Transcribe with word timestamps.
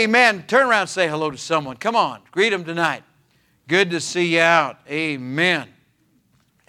Amen. 0.00 0.44
Turn 0.46 0.66
around 0.66 0.86
say 0.86 1.08
hello 1.08 1.30
to 1.30 1.36
someone. 1.36 1.76
Come 1.76 1.94
on, 1.94 2.22
greet 2.30 2.48
them 2.48 2.64
tonight. 2.64 3.02
Good 3.68 3.90
to 3.90 4.00
see 4.00 4.36
you 4.36 4.40
out. 4.40 4.78
Amen. 4.88 5.68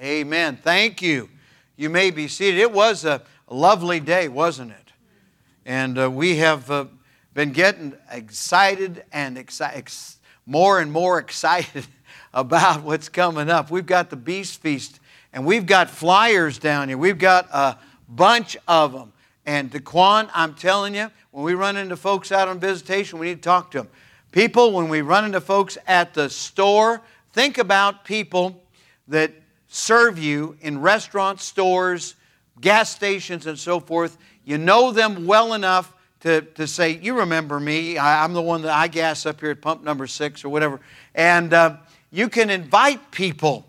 Amen. 0.01 0.59
Thank 0.61 1.01
you. 1.01 1.29
You 1.77 1.89
may 1.89 2.11
be 2.11 2.27
seated. 2.27 2.59
It 2.59 2.73
was 2.73 3.05
a 3.05 3.21
lovely 3.49 4.01
day, 4.01 4.27
wasn't 4.27 4.71
it? 4.71 4.91
And 5.65 5.97
uh, 5.97 6.11
we 6.11 6.35
have 6.39 6.69
uh, 6.69 6.87
been 7.33 7.53
getting 7.53 7.93
excited 8.11 9.05
and 9.13 9.37
exci- 9.37 9.77
ex- 9.77 10.17
more 10.45 10.81
and 10.81 10.91
more 10.91 11.17
excited 11.25 11.87
about 12.33 12.83
what's 12.83 13.07
coming 13.07 13.49
up. 13.49 13.71
We've 13.71 13.85
got 13.85 14.09
the 14.09 14.17
Beast 14.17 14.61
Feast, 14.61 14.99
and 15.31 15.45
we've 15.45 15.65
got 15.65 15.89
flyers 15.89 16.59
down 16.59 16.89
here. 16.89 16.97
We've 16.97 17.17
got 17.17 17.47
a 17.53 17.77
bunch 18.09 18.57
of 18.67 18.91
them. 18.91 19.13
And 19.45 19.71
Daquan, 19.71 20.29
I'm 20.33 20.53
telling 20.53 20.95
you, 20.95 21.09
when 21.31 21.45
we 21.45 21.53
run 21.53 21.77
into 21.77 21.95
folks 21.95 22.31
out 22.31 22.47
on 22.49 22.59
visitation, 22.59 23.17
we 23.17 23.27
need 23.27 23.35
to 23.35 23.41
talk 23.41 23.71
to 23.71 23.79
them. 23.79 23.87
People, 24.31 24.73
when 24.73 24.89
we 24.89 25.01
run 25.01 25.25
into 25.25 25.41
folks 25.41 25.77
at 25.87 26.13
the 26.13 26.29
store, 26.29 27.01
think 27.33 27.57
about 27.57 28.05
people 28.05 28.61
that 29.07 29.31
serve 29.67 30.19
you 30.19 30.57
in 30.61 30.79
restaurants, 30.81 31.45
stores, 31.45 32.15
gas 32.59 32.89
stations, 32.89 33.45
and 33.45 33.57
so 33.57 33.79
forth. 33.79 34.17
You 34.43 34.57
know 34.57 34.91
them 34.91 35.25
well 35.25 35.53
enough 35.53 35.93
to, 36.21 36.41
to 36.41 36.67
say, 36.67 36.99
You 37.01 37.19
remember 37.19 37.59
me. 37.59 37.97
I, 37.97 38.23
am 38.25 38.33
the 38.33 38.41
one 38.41 38.61
that 38.63 38.73
I 38.73 38.87
gas 38.87 39.25
up 39.25 39.39
here 39.39 39.51
at 39.51 39.61
pump 39.61 39.83
number 39.83 40.07
six 40.07 40.43
or 40.43 40.49
whatever. 40.49 40.81
And 41.15 41.53
uh, 41.53 41.77
you 42.11 42.27
can 42.27 42.49
invite 42.49 43.11
people. 43.11 43.65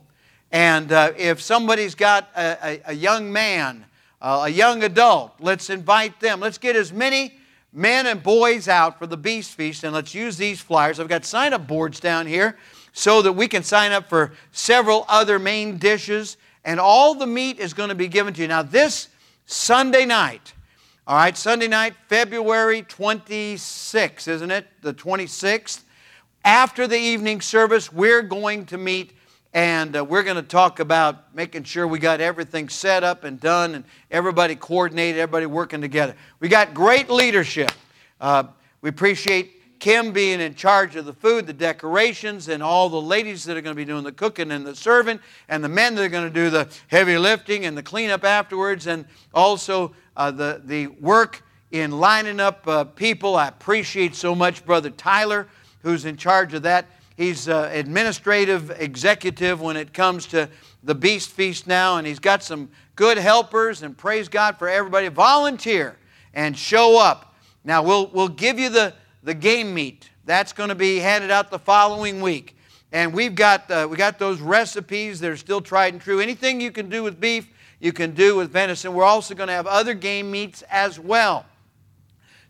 And 0.50 0.90
uh, 0.90 1.12
if 1.16 1.40
somebody's 1.40 1.94
got 1.94 2.28
a, 2.36 2.58
a, 2.62 2.82
a 2.86 2.92
young 2.92 3.32
man, 3.32 3.84
uh, 4.20 4.42
a 4.46 4.48
young 4.48 4.82
adult, 4.82 5.32
let's 5.40 5.70
invite 5.70 6.20
them. 6.20 6.40
Let's 6.40 6.58
get 6.58 6.76
as 6.76 6.92
many 6.92 7.38
men 7.72 8.06
and 8.06 8.22
boys 8.22 8.68
out 8.68 8.98
for 8.98 9.06
the 9.06 9.16
Beast 9.16 9.52
Feast 9.52 9.84
and 9.84 9.94
let's 9.94 10.14
use 10.14 10.36
these 10.36 10.60
flyers. 10.60 11.00
I've 11.00 11.08
got 11.08 11.24
sign 11.24 11.52
up 11.52 11.66
boards 11.66 12.00
down 12.00 12.26
here 12.26 12.56
so 12.92 13.22
that 13.22 13.32
we 13.32 13.48
can 13.48 13.62
sign 13.62 13.92
up 13.92 14.08
for 14.08 14.32
several 14.52 15.06
other 15.08 15.38
main 15.38 15.78
dishes. 15.78 16.36
And 16.64 16.78
all 16.78 17.14
the 17.14 17.26
meat 17.26 17.58
is 17.58 17.74
going 17.74 17.88
to 17.88 17.94
be 17.94 18.08
given 18.08 18.34
to 18.34 18.42
you. 18.42 18.48
Now, 18.48 18.62
this 18.62 19.08
Sunday 19.46 20.04
night, 20.04 20.52
all 21.06 21.16
right, 21.16 21.36
Sunday 21.36 21.66
night, 21.66 21.94
February 22.08 22.82
26th, 22.82 24.28
isn't 24.28 24.50
it? 24.50 24.66
The 24.82 24.94
26th. 24.94 25.82
After 26.44 26.86
the 26.86 26.98
evening 26.98 27.40
service, 27.40 27.92
we're 27.92 28.22
going 28.22 28.66
to 28.66 28.78
meet 28.78 29.12
and 29.54 29.96
uh, 29.96 30.04
we're 30.04 30.22
going 30.22 30.36
to 30.36 30.42
talk 30.42 30.80
about 30.80 31.34
making 31.34 31.64
sure 31.64 31.86
we 31.86 31.98
got 31.98 32.20
everything 32.20 32.68
set 32.68 33.04
up 33.04 33.24
and 33.24 33.38
done 33.38 33.74
and 33.74 33.84
everybody 34.10 34.56
coordinated, 34.56 35.20
everybody 35.20 35.46
working 35.46 35.80
together. 35.80 36.14
We 36.40 36.48
got 36.48 36.72
great 36.72 37.10
leadership. 37.10 37.70
Uh, 38.20 38.44
we 38.80 38.88
appreciate 38.88 39.78
Kim 39.78 40.12
being 40.12 40.40
in 40.40 40.54
charge 40.54 40.96
of 40.96 41.04
the 41.04 41.12
food, 41.12 41.46
the 41.46 41.52
decorations, 41.52 42.48
and 42.48 42.62
all 42.62 42.88
the 42.88 43.00
ladies 43.00 43.44
that 43.44 43.56
are 43.56 43.60
going 43.60 43.74
to 43.74 43.76
be 43.76 43.84
doing 43.84 44.04
the 44.04 44.12
cooking 44.12 44.52
and 44.52 44.64
the 44.64 44.76
serving, 44.76 45.18
and 45.48 45.62
the 45.62 45.68
men 45.68 45.96
that 45.96 46.04
are 46.04 46.08
going 46.08 46.28
to 46.28 46.32
do 46.32 46.50
the 46.50 46.68
heavy 46.86 47.18
lifting 47.18 47.66
and 47.66 47.76
the 47.76 47.82
cleanup 47.82 48.22
afterwards, 48.22 48.86
and 48.86 49.04
also 49.34 49.92
uh, 50.16 50.30
the, 50.30 50.62
the 50.64 50.86
work 50.86 51.42
in 51.72 51.90
lining 51.90 52.38
up 52.38 52.66
uh, 52.68 52.84
people. 52.84 53.34
I 53.34 53.48
appreciate 53.48 54.14
so 54.14 54.36
much 54.36 54.64
Brother 54.64 54.90
Tyler, 54.90 55.48
who's 55.82 56.04
in 56.04 56.16
charge 56.16 56.54
of 56.54 56.62
that. 56.62 56.86
He's 57.16 57.48
uh, 57.48 57.70
administrative 57.72 58.70
executive 58.70 59.60
when 59.60 59.76
it 59.76 59.92
comes 59.92 60.26
to 60.26 60.48
the 60.82 60.94
Beast 60.94 61.30
Feast 61.30 61.66
now, 61.66 61.98
and 61.98 62.06
he's 62.06 62.18
got 62.18 62.42
some 62.42 62.70
good 62.96 63.18
helpers, 63.18 63.82
and 63.82 63.96
praise 63.96 64.28
God 64.28 64.58
for 64.58 64.68
everybody. 64.68 65.08
Volunteer 65.08 65.96
and 66.34 66.56
show 66.56 66.98
up. 66.98 67.34
Now, 67.64 67.82
we'll, 67.82 68.08
we'll 68.08 68.28
give 68.28 68.58
you 68.58 68.68
the, 68.68 68.94
the 69.22 69.34
game 69.34 69.72
meat. 69.74 70.10
That's 70.24 70.52
going 70.52 70.68
to 70.68 70.74
be 70.74 70.98
handed 70.98 71.30
out 71.30 71.50
the 71.50 71.58
following 71.58 72.20
week. 72.20 72.56
And 72.92 73.14
we've 73.14 73.34
got, 73.34 73.70
uh, 73.70 73.86
we 73.90 73.96
got 73.96 74.18
those 74.18 74.40
recipes 74.40 75.20
that 75.20 75.30
are 75.30 75.36
still 75.36 75.60
tried 75.60 75.94
and 75.94 76.02
true. 76.02 76.20
Anything 76.20 76.60
you 76.60 76.70
can 76.70 76.88
do 76.88 77.02
with 77.02 77.20
beef, 77.20 77.48
you 77.80 77.92
can 77.92 78.14
do 78.14 78.36
with 78.36 78.50
venison. 78.50 78.92
We're 78.94 79.04
also 79.04 79.34
going 79.34 79.48
to 79.48 79.54
have 79.54 79.66
other 79.66 79.94
game 79.94 80.30
meats 80.30 80.62
as 80.70 81.00
well. 81.00 81.46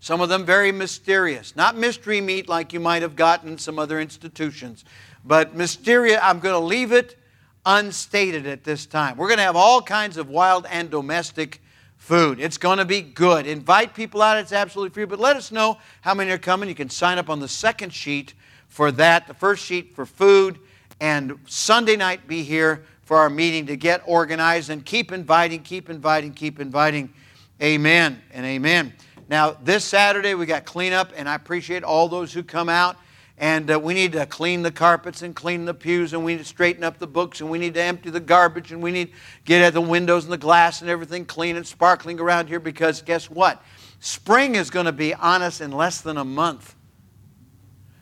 Some 0.02 0.20
of 0.20 0.28
them 0.28 0.44
very 0.44 0.72
mysterious. 0.72 1.54
Not 1.54 1.76
mystery 1.76 2.20
meat 2.20 2.48
like 2.48 2.72
you 2.72 2.80
might 2.80 3.02
have 3.02 3.14
gotten 3.14 3.56
some 3.56 3.78
other 3.78 4.00
institutions, 4.00 4.84
but 5.24 5.54
mysterious. 5.54 6.18
I'm 6.20 6.40
going 6.40 6.54
to 6.54 6.66
leave 6.66 6.90
it 6.90 7.16
unstated 7.64 8.44
at 8.48 8.64
this 8.64 8.84
time. 8.84 9.16
We're 9.16 9.28
going 9.28 9.38
to 9.38 9.44
have 9.44 9.54
all 9.54 9.80
kinds 9.80 10.16
of 10.16 10.28
wild 10.28 10.66
and 10.68 10.90
domestic 10.90 11.62
food. 11.98 12.40
It's 12.40 12.58
going 12.58 12.78
to 12.78 12.84
be 12.84 13.00
good. 13.00 13.46
Invite 13.46 13.94
people 13.94 14.22
out, 14.22 14.38
it's 14.38 14.50
absolutely 14.50 14.92
free, 14.92 15.04
but 15.04 15.20
let 15.20 15.36
us 15.36 15.52
know 15.52 15.78
how 16.00 16.14
many 16.14 16.32
are 16.32 16.38
coming. 16.38 16.68
You 16.68 16.74
can 16.74 16.90
sign 16.90 17.18
up 17.18 17.30
on 17.30 17.38
the 17.38 17.46
second 17.46 17.94
sheet 17.94 18.34
for 18.66 18.90
that, 18.90 19.28
the 19.28 19.34
first 19.34 19.64
sheet 19.64 19.94
for 19.94 20.04
food, 20.04 20.58
and 21.00 21.38
Sunday 21.46 21.94
night 21.94 22.26
be 22.26 22.42
here 22.42 22.82
for 23.02 23.18
our 23.18 23.30
meeting 23.30 23.66
to 23.66 23.76
get 23.76 24.02
organized 24.04 24.68
and 24.68 24.84
keep 24.84 25.12
inviting, 25.12 25.62
keep 25.62 25.88
inviting, 25.88 26.32
keep 26.32 26.58
inviting. 26.58 27.14
Amen 27.62 28.20
and 28.32 28.44
amen. 28.44 28.94
Now, 29.32 29.52
this 29.52 29.82
Saturday 29.82 30.34
we 30.34 30.44
got 30.44 30.66
cleanup, 30.66 31.14
and 31.16 31.26
I 31.26 31.34
appreciate 31.34 31.84
all 31.84 32.06
those 32.06 32.34
who 32.34 32.42
come 32.42 32.68
out. 32.68 32.98
And 33.38 33.70
uh, 33.70 33.80
we 33.80 33.94
need 33.94 34.12
to 34.12 34.26
clean 34.26 34.60
the 34.60 34.70
carpets 34.70 35.22
and 35.22 35.34
clean 35.34 35.64
the 35.64 35.72
pews, 35.72 36.12
and 36.12 36.22
we 36.22 36.34
need 36.34 36.40
to 36.40 36.44
straighten 36.44 36.84
up 36.84 36.98
the 36.98 37.06
books, 37.06 37.40
and 37.40 37.50
we 37.50 37.58
need 37.58 37.72
to 37.72 37.82
empty 37.82 38.10
the 38.10 38.20
garbage, 38.20 38.72
and 38.72 38.82
we 38.82 38.92
need 38.92 39.06
to 39.06 39.18
get 39.46 39.62
at 39.62 39.72
the 39.72 39.80
windows 39.80 40.24
and 40.24 40.32
the 40.34 40.36
glass 40.36 40.82
and 40.82 40.90
everything 40.90 41.24
clean 41.24 41.56
and 41.56 41.66
sparkling 41.66 42.20
around 42.20 42.48
here 42.48 42.60
because 42.60 43.00
guess 43.00 43.30
what? 43.30 43.64
Spring 44.00 44.54
is 44.54 44.68
going 44.68 44.84
to 44.84 44.92
be 44.92 45.14
on 45.14 45.40
us 45.40 45.62
in 45.62 45.72
less 45.72 46.02
than 46.02 46.18
a 46.18 46.26
month. 46.26 46.74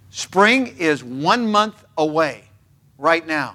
Spring 0.08 0.74
is 0.78 1.04
one 1.04 1.48
month 1.48 1.84
away 1.96 2.42
right 2.98 3.24
now. 3.24 3.54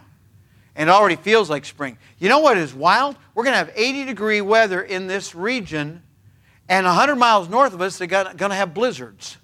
And 0.77 0.89
it 0.89 0.93
already 0.93 1.17
feels 1.17 1.49
like 1.49 1.65
spring. 1.65 1.97
You 2.19 2.29
know 2.29 2.39
what 2.39 2.57
is 2.57 2.73
wild? 2.73 3.17
We're 3.33 3.43
going 3.43 3.51
to 3.51 3.57
have 3.57 3.73
80 3.75 4.05
degree 4.05 4.39
weather 4.39 4.81
in 4.81 5.07
this 5.07 5.35
region 5.35 6.03
and 6.67 6.85
100 6.85 7.15
miles 7.15 7.49
north 7.49 7.73
of 7.73 7.81
us, 7.81 7.97
they're 7.97 8.07
going 8.07 8.35
to 8.37 8.55
have 8.55 8.73
blizzards. 8.73 9.37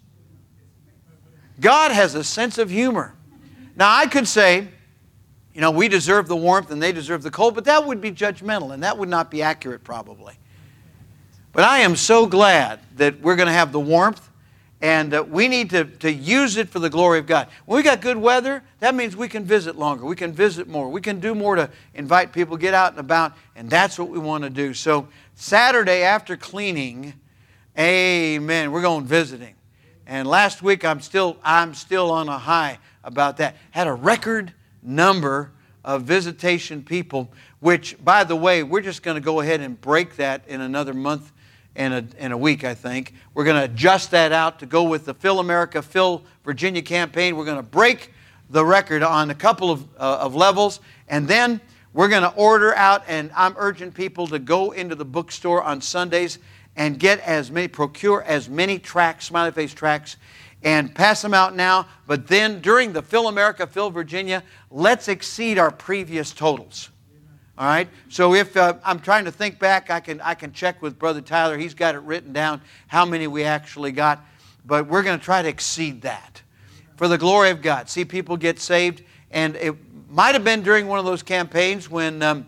God 1.59 1.91
has 1.91 2.15
a 2.15 2.23
sense 2.23 2.57
of 2.57 2.69
humor. 2.69 3.15
Now, 3.75 3.95
I 3.95 4.07
could 4.07 4.27
say, 4.27 4.67
you 5.53 5.61
know, 5.61 5.71
we 5.71 5.87
deserve 5.87 6.27
the 6.27 6.35
warmth 6.35 6.71
and 6.71 6.81
they 6.81 6.91
deserve 6.91 7.21
the 7.23 7.31
cold, 7.31 7.55
but 7.55 7.65
that 7.65 7.85
would 7.85 8.01
be 8.01 8.11
judgmental 8.11 8.73
and 8.73 8.83
that 8.83 8.97
would 8.97 9.09
not 9.09 9.29
be 9.29 9.41
accurate 9.41 9.83
probably. 9.83 10.33
But 11.53 11.65
I 11.65 11.79
am 11.79 11.95
so 11.95 12.25
glad 12.25 12.79
that 12.95 13.21
we're 13.21 13.35
going 13.35 13.47
to 13.47 13.53
have 13.53 13.71
the 13.71 13.79
warmth 13.79 14.29
and 14.81 15.13
uh, 15.13 15.23
we 15.23 15.47
need 15.47 15.69
to, 15.71 15.83
to 15.83 16.11
use 16.11 16.57
it 16.57 16.69
for 16.69 16.79
the 16.79 16.89
glory 16.89 17.19
of 17.19 17.27
God. 17.27 17.47
When 17.65 17.77
we 17.77 17.83
got 17.83 18.01
good 18.01 18.17
weather, 18.17 18.63
that 18.79 18.95
means 18.95 19.15
we 19.15 19.27
can 19.27 19.45
visit 19.45 19.75
longer. 19.75 20.05
We 20.05 20.15
can 20.15 20.33
visit 20.33 20.67
more. 20.67 20.89
We 20.89 21.01
can 21.01 21.19
do 21.19 21.35
more 21.35 21.55
to 21.55 21.69
invite 21.93 22.33
people, 22.33 22.57
get 22.57 22.73
out 22.73 22.91
and 22.91 22.99
about, 22.99 23.33
and 23.55 23.69
that's 23.69 23.99
what 23.99 24.09
we 24.09 24.17
want 24.17 24.43
to 24.43 24.49
do. 24.49 24.73
So 24.73 25.07
Saturday 25.41 26.03
after 26.03 26.37
cleaning, 26.37 27.15
amen, 27.77 28.71
we're 28.71 28.83
going 28.83 29.05
visiting. 29.05 29.55
And 30.05 30.27
last 30.27 30.61
week 30.61 30.85
I'm 30.85 31.01
still 31.01 31.35
I'm 31.43 31.73
still 31.73 32.11
on 32.11 32.29
a 32.29 32.37
high 32.37 32.77
about 33.03 33.37
that. 33.37 33.55
Had 33.71 33.87
a 33.87 33.93
record 33.93 34.53
number 34.83 35.51
of 35.83 36.03
visitation 36.03 36.83
people, 36.83 37.31
which 37.59 37.97
by 38.05 38.23
the 38.23 38.35
way, 38.35 38.61
we're 38.61 38.81
just 38.81 39.01
going 39.01 39.15
to 39.15 39.21
go 39.21 39.39
ahead 39.39 39.61
and 39.61 39.81
break 39.81 40.15
that 40.17 40.43
in 40.47 40.61
another 40.61 40.93
month 40.93 41.31
and 41.75 41.91
a, 41.91 42.05
and 42.19 42.33
a 42.33 42.37
week, 42.37 42.63
I 42.63 42.75
think. 42.75 43.15
We're 43.33 43.45
going 43.45 43.57
to 43.57 43.65
adjust 43.65 44.11
that 44.11 44.31
out 44.31 44.59
to 44.59 44.67
go 44.67 44.83
with 44.83 45.05
the 45.05 45.15
Fill 45.15 45.39
America, 45.39 45.81
Fill 45.81 46.21
Virginia 46.45 46.83
campaign. 46.83 47.35
We're 47.35 47.45
going 47.45 47.57
to 47.57 47.63
break 47.63 48.13
the 48.51 48.63
record 48.63 49.01
on 49.01 49.31
a 49.31 49.35
couple 49.35 49.71
of, 49.71 49.87
uh, 49.97 50.19
of 50.21 50.35
levels, 50.35 50.81
and 51.09 51.27
then 51.27 51.61
we're 51.93 52.07
going 52.07 52.23
to 52.23 52.33
order 52.35 52.73
out, 52.75 53.03
and 53.07 53.31
I'm 53.35 53.53
urging 53.57 53.91
people 53.91 54.27
to 54.27 54.39
go 54.39 54.71
into 54.71 54.95
the 54.95 55.05
bookstore 55.05 55.61
on 55.61 55.81
Sundays 55.81 56.39
and 56.75 56.97
get 56.97 57.19
as 57.19 57.51
many, 57.51 57.67
procure 57.67 58.23
as 58.23 58.47
many 58.47 58.79
tracks, 58.79 59.25
smiley 59.25 59.51
face 59.51 59.73
tracks, 59.73 60.15
and 60.63 60.93
pass 60.93 61.21
them 61.21 61.33
out 61.33 61.55
now. 61.55 61.87
But 62.07 62.27
then 62.27 62.61
during 62.61 62.93
the 62.93 63.01
Fill 63.01 63.27
America, 63.27 63.67
Fill 63.67 63.89
Virginia, 63.89 64.43
let's 64.69 65.07
exceed 65.07 65.57
our 65.57 65.71
previous 65.71 66.31
totals. 66.31 66.89
All 67.57 67.67
right. 67.67 67.89
So 68.09 68.33
if 68.33 68.55
uh, 68.55 68.75
I'm 68.83 68.99
trying 68.99 69.25
to 69.25 69.31
think 69.31 69.59
back, 69.59 69.89
I 69.89 69.99
can 69.99 70.21
I 70.21 70.33
can 70.33 70.53
check 70.53 70.81
with 70.81 70.97
Brother 70.97 71.21
Tyler. 71.21 71.57
He's 71.57 71.73
got 71.73 71.95
it 71.95 71.99
written 71.99 72.31
down 72.31 72.61
how 72.87 73.05
many 73.05 73.27
we 73.27 73.43
actually 73.43 73.91
got, 73.91 74.25
but 74.65 74.87
we're 74.87 75.03
going 75.03 75.19
to 75.19 75.23
try 75.23 75.41
to 75.41 75.47
exceed 75.47 76.01
that 76.03 76.41
for 76.95 77.07
the 77.07 77.17
glory 77.17 77.49
of 77.49 77.61
God. 77.61 77.89
See 77.89 78.05
people 78.05 78.37
get 78.37 78.59
saved, 78.59 79.03
and 79.29 79.55
it 79.57 79.75
might 80.11 80.35
have 80.35 80.43
been 80.43 80.61
during 80.61 80.87
one 80.87 80.99
of 80.99 81.05
those 81.05 81.23
campaigns 81.23 81.89
when 81.89 82.21
um, 82.21 82.45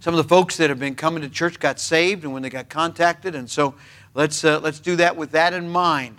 some 0.00 0.12
of 0.12 0.18
the 0.18 0.28
folks 0.28 0.56
that 0.56 0.68
have 0.68 0.80
been 0.80 0.96
coming 0.96 1.22
to 1.22 1.28
church 1.28 1.60
got 1.60 1.78
saved 1.78 2.24
and 2.24 2.32
when 2.32 2.42
they 2.42 2.50
got 2.50 2.68
contacted. 2.68 3.36
And 3.36 3.48
so 3.48 3.76
let's, 4.14 4.44
uh, 4.44 4.58
let's 4.58 4.80
do 4.80 4.96
that 4.96 5.16
with 5.16 5.30
that 5.30 5.52
in 5.52 5.68
mind. 5.68 6.16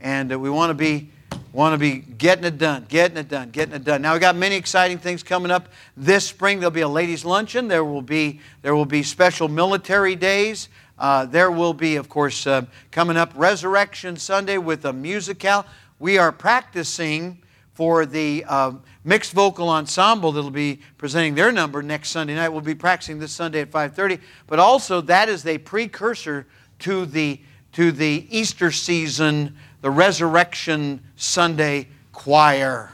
And 0.00 0.32
uh, 0.32 0.38
we 0.38 0.48
want 0.48 0.70
to 0.70 0.74
be 0.74 1.10
want 1.52 1.74
to 1.74 1.78
be 1.78 1.98
getting 1.98 2.44
it 2.44 2.58
done, 2.58 2.86
getting 2.88 3.16
it 3.16 3.28
done, 3.28 3.50
getting 3.50 3.74
it 3.74 3.82
done. 3.82 4.00
Now 4.00 4.14
we 4.14 4.20
got 4.20 4.36
many 4.36 4.54
exciting 4.54 4.98
things 4.98 5.24
coming 5.24 5.50
up 5.50 5.68
this 5.96 6.24
spring. 6.24 6.60
There'll 6.60 6.70
be 6.70 6.80
a 6.80 6.88
ladies' 6.88 7.24
luncheon. 7.24 7.66
There 7.66 7.84
will 7.84 8.02
be 8.02 8.40
there 8.62 8.74
will 8.74 8.86
be 8.86 9.02
special 9.02 9.48
military 9.48 10.14
days. 10.14 10.68
Uh, 10.96 11.26
there 11.26 11.50
will 11.50 11.74
be, 11.74 11.96
of 11.96 12.08
course, 12.08 12.46
uh, 12.46 12.66
coming 12.92 13.16
up 13.16 13.32
Resurrection 13.34 14.16
Sunday 14.16 14.58
with 14.58 14.84
a 14.84 14.92
musical 14.92 15.66
we 15.98 16.18
are 16.18 16.32
practicing 16.32 17.42
for 17.80 18.04
the 18.04 18.44
uh, 18.46 18.72
mixed 19.04 19.32
vocal 19.32 19.70
ensemble 19.70 20.32
that'll 20.32 20.50
be 20.50 20.80
presenting 20.98 21.34
their 21.34 21.50
number 21.50 21.80
next 21.80 22.10
Sunday 22.10 22.34
night. 22.34 22.50
We'll 22.50 22.60
be 22.60 22.74
practicing 22.74 23.18
this 23.18 23.32
Sunday 23.32 23.62
at 23.62 23.70
5:30. 23.70 24.20
But 24.46 24.58
also 24.58 25.00
that 25.00 25.30
is 25.30 25.46
a 25.46 25.56
precursor 25.56 26.46
to 26.80 27.06
the 27.06 27.40
to 27.72 27.90
the 27.90 28.26
Easter 28.28 28.70
season, 28.70 29.56
the 29.80 29.90
Resurrection 29.90 31.02
Sunday 31.16 31.88
choir. 32.12 32.92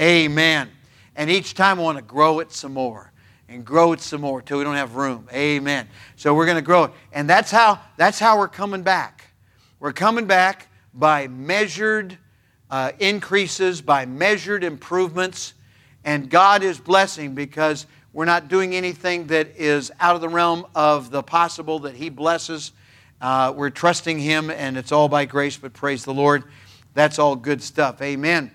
Amen. 0.00 0.70
And 1.14 1.30
each 1.30 1.54
time 1.54 1.78
I 1.78 1.84
want 1.84 1.98
to 1.98 2.02
grow 2.02 2.40
it 2.40 2.50
some 2.50 2.72
more 2.72 3.12
and 3.48 3.64
grow 3.64 3.92
it 3.92 4.00
some 4.00 4.22
more 4.22 4.42
till 4.42 4.58
we 4.58 4.64
don't 4.64 4.74
have 4.74 4.96
room. 4.96 5.28
Amen. 5.32 5.86
So 6.16 6.34
we're 6.34 6.46
going 6.46 6.58
to 6.58 6.62
grow 6.62 6.82
it. 6.82 6.90
And 7.12 7.30
that's 7.30 7.52
how 7.52 7.78
that's 7.96 8.18
how 8.18 8.38
we're 8.38 8.48
coming 8.48 8.82
back. 8.82 9.30
We're 9.78 9.92
coming 9.92 10.26
back 10.26 10.66
by 10.92 11.28
measured 11.28 12.18
uh, 12.70 12.92
increases, 12.98 13.80
by 13.80 14.06
measured 14.06 14.64
improvements. 14.64 15.54
And 16.04 16.30
God 16.30 16.62
is 16.62 16.78
blessing 16.78 17.34
because 17.34 17.86
we're 18.12 18.24
not 18.24 18.48
doing 18.48 18.74
anything 18.74 19.26
that 19.26 19.48
is 19.56 19.92
out 20.00 20.14
of 20.14 20.20
the 20.20 20.28
realm 20.28 20.66
of 20.74 21.10
the 21.10 21.22
possible 21.22 21.80
that 21.80 21.94
He 21.94 22.08
blesses. 22.08 22.72
Uh, 23.20 23.52
we're 23.54 23.70
trusting 23.70 24.18
Him, 24.18 24.50
and 24.50 24.76
it's 24.76 24.92
all 24.92 25.08
by 25.08 25.24
grace, 25.24 25.56
but 25.56 25.72
praise 25.72 26.04
the 26.04 26.14
Lord. 26.14 26.44
That's 26.94 27.18
all 27.18 27.36
good 27.36 27.62
stuff. 27.62 28.00
Amen. 28.00 28.50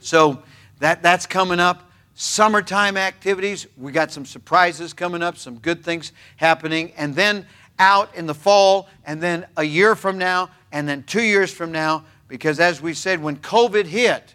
So 0.00 0.42
that, 0.80 1.02
that's 1.02 1.26
coming 1.26 1.60
up. 1.60 1.90
Summertime 2.14 2.96
activities, 2.96 3.66
we 3.76 3.92
got 3.92 4.10
some 4.10 4.24
surprises 4.24 4.92
coming 4.92 5.22
up, 5.22 5.36
some 5.36 5.58
good 5.58 5.84
things 5.84 6.12
happening. 6.36 6.92
And 6.96 7.14
then 7.14 7.46
out 7.78 8.14
in 8.14 8.26
the 8.26 8.34
fall, 8.34 8.88
and 9.04 9.22
then 9.22 9.46
a 9.56 9.62
year 9.62 9.94
from 9.94 10.16
now, 10.16 10.48
and 10.72 10.88
then 10.88 11.02
two 11.02 11.22
years 11.22 11.52
from 11.52 11.72
now, 11.72 12.04
because 12.28 12.60
as 12.60 12.80
we 12.80 12.94
said, 12.94 13.22
when 13.22 13.36
COVID 13.36 13.86
hit, 13.86 14.34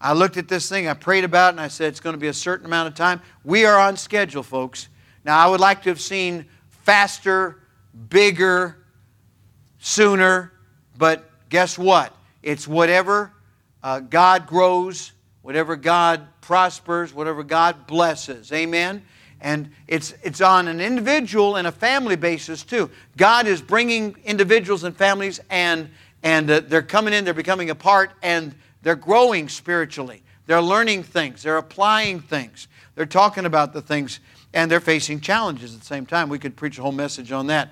I 0.00 0.12
looked 0.12 0.36
at 0.36 0.48
this 0.48 0.68
thing, 0.68 0.86
I 0.86 0.94
prayed 0.94 1.24
about 1.24 1.48
it, 1.48 1.50
and 1.52 1.60
I 1.60 1.68
said 1.68 1.88
it's 1.88 2.00
going 2.00 2.14
to 2.14 2.20
be 2.20 2.28
a 2.28 2.34
certain 2.34 2.66
amount 2.66 2.88
of 2.88 2.94
time. 2.94 3.22
We 3.44 3.64
are 3.64 3.78
on 3.78 3.96
schedule, 3.96 4.42
folks. 4.42 4.88
Now, 5.24 5.38
I 5.38 5.48
would 5.48 5.60
like 5.60 5.82
to 5.84 5.88
have 5.88 6.00
seen 6.00 6.46
faster, 6.68 7.60
bigger, 8.10 8.76
sooner, 9.78 10.52
but 10.98 11.30
guess 11.48 11.78
what? 11.78 12.14
It's 12.42 12.68
whatever 12.68 13.32
uh, 13.82 14.00
God 14.00 14.46
grows, 14.46 15.12
whatever 15.42 15.76
God 15.76 16.26
prospers, 16.40 17.14
whatever 17.14 17.42
God 17.42 17.86
blesses. 17.86 18.52
Amen? 18.52 19.04
And 19.40 19.70
it's, 19.86 20.14
it's 20.22 20.40
on 20.40 20.68
an 20.68 20.80
individual 20.80 21.56
and 21.56 21.66
a 21.66 21.72
family 21.72 22.16
basis 22.16 22.62
too. 22.62 22.90
God 23.16 23.46
is 23.46 23.60
bringing 23.60 24.16
individuals 24.24 24.84
and 24.84 24.96
families 24.96 25.40
and 25.50 25.90
and 26.24 26.50
uh, 26.50 26.60
they're 26.60 26.82
coming 26.82 27.12
in, 27.14 27.24
they're 27.24 27.34
becoming 27.34 27.70
a 27.70 27.74
part, 27.74 28.10
and 28.22 28.54
they're 28.82 28.96
growing 28.96 29.48
spiritually. 29.48 30.22
They're 30.46 30.60
learning 30.60 31.04
things, 31.04 31.42
they're 31.42 31.58
applying 31.58 32.20
things, 32.20 32.66
they're 32.96 33.06
talking 33.06 33.46
about 33.46 33.72
the 33.72 33.80
things, 33.80 34.20
and 34.52 34.70
they're 34.70 34.80
facing 34.80 35.20
challenges 35.20 35.74
at 35.74 35.80
the 35.80 35.86
same 35.86 36.06
time. 36.06 36.28
We 36.28 36.38
could 36.38 36.56
preach 36.56 36.78
a 36.78 36.82
whole 36.82 36.92
message 36.92 37.30
on 37.30 37.46
that. 37.46 37.70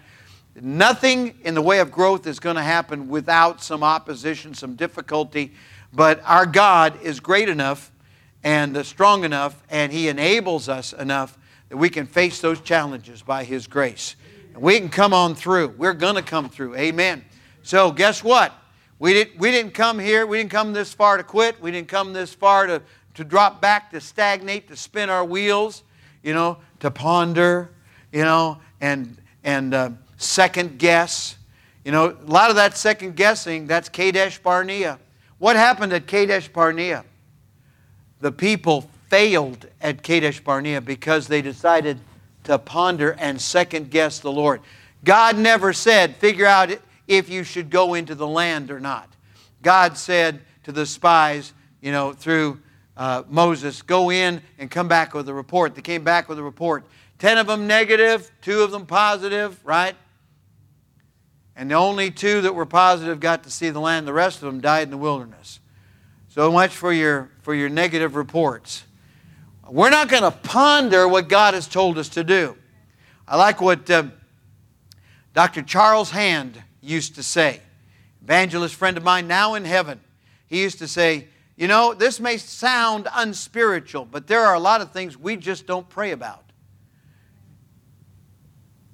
Nothing 0.61 1.39
in 1.45 1.55
the 1.55 1.63
way 1.63 1.81
of 1.81 1.91
growth 1.91 2.27
is 2.27 2.39
going 2.39 2.57
to 2.57 2.63
happen 2.63 3.09
without 3.09 3.63
some 3.63 3.83
opposition, 3.83 4.55
some 4.55 4.75
difficulty, 4.75 5.53
but 5.93 6.23
our 6.25 6.47
God 6.47 7.01
is 7.03 7.21
great 7.21 7.49
enough 7.49 7.91
and 8.45 8.77
uh, 8.77 8.83
strong 8.83 9.25
enough, 9.25 9.63
and 9.71 9.93
He 9.93 10.09
enables 10.09 10.69
us 10.69 10.93
enough 10.93 11.39
that 11.69 11.77
we 11.79 11.89
can 11.89 12.07
face 12.07 12.41
those 12.41 12.61
challenges 12.61 13.23
by 13.23 13.45
His 13.45 13.67
grace. 13.67 14.17
And 14.53 14.63
we 14.63 14.79
can 14.79 14.91
come 14.91 15.15
on 15.15 15.35
through. 15.35 15.69
We're 15.79 15.95
going 15.95 16.17
to 16.17 16.23
come 16.23 16.51
through. 16.51 16.75
Amen. 16.77 17.25
So, 17.63 17.93
guess 17.93 18.25
what? 18.25 18.53
We, 18.99 19.15
did, 19.15 19.39
we 19.39 19.51
didn't 19.51 19.75
come 19.75 19.99
here, 19.99 20.27
we 20.27 20.39
didn't 20.39 20.51
come 20.51 20.73
this 20.73 20.93
far 20.93 21.17
to 21.17 21.25
quit. 21.25 21.61
We 21.61 21.73
didn't 21.73 21.89
come 21.89 22.13
this 22.13 22.33
far 22.33 22.67
to, 22.69 22.83
to 23.15 23.25
drop 23.25 23.61
back, 23.61 23.91
to 23.91 24.01
stagnate, 24.01 24.69
to 24.69 24.77
spin 24.77 25.11
our 25.11 25.25
wheels, 25.25 25.83
you 26.23 26.35
know, 26.35 26.59
to 26.81 26.91
ponder, 26.91 27.71
you 28.13 28.23
know, 28.23 28.61
and, 28.81 29.17
and 29.43 29.75
uh, 29.75 29.91
second 30.19 30.79
guess. 30.79 31.37
You 31.85 31.91
know, 31.91 32.11
a 32.11 32.31
lot 32.31 32.51
of 32.51 32.57
that 32.57 32.77
second 32.77 33.17
guessing, 33.17 33.67
that's 33.67 33.89
Kadesh 33.89 34.39
Barnea. 34.39 35.01
What 35.39 35.57
happened 35.57 35.93
at 35.93 36.07
Kadesh 36.07 36.47
Barnea? 36.49 37.05
The 38.21 38.31
people 38.31 38.89
failed 39.09 39.67
at 39.81 40.05
Kadesh 40.05 40.39
Barnea 40.39 40.81
because 40.81 41.27
they 41.27 41.43
decided 41.43 41.99
to 42.45 42.57
ponder 42.57 43.17
and 43.19 43.41
second 43.41 43.91
guess 43.91 44.21
the 44.21 44.31
Lord. 44.31 44.61
God 45.03 45.37
never 45.37 45.73
said, 45.73 46.17
figure 46.17 46.47
out 46.47 46.71
if 47.07 47.29
you 47.29 47.45
should 47.45 47.71
go 47.71 47.95
into 47.95 48.15
the 48.15 48.27
land 48.27 48.71
or 48.71 48.81
not. 48.81 49.09
God 49.63 49.97
said 49.97 50.41
to 50.65 50.73
the 50.73 50.87
spies, 50.87 51.53
you 51.81 51.93
know, 51.93 52.13
through 52.13 52.61
uh, 52.97 53.23
Moses, 53.29 53.83
go 53.83 54.11
in 54.11 54.43
and 54.59 54.71
come 54.71 54.89
back 54.89 55.15
with 55.15 55.29
a 55.29 55.35
report. 55.35 55.75
They 55.75 55.83
came 55.83 56.05
back 56.05 56.29
with 56.29 56.39
a 56.39 56.43
report. 56.43 56.85
Ten 57.19 57.39
of 57.39 57.47
them 57.47 57.67
negative, 57.67 58.31
two 58.41 58.63
of 58.63 58.71
them 58.71 58.87
positive, 58.87 59.59
right? 59.65 59.95
And 61.55 61.71
the 61.71 61.75
only 61.75 62.11
two 62.11 62.41
that 62.43 62.55
were 62.55 62.67
positive 62.67 63.21
got 63.21 63.45
to 63.45 63.51
see 63.51 63.71
the 63.71 63.81
land. 63.81 64.07
The 64.07 64.13
rest 64.13 64.39
of 64.39 64.47
them 64.47 64.61
died 64.61 64.85
in 64.85 64.91
the 64.91 64.99
wilderness. 64.99 65.61
So 66.29 66.51
much 66.51 66.75
for 66.75 66.93
your, 66.93 67.31
for 67.43 67.55
your 67.55 67.69
negative 67.69 68.17
reports. 68.17 68.85
We're 69.69 69.91
not 69.91 70.09
going 70.09 70.23
to 70.23 70.31
ponder 70.31 71.07
what 71.07 71.29
God 71.29 71.55
has 71.55 71.69
told 71.69 71.99
us 71.99 72.09
to 72.11 72.25
do. 72.25 72.57
I 73.29 73.37
like 73.37 73.61
what 73.61 73.89
uh, 73.91 74.05
Dr. 75.35 75.63
Charles 75.63 76.11
Hand 76.11 76.63
used 76.83 77.15
to 77.15 77.23
say. 77.23 77.61
Evangelist 78.23 78.75
friend 78.75 78.97
of 78.97 79.03
mine, 79.03 79.27
now 79.27 79.55
in 79.55 79.65
heaven, 79.65 80.01
he 80.47 80.61
used 80.61 80.79
to 80.81 80.89
say, 80.89 81.29
You 81.57 81.69
know, 81.69 81.95
this 81.95 82.21
may 82.21 82.37
sound 82.37 83.09
unspiritual, 83.15 84.05
but 84.05 84.27
there 84.27 84.41
are 84.41 84.55
a 84.55 84.61
lot 84.61 84.81
of 84.81 84.93
things 84.93 85.17
we 85.17 85.37
just 85.37 85.67
don't 85.67 85.89
pray 85.89 86.11
about. 86.11 86.45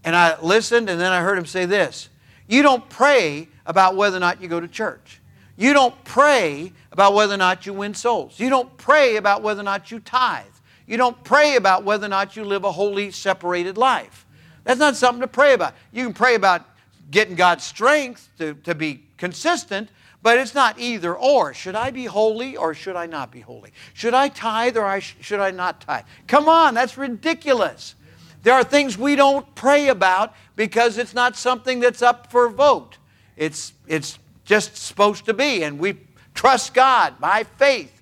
And 0.05 0.15
I 0.15 0.41
listened, 0.41 0.89
and 0.89 1.01
then 1.01 1.13
I 1.13 1.21
heard 1.21 1.37
him 1.37 1.47
say 1.47 1.67
this 1.67 2.09
You 2.47 2.63
don't 2.63 2.89
pray 2.89 3.49
about 3.67 3.97
whether 3.97 4.17
or 4.17 4.21
not 4.21 4.41
you 4.41 4.49
go 4.49 4.61
to 4.61 4.69
church. 4.69 5.21
You 5.57 5.73
don't 5.73 6.05
pray 6.05 6.73
about 6.93 7.15
whether 7.15 7.35
or 7.35 7.39
not 7.39 7.67
you 7.67 7.73
win 7.73 7.93
souls. 7.93 8.39
You 8.39 8.49
don't 8.49 8.77
pray 8.77 9.17
about 9.17 9.43
whether 9.43 9.61
or 9.61 9.65
not 9.65 9.91
you 9.91 9.99
tithe. 9.99 10.47
You 10.87 10.97
don't 10.97 11.23
pray 11.25 11.57
about 11.57 11.85
whether 11.85 12.07
or 12.07 12.09
not 12.09 12.37
you 12.37 12.45
live 12.45 12.65
a 12.65 12.73
holy, 12.73 13.11
separated 13.11 13.77
life. 13.77 14.25
That's 14.65 14.79
not 14.79 14.97
something 14.97 15.21
to 15.21 15.29
pray 15.29 15.53
about. 15.53 15.75
You 15.93 16.05
can 16.05 16.15
pray 16.15 16.37
about 16.37 16.65
getting 17.11 17.35
God's 17.35 17.65
strength 17.65 18.29
to, 18.39 18.55
to 18.55 18.75
be 18.75 19.05
consistent, 19.17 19.89
but 20.23 20.39
it's 20.39 20.55
not 20.55 20.79
either 20.79 21.15
or. 21.15 21.55
Should 21.55 21.75
I 21.75 21.91
be 21.91 22.05
holy 22.05 22.57
or 22.57 22.75
should 22.75 22.97
I 22.97 23.07
not 23.07 23.31
be 23.31 23.41
holy? 23.41 23.73
Should 23.95 24.15
I 24.15 24.29
tithe 24.29 24.77
or 24.77 24.85
I 24.85 24.99
sh- 24.99 25.17
should 25.21 25.41
I 25.41 25.51
not 25.51 25.81
tithe? 25.81 26.05
Come 26.27 26.49
on, 26.49 26.75
that's 26.75 26.99
ridiculous. 26.99 27.95
There 28.43 28.55
are 28.55 28.65
things 28.65 28.99
we 28.99 29.17
don't 29.17 29.53
pray 29.55 29.89
about 29.89 30.35
because 30.57 30.99
it's 30.99 31.15
not 31.15 31.37
something 31.37 31.81
that's 31.81 32.03
up 32.03 32.31
for 32.31 32.49
vote. 32.49 32.99
It's, 33.37 33.73
it's 33.87 34.19
just 34.45 34.77
supposed 34.77 35.25
to 35.27 35.35
be, 35.35 35.63
and 35.63 35.79
we 35.79 35.97
trust 36.35 36.75
God 36.75 37.21
by 37.21 37.45
faith. 37.45 37.95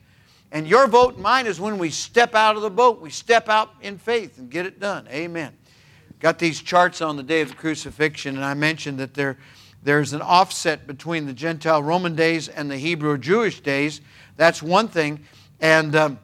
And 0.53 0.67
your 0.67 0.87
vote 0.87 1.15
and 1.15 1.23
mine 1.23 1.47
is 1.47 1.61
when 1.61 1.77
we 1.77 1.91
step 1.91 2.35
out 2.35 2.57
of 2.57 2.63
the 2.63 2.71
boat, 2.71 3.01
we 3.01 3.11
step 3.11 3.49
out 3.49 3.75
in 3.83 3.99
faith 3.99 4.39
and 4.39 4.49
get 4.49 4.65
it 4.65 4.81
done. 4.81 5.07
Amen 5.09 5.53
got 6.21 6.39
these 6.39 6.61
charts 6.61 7.01
on 7.01 7.17
the 7.17 7.23
day 7.23 7.41
of 7.41 7.51
the 7.51 7.55
crucifixion, 7.55 8.37
and 8.37 8.45
I 8.45 8.55
mentioned 8.55 8.99
that 8.99 9.15
there, 9.15 9.37
there's 9.83 10.13
an 10.13 10.23
offset 10.23 10.87
between 10.87 11.27
the 11.27 11.33
Gentile 11.33 11.83
Roman 11.83 12.15
days 12.15 12.49
and 12.49 12.71
the 12.71 12.77
Hebrew 12.77 13.19
Jewish 13.19 13.61
days. 13.61 14.01
That's 14.37 14.63
one 14.63 14.89
thing. 14.89 15.21
And 15.61 15.95
um, 15.95 16.19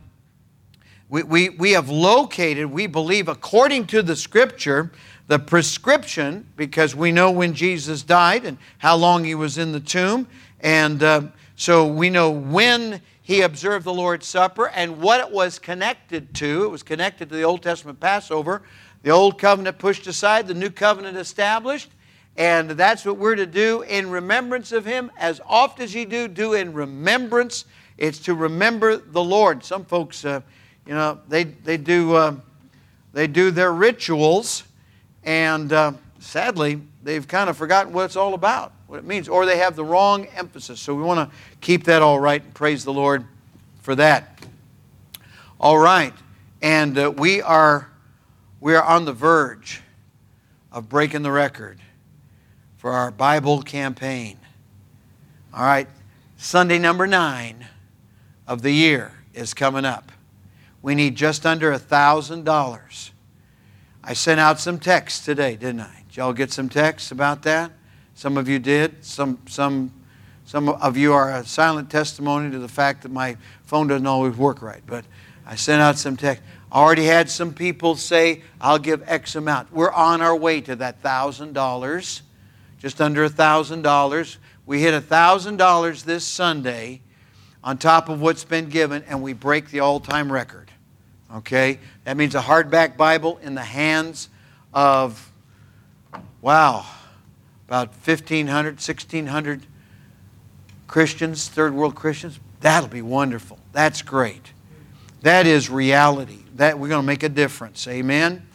we, 1.08 1.22
we, 1.22 1.48
we 1.50 1.72
have 1.72 1.90
located, 1.90 2.66
we 2.66 2.86
believe, 2.86 3.28
according 3.28 3.86
to 3.88 4.02
the 4.02 4.16
scripture, 4.16 4.90
the 5.26 5.38
prescription, 5.38 6.46
because 6.56 6.96
we 6.96 7.12
know 7.12 7.30
when 7.30 7.54
Jesus 7.54 8.02
died 8.02 8.44
and 8.44 8.58
how 8.78 8.96
long 8.96 9.24
he 9.24 9.34
was 9.34 9.58
in 9.58 9.72
the 9.72 9.80
tomb. 9.80 10.26
And 10.60 11.02
uh, 11.02 11.22
so 11.54 11.86
we 11.86 12.10
know 12.10 12.30
when 12.30 13.00
he 13.22 13.42
observed 13.42 13.84
the 13.84 13.92
Lord's 13.92 14.26
Supper 14.26 14.68
and 14.68 15.00
what 15.00 15.20
it 15.20 15.30
was 15.30 15.58
connected 15.58 16.34
to. 16.34 16.64
It 16.64 16.68
was 16.68 16.82
connected 16.82 17.28
to 17.28 17.36
the 17.36 17.42
Old 17.42 17.62
Testament 17.62 18.00
Passover. 18.00 18.62
The 19.02 19.10
old 19.10 19.38
covenant 19.38 19.78
pushed 19.78 20.06
aside, 20.06 20.46
the 20.46 20.54
new 20.54 20.70
covenant 20.70 21.16
established. 21.16 21.90
And 22.36 22.70
that's 22.70 23.04
what 23.04 23.18
we're 23.18 23.34
to 23.36 23.46
do 23.46 23.82
in 23.82 24.10
remembrance 24.10 24.72
of 24.72 24.84
Him. 24.84 25.10
As 25.18 25.40
oft 25.46 25.80
as 25.80 25.94
you 25.94 26.06
do, 26.06 26.28
do 26.28 26.54
in 26.54 26.72
remembrance. 26.72 27.66
It's 27.98 28.18
to 28.20 28.34
remember 28.34 28.96
the 28.96 29.22
Lord. 29.22 29.64
Some 29.64 29.84
folks, 29.84 30.24
uh, 30.24 30.40
you 30.86 30.94
know, 30.94 31.20
they, 31.28 31.44
they, 31.44 31.76
do, 31.76 32.14
uh, 32.14 32.36
they 33.12 33.26
do 33.26 33.50
their 33.50 33.72
rituals, 33.72 34.64
and 35.24 35.72
uh, 35.72 35.92
sadly, 36.20 36.80
they've 37.02 37.26
kind 37.28 37.50
of 37.50 37.56
forgotten 37.56 37.92
what 37.92 38.06
it's 38.06 38.16
all 38.16 38.34
about, 38.34 38.72
what 38.86 38.98
it 38.98 39.04
means, 39.04 39.28
or 39.28 39.44
they 39.44 39.58
have 39.58 39.76
the 39.76 39.84
wrong 39.84 40.24
emphasis. 40.34 40.80
So 40.80 40.94
we 40.94 41.02
want 41.02 41.30
to 41.30 41.36
keep 41.60 41.84
that 41.84 42.00
all 42.00 42.18
right 42.18 42.42
and 42.42 42.54
praise 42.54 42.82
the 42.82 42.92
Lord 42.92 43.26
for 43.82 43.94
that. 43.96 44.40
All 45.60 45.78
right. 45.78 46.14
And 46.62 46.96
uh, 46.98 47.10
we 47.10 47.42
are 47.42 47.91
we 48.62 48.76
are 48.76 48.84
on 48.84 49.04
the 49.04 49.12
verge 49.12 49.82
of 50.70 50.88
breaking 50.88 51.22
the 51.22 51.32
record 51.32 51.80
for 52.78 52.92
our 52.92 53.10
Bible 53.10 53.60
campaign. 53.60 54.38
All 55.52 55.64
right, 55.64 55.88
Sunday 56.36 56.78
number 56.78 57.08
nine 57.08 57.66
of 58.46 58.62
the 58.62 58.70
year 58.70 59.14
is 59.34 59.52
coming 59.52 59.84
up. 59.84 60.12
We 60.80 60.94
need 60.94 61.16
just 61.16 61.44
under 61.44 61.72
a 61.72 61.78
$1,000. 61.80 63.10
I 64.04 64.12
sent 64.12 64.38
out 64.38 64.60
some 64.60 64.78
texts 64.78 65.24
today, 65.24 65.56
didn't 65.56 65.80
I? 65.80 66.04
Did 66.06 66.16
y'all 66.18 66.32
get 66.32 66.52
some 66.52 66.68
texts 66.68 67.10
about 67.10 67.42
that? 67.42 67.72
Some 68.14 68.36
of 68.36 68.48
you 68.48 68.60
did. 68.60 69.04
Some, 69.04 69.40
some, 69.48 69.92
some 70.44 70.68
of 70.68 70.96
you 70.96 71.12
are 71.12 71.32
a 71.32 71.44
silent 71.44 71.90
testimony 71.90 72.52
to 72.52 72.60
the 72.60 72.68
fact 72.68 73.02
that 73.02 73.10
my 73.10 73.36
phone 73.64 73.88
doesn't 73.88 74.06
always 74.06 74.36
work 74.36 74.62
right. 74.62 74.82
But 74.86 75.04
I 75.44 75.56
sent 75.56 75.82
out 75.82 75.98
some 75.98 76.16
texts. 76.16 76.46
I 76.72 76.80
already 76.80 77.04
had 77.04 77.28
some 77.28 77.52
people 77.52 77.96
say, 77.96 78.42
I'll 78.58 78.78
give 78.78 79.06
X 79.06 79.36
amount. 79.36 79.70
We're 79.74 79.92
on 79.92 80.22
our 80.22 80.34
way 80.34 80.62
to 80.62 80.74
that 80.76 81.02
$1,000, 81.02 82.22
just 82.78 83.00
under 83.02 83.24
a 83.24 83.28
$1,000. 83.28 84.36
We 84.64 84.80
hit 84.80 84.94
$1,000 84.94 86.04
this 86.04 86.24
Sunday 86.24 87.02
on 87.62 87.76
top 87.76 88.08
of 88.08 88.22
what's 88.22 88.44
been 88.44 88.70
given, 88.70 89.04
and 89.06 89.22
we 89.22 89.34
break 89.34 89.68
the 89.68 89.80
all 89.80 90.00
time 90.00 90.32
record. 90.32 90.70
Okay? 91.34 91.78
That 92.04 92.16
means 92.16 92.34
a 92.34 92.40
hardback 92.40 92.96
Bible 92.96 93.38
in 93.42 93.54
the 93.54 93.60
hands 93.60 94.30
of, 94.72 95.30
wow, 96.40 96.86
about 97.68 97.88
1,500, 97.88 98.76
1,600 98.76 99.66
Christians, 100.86 101.48
third 101.48 101.74
world 101.74 101.94
Christians. 101.94 102.40
That'll 102.60 102.88
be 102.88 103.02
wonderful. 103.02 103.58
That's 103.72 104.00
great. 104.00 104.54
That 105.22 105.46
is 105.46 105.70
reality. 105.70 106.40
That 106.56 106.78
we're 106.78 106.88
going 106.88 107.02
to 107.02 107.06
make 107.06 107.22
a 107.22 107.28
difference. 107.28 107.86
Amen. 107.86 108.46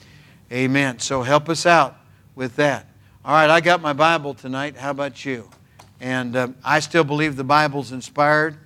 Amen. 0.52 1.00
So 1.00 1.24
help 1.24 1.48
us 1.50 1.66
out 1.66 1.98
with 2.36 2.58
that. 2.58 2.88
All 3.24 3.34
right, 3.34 3.50
I 3.50 3.62
got 3.62 3.82
my 3.82 3.94
Bible 3.94 4.34
tonight. 4.34 4.76
How 4.76 4.92
about 4.92 5.26
you? 5.26 5.50
And 6.00 6.36
um, 6.36 6.56
I 6.64 6.80
still 6.80 7.06
believe 7.06 7.38
the 7.38 7.44
Bible's 7.44 7.92
inspired. 7.92 8.58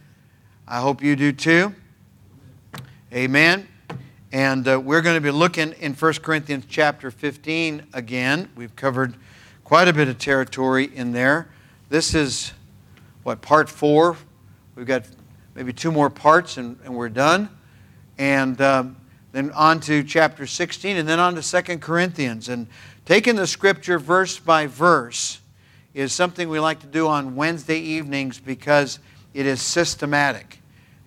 I 0.67 0.79
hope 0.79 1.03
you 1.03 1.15
do 1.15 1.31
too. 1.31 1.75
Amen. 3.13 3.67
And 4.31 4.67
uh, 4.67 4.79
we're 4.79 5.01
going 5.01 5.15
to 5.15 5.21
be 5.21 5.31
looking 5.31 5.73
in 5.73 5.93
1 5.93 6.13
Corinthians 6.15 6.65
chapter 6.67 7.11
15 7.11 7.87
again. 7.93 8.49
We've 8.55 8.75
covered 8.75 9.15
quite 9.63 9.87
a 9.87 9.93
bit 9.93 10.07
of 10.07 10.17
territory 10.17 10.89
in 10.95 11.11
there. 11.11 11.49
This 11.89 12.15
is, 12.15 12.53
what, 13.23 13.41
part 13.41 13.69
four? 13.69 14.17
We've 14.75 14.87
got 14.87 15.03
maybe 15.53 15.71
two 15.71 15.91
more 15.91 16.09
parts 16.09 16.57
and, 16.57 16.79
and 16.83 16.95
we're 16.95 17.09
done. 17.09 17.49
And 18.21 18.61
um, 18.61 18.97
then 19.31 19.49
on 19.53 19.79
to 19.79 20.03
chapter 20.03 20.45
16 20.45 20.95
and 20.95 21.09
then 21.09 21.17
on 21.17 21.33
to 21.33 21.41
2 21.41 21.79
Corinthians. 21.79 22.49
And 22.49 22.67
taking 23.03 23.35
the 23.35 23.47
scripture 23.47 23.97
verse 23.97 24.37
by 24.37 24.67
verse 24.67 25.39
is 25.95 26.13
something 26.13 26.47
we 26.47 26.59
like 26.59 26.81
to 26.81 26.85
do 26.85 27.07
on 27.07 27.35
Wednesday 27.35 27.79
evenings 27.79 28.37
because 28.37 28.99
it 29.33 29.47
is 29.47 29.59
systematic. 29.59 30.59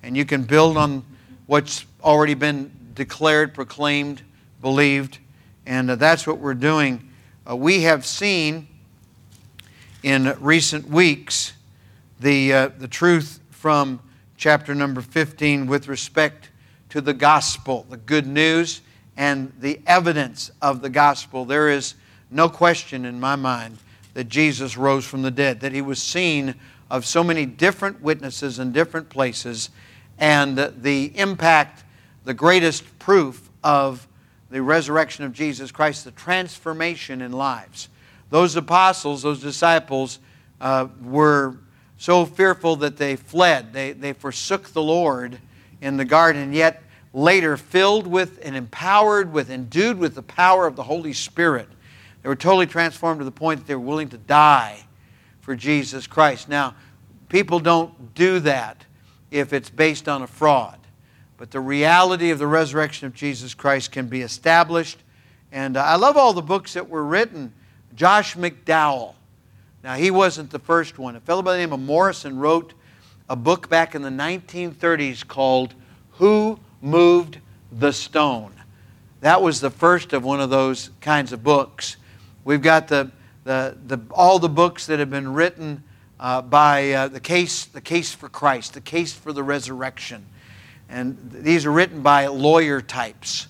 And 0.03 0.17
you 0.17 0.25
can 0.25 0.43
build 0.43 0.77
on 0.77 1.05
what's 1.47 1.87
already 2.03 2.35
been 2.35 2.73
declared, 2.95 3.55
proclaimed, 3.55 4.23
believed. 4.61 5.19
And 5.67 5.93
uh, 5.93 5.95
that's 5.95 6.27
what 6.27 6.39
we're 6.39 6.55
doing. 6.55 7.09
Uh, 7.49 7.55
we 7.55 7.83
have 7.83 8.05
seen 8.05 8.67
in 10.03 10.35
recent 10.41 10.89
weeks 10.89 11.53
the, 12.19 12.53
uh, 12.53 12.69
the 12.77 12.89
truth 12.89 13.39
from 13.51 14.01
chapter 14.37 14.75
number 14.75 15.01
15 15.01 15.69
with 15.69 15.87
respect 15.87 16.49
to 16.95 17.01
the 17.01 17.13
gospel, 17.13 17.85
the 17.91 17.97
good 17.97 18.25
news, 18.25 18.81
and 19.17 19.53
the 19.59 19.81
evidence 19.85 20.53
of 20.63 20.81
the 20.81 20.89
gospel. 20.89 21.45
There 21.45 21.69
is 21.69 21.97
no 22.31 22.49
question 22.49 23.05
in 23.05 23.19
my 23.19 23.35
mind 23.35 23.79
that 24.13 24.29
Jesus 24.29 24.77
rose 24.77 25.05
from 25.05 25.23
the 25.23 25.31
dead, 25.33 25.59
that 25.59 25.73
he 25.73 25.83
was 25.83 26.01
seen 26.01 26.55
of 26.89 27.05
so 27.05 27.25
many 27.25 27.47
different 27.47 28.01
witnesses 28.01 28.61
in 28.61 28.71
different 28.71 29.09
places, 29.09 29.71
and 30.21 30.57
the 30.57 31.07
impact, 31.19 31.83
the 32.23 32.33
greatest 32.33 32.97
proof 33.01 33.51
of 33.65 34.07
the 34.51 34.63
resurrection 34.63 35.25
of 35.25 35.33
Jesus 35.33 35.73
Christ, 35.73 36.05
the 36.05 36.13
transformation 36.13 37.23
in 37.23 37.33
lives. 37.33 37.89
Those 38.31 38.55
apostles, 38.55 39.25
those 39.25 39.41
disciples, 39.41 40.21
uh, 40.61 40.87
were 41.03 41.57
so 41.99 42.25
fearful 42.25 42.77
that 42.77 42.99
they 42.99 43.17
fled. 43.17 43.73
They, 43.73 43.91
they 43.91 44.13
forsook 44.13 44.69
the 44.69 44.83
Lord 44.83 45.41
in 45.81 45.97
the 45.97 46.05
garden, 46.05 46.53
yet 46.53 46.84
later, 47.15 47.57
filled 47.57 48.07
with 48.07 48.41
and 48.43 48.55
empowered 48.57 49.33
with, 49.33 49.49
endued 49.49 49.99
with 49.99 50.15
the 50.15 50.23
power 50.23 50.67
of 50.67 50.77
the 50.77 50.83
Holy 50.83 51.13
Spirit, 51.15 51.69
they 52.23 52.29
were 52.29 52.37
totally 52.37 52.67
transformed 52.67 53.21
to 53.21 53.25
the 53.25 53.31
point 53.31 53.61
that 53.61 53.67
they 53.67 53.75
were 53.75 53.81
willing 53.81 54.09
to 54.11 54.19
die 54.19 54.85
for 55.41 55.55
Jesus 55.55 56.07
Christ. 56.07 56.49
Now, 56.49 56.75
people 57.29 57.61
don't 57.61 58.15
do 58.15 58.41
that 58.41 58.85
if 59.31 59.53
it's 59.53 59.71
based 59.71 60.09
on 60.09 60.23
a 60.23 60.27
fraud. 60.27 60.79
But 61.37 61.51
the 61.51 61.61
reality 61.61 62.31
of 62.31 62.39
the 62.39 62.47
resurrection 62.47 63.07
of 63.07 63.15
Jesus 63.15 63.55
Christ 63.55 63.93
can 63.93 64.07
be 64.07 64.23
established. 64.23 64.99
And 65.53 65.77
uh, 65.77 65.83
I 65.83 65.97
love 65.97 66.17
all 66.17 66.33
the 66.33 66.43
books 66.43 66.75
that 66.75 66.89
were 66.89 67.05
written. 67.05 67.53
Josh 67.95 68.37
McDowell. 68.37 69.15
Now, 69.83 69.95
he 69.95 70.11
wasn't 70.11 70.51
the 70.51 70.59
first 70.59 70.99
one. 70.99 71.15
A 71.15 71.21
fellow 71.21 71.43
by 71.43 71.53
the 71.53 71.59
name 71.59 71.73
of 71.73 71.81
Morison 71.81 72.39
wrote 72.39 72.75
a 73.29 73.37
book 73.37 73.69
back 73.69 73.95
in 73.95 74.03
the 74.03 74.09
1930s 74.09 75.27
called 75.27 75.75
Who 76.13 76.59
Moved 76.85 77.39
the 77.73 77.93
Stone? 77.93 78.53
That 79.23 79.41
was 79.41 79.61
the 79.61 79.71
first 79.71 80.13
of 80.13 80.23
one 80.23 80.41
of 80.41 80.51
those 80.51 80.91
kinds 81.01 81.33
of 81.33 81.43
books. 81.43 81.97
We've 82.45 82.61
got 82.61 82.89
the, 82.89 83.11
the, 83.45 83.79
the, 83.87 83.99
all 84.11 84.39
the 84.39 84.51
books 84.51 84.85
that 84.87 84.99
have 84.99 85.09
been 85.09 85.33
written 85.33 85.83
uh, 86.21 86.43
by 86.43 86.93
uh, 86.93 87.09
the, 87.09 87.21
case, 87.21 87.65
the 87.65 87.81
Case 87.81 88.13
for 88.13 88.29
Christ, 88.29 88.75
the 88.75 88.83
Case 88.83 89.15
for 89.15 89.33
the 89.33 89.43
Resurrection. 89.43 90.27
And 90.91 91.17
these 91.31 91.65
are 91.65 91.73
written 91.73 92.03
by 92.03 92.27
lawyer 92.27 92.83
types 92.83 93.49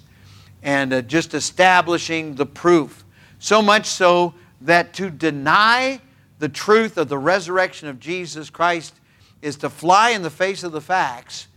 and 0.63 0.93
uh, 0.93 1.03
just 1.03 1.35
establishing 1.35 2.37
the 2.37 2.47
proof. 2.47 3.05
So 3.41 3.61
much 3.61 3.87
so 3.87 4.35
that 4.61 4.95
to 4.95 5.11
deny 5.11 6.01
the 6.39 6.49
truth 6.49 6.99
of 6.99 7.09
the 7.09 7.19
resurrection 7.19 7.89
of 7.89 7.99
Jesus 7.99 8.49
Christ 8.49 8.95
is 9.43 9.57
to 9.57 9.69
fly 9.69 10.11
in 10.11 10.23
the 10.23 10.31
face 10.31 10.63
of 10.63 10.71
the 10.71 10.81
facts. 10.81 11.49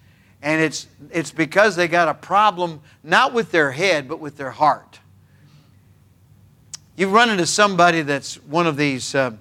And 0.42 0.62
it's, 0.62 0.88
it's 1.12 1.32
because 1.32 1.76
they 1.76 1.88
got 1.88 2.08
a 2.08 2.14
problem 2.14 2.82
not 3.04 3.34
with 3.34 3.52
their 3.52 3.72
head, 3.72 4.08
but 4.08 4.20
with 4.20 4.38
their 4.38 4.52
heart. 4.52 5.00
You 6.96 7.10
run 7.10 7.30
into 7.30 7.46
somebody 7.46 8.02
that's 8.02 8.36
one 8.44 8.68
of 8.68 8.78
these 8.78 9.14
uh, 9.16 9.32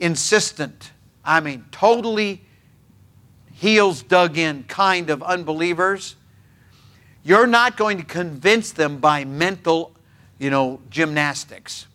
insistent, 0.00 0.92
I 1.24 1.40
mean, 1.40 1.64
totally 1.70 2.42
heels 3.58 4.02
dug 4.02 4.38
in 4.38 4.62
kind 4.64 5.10
of 5.10 5.22
unbelievers, 5.22 6.14
you're 7.24 7.46
not 7.46 7.76
going 7.76 7.98
to 7.98 8.04
convince 8.04 8.70
them 8.70 8.98
by 8.98 9.24
mental, 9.24 9.92
you 10.38 10.48
know, 10.48 10.80
gymnastics. 10.90 11.86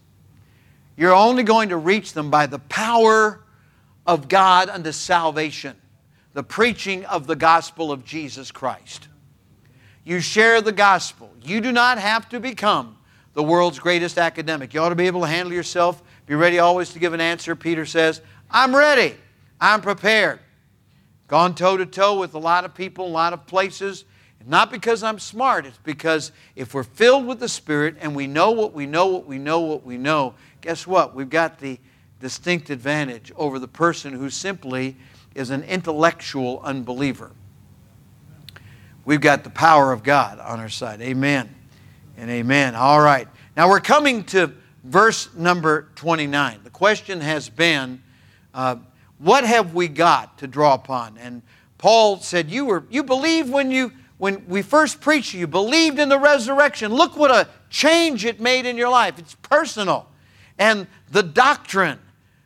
You're 0.98 1.16
only 1.16 1.44
going 1.44 1.70
to 1.70 1.78
reach 1.78 2.14
them 2.14 2.30
by 2.30 2.48
the 2.48 2.60
power 2.60 3.40
of 4.06 4.28
God 4.28 4.70
unto 4.70 4.92
salvation, 4.92 5.76
the 6.34 6.44
preaching 6.44 7.06
of 7.06 7.28
the 7.28 7.36
gospel 7.36 7.92
of 7.92 8.04
Jesus 8.04 8.52
Christ. 8.52 9.08
You 10.04 10.20
share 10.20 10.62
the 10.62 10.72
gospel. 10.72 11.32
You 11.42 11.62
do 11.62 11.72
not 11.72 11.98
have 11.98 12.28
to 12.30 12.40
become 12.40 12.98
the 13.34 13.44
world's 13.44 13.80
greatest 13.80 14.18
academic. 14.18 14.74
You 14.74 14.82
ought 14.82 14.90
to 14.90 14.96
be 14.96 15.08
able 15.08 15.22
to 15.22 15.28
handle 15.28 15.54
yourself, 15.54 16.02
be 16.26 16.36
ready 16.36 16.60
always 16.60 16.90
to 16.92 17.00
give 17.00 17.14
an 17.14 17.22
answer. 17.22 17.56
Peter 17.56 17.86
says, 17.86 18.22
I'm 18.50 18.76
ready, 18.76 19.16
I'm 19.60 19.82
prepared. 19.82 20.40
Gone 21.28 21.56
toe 21.56 21.78
to 21.78 21.86
toe 21.86 22.20
with 22.20 22.34
a 22.34 22.40
lot 22.40 22.66
of 22.66 22.76
people, 22.76 23.08
a 23.08 23.10
lot 23.10 23.34
of 23.34 23.48
places. 23.48 24.06
Not 24.46 24.72
because 24.72 25.04
I'm 25.04 25.20
smart, 25.20 25.66
it's 25.66 25.80
because 25.84 26.34
if 26.56 26.74
we're 26.74 26.84
filled 26.84 27.26
with 27.26 27.40
the 27.40 27.48
Spirit 27.48 27.96
and 28.02 28.14
we 28.14 28.28
know 28.28 28.52
what 28.52 28.74
we 28.74 28.86
know, 28.86 29.08
what 29.08 29.26
we 29.26 29.38
know, 29.38 29.62
what 29.62 29.86
we 29.86 29.98
know, 29.98 30.36
guess 30.60 30.86
what? 30.86 31.16
We've 31.16 31.30
got 31.30 31.60
the 31.60 31.80
distinct 32.20 32.70
advantage 32.70 33.32
over 33.38 33.58
the 33.58 33.70
person 33.70 34.14
who 34.14 34.30
simply 34.30 34.98
is 35.36 35.50
an 35.50 35.64
intellectual 35.64 36.62
unbeliever. 36.64 37.32
We've 39.06 39.22
got 39.22 39.44
the 39.44 39.50
power 39.50 39.92
of 39.92 40.04
God 40.04 40.40
on 40.40 40.60
our 40.60 40.70
side. 40.70 41.02
Amen 41.02 41.54
and 42.18 42.30
amen. 42.30 42.76
All 42.76 43.02
right. 43.02 43.28
Now 43.58 43.70
we're 43.70 43.82
coming 43.82 44.24
to 44.26 44.54
verse 44.84 45.34
number 45.36 45.90
29. 45.96 46.62
The 46.64 46.70
question 46.70 47.22
has 47.22 47.50
been 47.50 48.02
uh, 48.54 48.78
what 49.18 49.46
have 49.46 49.74
we 49.74 49.88
got 49.88 50.38
to 50.40 50.48
draw 50.48 50.74
upon? 50.74 51.18
And 51.18 51.42
Paul 51.78 52.20
said, 52.20 52.50
You 52.50 52.66
were 52.66 52.84
you 52.90 53.04
believed 53.04 53.50
when 53.50 53.72
you 53.72 53.92
when 54.18 54.46
we 54.48 54.62
first 54.62 55.02
preached 55.02 55.34
you, 55.34 55.48
believed 55.48 56.00
in 56.00 56.08
the 56.08 56.20
resurrection. 56.20 56.94
Look 56.94 57.18
what 57.18 57.32
a 57.32 57.48
change 57.70 58.26
it 58.26 58.40
made 58.40 58.66
in 58.66 58.78
your 58.78 58.90
life. 58.90 59.20
It's 59.20 59.36
personal. 59.36 60.08
And 60.58 60.88
the 61.12 61.24
doctrine, 61.24 62.00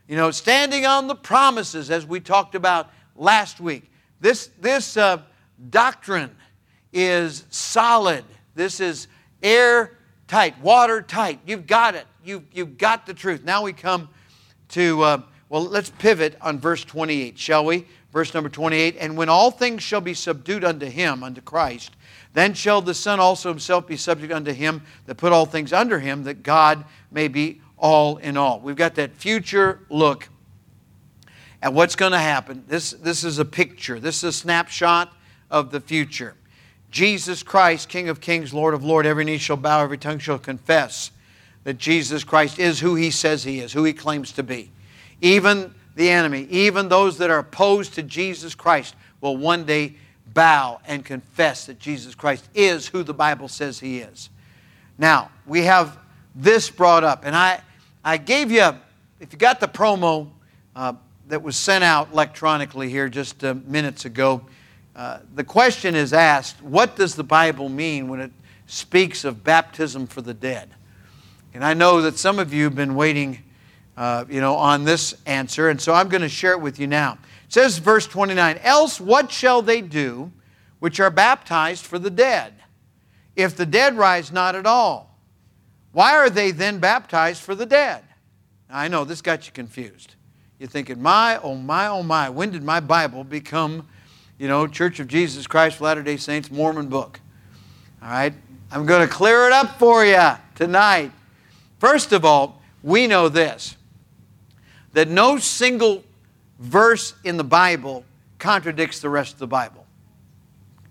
you 0.08 0.16
know, 0.16 0.32
standing 0.32 0.86
on 0.86 1.08
the 1.08 1.16
promises 1.16 1.92
as 1.92 2.06
we 2.06 2.20
talked 2.20 2.56
about 2.56 2.90
last 3.16 3.60
week. 3.60 3.90
This, 4.20 4.50
this 4.60 4.98
uh, 4.98 5.22
doctrine 5.70 6.32
is 6.94 7.46
solid. 7.50 8.24
This 8.56 8.80
is 8.80 9.08
airtight, 9.44 10.60
watertight. 10.62 11.40
You've 11.46 11.68
got 11.68 11.96
it. 11.96 12.06
You've, 12.24 12.44
you've 12.54 12.78
got 12.78 13.06
the 13.06 13.14
truth. 13.14 13.44
Now 13.44 13.64
we 13.64 13.74
come 13.74 14.10
to 14.70 15.02
uh, 15.02 15.22
well, 15.50 15.64
let's 15.64 15.90
pivot 15.90 16.38
on 16.42 16.60
verse 16.60 16.84
28, 16.84 17.40
shall 17.40 17.64
we? 17.64 17.86
verse 18.18 18.34
number 18.34 18.50
28 18.50 18.98
And 19.00 19.16
when 19.16 19.30
all 19.30 19.52
things 19.52 19.84
shall 19.84 20.02
be 20.02 20.16
subdued 20.16 20.64
unto 20.64 20.88
him, 20.88 21.24
unto 21.24 21.40
Christ, 21.40 21.96
then 22.34 22.54
shall 22.54 22.82
the 22.82 22.96
Son 22.96 23.20
also 23.20 23.50
himself 23.50 23.88
be 23.88 23.96
subject 23.96 24.34
unto 24.34 24.52
him 24.54 24.82
that 25.06 25.16
put 25.16 25.32
all 25.32 25.46
things 25.46 25.72
under 25.72 26.00
him, 26.00 26.24
that 26.24 26.42
God 26.42 26.84
may 27.12 27.28
be 27.28 27.62
all 27.78 28.18
in 28.18 28.38
all. 28.38 28.60
We've 28.60 28.76
got 28.76 28.96
that 28.96 29.14
future 29.14 29.80
look 29.90 30.30
at 31.62 31.74
what's 31.74 31.96
going 31.96 32.12
to 32.12 32.20
happen. 32.20 32.64
This, 32.68 32.92
this 32.92 33.24
is 33.24 33.40
a 33.40 33.46
picture, 33.46 34.00
this 34.00 34.18
is 34.18 34.24
a 34.24 34.34
snapshot 34.34 35.14
of 35.50 35.72
the 35.72 35.80
future. 35.80 36.36
Jesus 36.90 37.44
Christ, 37.44 37.90
King 37.90 38.10
of 38.10 38.22
kings, 38.22 38.54
Lord 38.54 38.74
of 38.74 38.84
lords, 38.84 39.08
every 39.08 39.26
knee 39.26 39.38
shall 39.38 39.58
bow, 39.58 39.82
every 39.82 39.98
tongue 39.98 40.20
shall 40.20 40.40
confess 40.40 41.12
that 41.64 41.78
Jesus 41.78 42.24
Christ 42.24 42.60
is 42.60 42.80
who 42.80 42.96
he 42.96 43.12
says 43.12 43.44
he 43.44 43.60
is, 43.60 43.74
who 43.74 43.84
he 43.84 43.94
claims 43.94 44.32
to 44.34 44.44
be. 44.44 44.72
Even 45.20 45.74
the 45.96 46.10
enemy, 46.10 46.48
even 46.50 46.88
those 46.88 47.18
that 47.18 47.30
are 47.30 47.40
opposed 47.40 47.96
to 47.96 48.04
Jesus 48.04 48.56
Christ, 48.56 48.96
will 49.20 49.36
one 49.36 49.66
day 49.66 49.96
bow 50.34 50.80
and 50.88 51.04
confess 51.04 51.66
that 51.66 51.80
Jesus 51.80 52.16
Christ 52.16 52.48
is 52.54 52.88
who 52.88 53.04
the 53.04 53.14
Bible 53.14 53.48
says 53.48 53.80
he 53.80 54.00
is. 54.00 54.30
Now, 54.98 55.30
we 55.46 55.64
have 55.64 55.98
this 56.36 56.70
brought 56.70 57.04
up, 57.04 57.26
and 57.26 57.36
I, 57.36 57.62
I 58.08 58.16
gave 58.16 58.52
you, 58.54 58.64
if 59.20 59.34
you 59.34 59.38
got 59.38 59.60
the 59.60 59.68
promo 59.68 60.30
uh, 60.78 60.94
that 61.28 61.44
was 61.44 61.58
sent 61.58 61.84
out 61.84 62.14
electronically 62.14 62.90
here 62.90 63.10
just 63.10 63.44
uh, 63.44 63.56
minutes 63.66 64.06
ago, 64.06 64.44
uh, 64.96 65.20
the 65.36 65.44
question 65.44 65.94
is 65.94 66.14
asked 66.14 66.64
what 66.64 66.96
does 66.96 67.16
the 67.16 67.26
Bible 67.26 67.68
mean 67.68 68.08
when 68.08 68.22
it 68.22 68.32
speaks 68.66 69.26
of 69.26 69.44
baptism 69.44 70.08
for 70.08 70.22
the 70.22 70.34
dead? 70.34 70.70
And 71.54 71.66
I 71.66 71.74
know 71.74 72.02
that 72.04 72.18
some 72.18 72.40
of 72.40 72.54
you 72.54 72.64
have 72.64 72.76
been 72.76 72.96
waiting 72.96 73.44
uh, 73.98 74.24
you 74.30 74.40
know, 74.40 74.56
on 74.56 74.86
this 74.86 75.14
answer, 75.26 75.68
and 75.68 75.82
so 75.82 75.94
I'm 75.94 76.08
going 76.08 76.22
to 76.22 76.30
share 76.30 76.54
it 76.54 76.62
with 76.62 76.80
you 76.80 76.88
now. 76.88 77.18
It 77.48 77.54
says, 77.54 77.78
verse 77.78 78.08
29, 78.08 78.58
Else 78.64 79.02
what 79.02 79.34
shall 79.34 79.62
they 79.62 79.82
do 79.82 80.32
which 80.80 81.02
are 81.02 81.10
baptized 81.10 81.86
for 81.86 82.00
the 82.00 82.10
dead? 82.10 82.54
If 83.36 83.58
the 83.58 83.66
dead 83.66 83.98
rise 83.98 84.32
not 84.32 84.56
at 84.56 84.66
all, 84.66 85.17
why 85.98 86.16
are 86.16 86.30
they 86.30 86.52
then 86.52 86.78
baptized 86.78 87.42
for 87.42 87.56
the 87.56 87.66
dead? 87.66 88.04
Now, 88.70 88.78
I 88.78 88.88
know 88.88 89.04
this 89.04 89.20
got 89.20 89.48
you 89.48 89.52
confused. 89.52 90.14
You're 90.60 90.70
thinking, 90.70 91.02
my, 91.02 91.40
oh 91.42 91.56
my, 91.56 91.88
oh 91.88 92.04
my, 92.04 92.30
when 92.30 92.52
did 92.52 92.62
my 92.62 92.80
Bible 92.80 93.24
become, 93.24 93.88
you 94.38 94.48
know, 94.48 94.68
Church 94.68 95.00
of 95.00 95.08
Jesus 95.08 95.48
Christ, 95.48 95.82
Latter 95.82 96.04
day 96.04 96.18
Saints, 96.18 96.52
Mormon 96.52 96.88
book? 96.88 97.20
All 98.04 98.12
right? 98.12 98.32
I'm 98.70 98.86
going 98.86 99.08
to 99.08 99.12
clear 99.12 99.48
it 99.48 99.54
up 99.54 99.80
for 99.80 100.06
you 100.06 100.22
tonight. 100.54 101.12
First 101.80 102.14
of 102.14 102.24
all, 102.24 102.62
we 102.84 103.08
know 103.08 103.28
this 103.28 103.76
that 104.94 105.08
no 105.08 105.40
single 105.40 106.04
verse 106.60 107.16
in 107.24 107.38
the 107.38 107.44
Bible 107.44 108.06
contradicts 108.38 109.00
the 109.00 109.10
rest 109.10 109.34
of 109.34 109.40
the 109.40 109.48
Bible. 109.48 109.88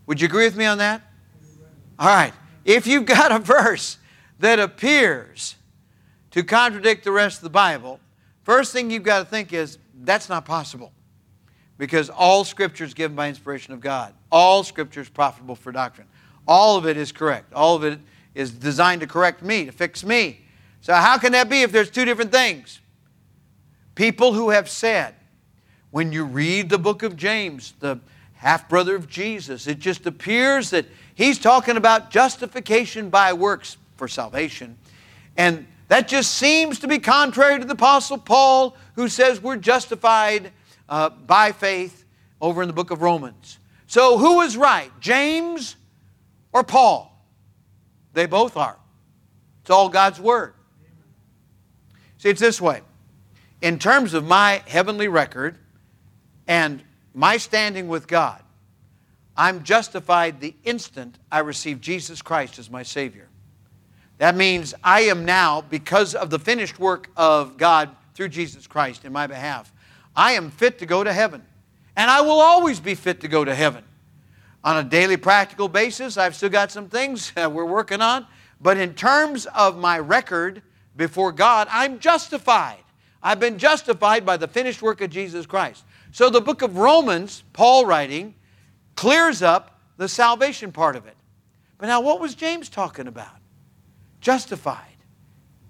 Would 0.06 0.20
you 0.20 0.26
agree 0.26 0.46
with 0.46 0.56
me 0.56 0.64
on 0.64 0.78
that? 0.78 1.00
All 1.96 2.08
right. 2.08 2.32
If 2.64 2.88
you've 2.88 3.06
got 3.06 3.30
a 3.30 3.38
verse 3.38 3.98
that 4.38 4.59
appears 4.59 5.57
to 6.33 6.43
contradict 6.43 7.05
the 7.05 7.12
rest 7.12 7.38
of 7.38 7.43
the 7.45 7.50
Bible, 7.50 8.00
first 8.45 8.73
thing 8.73 8.90
you've 8.90 9.02
got 9.02 9.21
to 9.21 9.25
think 9.25 9.52
is 9.52 9.78
that's 10.02 10.28
not 10.28 10.45
possible. 10.45 10.93
Because 11.78 12.09
all 12.09 12.45
Scripture 12.45 12.85
is 12.85 12.95
given 12.95 13.14
by 13.14 13.28
inspiration 13.28 13.75
of 13.75 13.81
God. 13.81 14.14
All 14.33 14.62
Scripture 14.62 15.00
is 15.00 15.09
profitable 15.09 15.55
for 15.55 15.73
doctrine. 15.73 16.07
All 16.49 16.76
of 16.76 16.87
it 16.87 16.97
is 16.97 17.12
correct. 17.12 17.52
All 17.52 17.76
of 17.76 17.85
it 17.85 17.99
is 18.35 18.50
designed 18.50 19.00
to 19.00 19.07
correct 19.07 19.43
me, 19.43 19.66
to 19.66 19.73
fix 19.73 20.05
me. 20.05 20.40
So, 20.81 20.95
how 20.95 21.19
can 21.19 21.33
that 21.33 21.49
be 21.49 21.62
if 21.62 21.73
there's 21.73 21.90
two 21.90 22.05
different 22.05 22.33
things? 22.33 22.81
People 23.95 24.33
who 24.33 24.50
have 24.50 24.69
said, 24.69 25.14
when 25.90 26.12
you 26.12 26.25
read 26.25 26.69
the 26.69 26.78
book 26.78 27.02
of 27.02 27.16
James, 27.16 27.75
the 27.81 27.99
half 28.35 28.69
brother 28.69 28.95
of 28.95 29.09
Jesus, 29.09 29.66
it 29.66 29.78
just 29.78 30.07
appears 30.07 30.71
that 30.71 30.87
he's 31.14 31.38
talking 31.38 31.76
about 31.76 32.11
justification 32.11 33.08
by 33.08 33.32
works 33.32 33.78
for 33.97 34.09
salvation. 34.09 34.78
And 35.37 35.67
that 35.89 36.09
just 36.09 36.35
seems 36.35 36.80
to 36.80 36.89
be 36.89 36.99
contrary 36.99 37.59
to 37.59 37.65
the 37.65 37.75
Apostle 37.75 38.19
Paul, 38.19 38.76
who 38.95 39.09
says 39.09 39.43
we're 39.43 39.56
justified 39.56 40.52
uh, 40.89 41.11
by 41.11 41.52
faith 41.52 42.04
over 42.41 42.63
in 42.63 42.69
the 42.69 42.75
book 42.75 42.91
of 42.91 43.02
Romans. 43.02 43.59
So, 43.87 44.19
who 44.19 44.41
is 44.41 44.56
right, 44.56 44.91
James 45.00 45.76
or 46.52 46.65
Paul? 46.65 47.13
They 48.15 48.26
both 48.26 48.56
are. 48.56 48.76
It's 49.61 49.71
all 49.71 49.89
God's 49.89 50.19
Word. 50.19 50.54
See, 52.19 52.30
it's 52.30 52.41
this 52.41 52.61
way. 52.61 52.80
In 53.63 53.78
terms 53.78 54.15
of 54.15 54.25
my 54.25 54.63
heavenly 54.67 55.09
record 55.09 55.59
and 56.49 56.82
my 57.15 57.37
standing 57.37 57.89
with 57.89 58.06
God, 58.06 58.43
I'm 59.37 59.63
justified 59.65 60.41
the 60.41 60.54
instant 60.65 61.19
I 61.30 61.41
receive 61.41 61.80
Jesus 61.80 62.23
Christ 62.23 62.59
as 62.59 62.71
my 62.71 62.82
Savior. 62.82 63.25
That 64.19 64.35
means 64.35 64.75
I 64.83 65.02
am 65.02 65.25
now, 65.25 65.61
because 65.61 66.15
of 66.15 66.31
the 66.31 66.39
finished 66.39 66.79
work 66.79 67.11
of 67.17 67.57
God 67.57 67.91
through 68.15 68.29
Jesus 68.29 68.67
Christ 68.67 69.05
in 69.05 69.13
my 69.13 69.26
behalf, 69.26 69.73
I 70.15 70.33
am 70.33 70.50
fit 70.50 70.79
to 70.79 70.87
go 70.87 71.05
to 71.05 71.13
heaven. 71.13 71.43
And 71.97 72.11
I 72.11 72.23
will 72.23 72.41
always 72.41 72.81
be 72.81 72.95
fit 72.95 73.21
to 73.21 73.29
go 73.29 73.45
to 73.45 73.55
heaven. 73.55 73.85
On 74.65 74.76
a 74.79 74.83
daily 74.83 75.17
practical 75.17 75.69
basis, 75.69 76.17
I've 76.17 76.35
still 76.35 76.49
got 76.49 76.73
some 76.73 76.89
things 76.89 77.33
we're 77.37 77.65
working 77.65 78.00
on. 78.00 78.26
But 78.61 78.79
in 78.79 78.95
terms 78.95 79.47
of 79.47 79.76
my 79.76 79.99
record 79.99 80.63
before 80.97 81.33
God, 81.33 81.69
I'm 81.71 81.99
justified. 81.99 82.83
I've 83.23 83.41
been 83.41 83.59
justified 83.59 84.25
by 84.25 84.37
the 84.37 84.49
finished 84.49 84.83
work 84.83 85.00
of 85.00 85.11
Jesus 85.11 85.47
Christ. 85.47 85.85
So 86.13 86.31
the 86.31 86.41
book 86.41 86.63
of 86.63 86.79
Romans, 86.79 87.43
Paul 87.52 87.85
writing, 87.85 88.35
clears 88.95 89.43
up 89.43 89.81
the 89.97 90.09
salvation 90.09 90.73
part 90.73 90.97
of 90.97 91.07
it. 91.07 91.17
But 91.79 91.87
now, 91.87 92.00
what 92.00 92.21
was 92.21 92.35
James 92.35 92.69
talking 92.69 93.07
about? 93.07 93.37
Justified. 94.26 94.97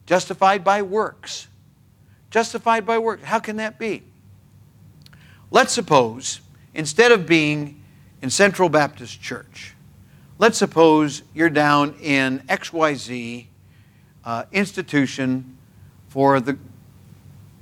Justified 0.06 0.64
by 0.64 0.80
works. 0.80 1.46
Justified 2.30 2.86
by 2.86 2.96
works. 2.96 3.22
How 3.22 3.38
can 3.38 3.56
that 3.56 3.78
be? 3.78 4.02
Let's 5.50 5.74
suppose, 5.74 6.40
instead 6.72 7.12
of 7.12 7.26
being 7.26 7.84
in 8.22 8.30
Central 8.30 8.70
Baptist 8.70 9.20
Church, 9.20 9.74
let's 10.38 10.56
suppose 10.56 11.20
you're 11.34 11.50
down 11.50 11.96
in 12.00 12.38
XYZ 12.48 13.44
uh, 14.24 14.44
institution 14.52 15.58
for 16.08 16.40
the 16.40 16.56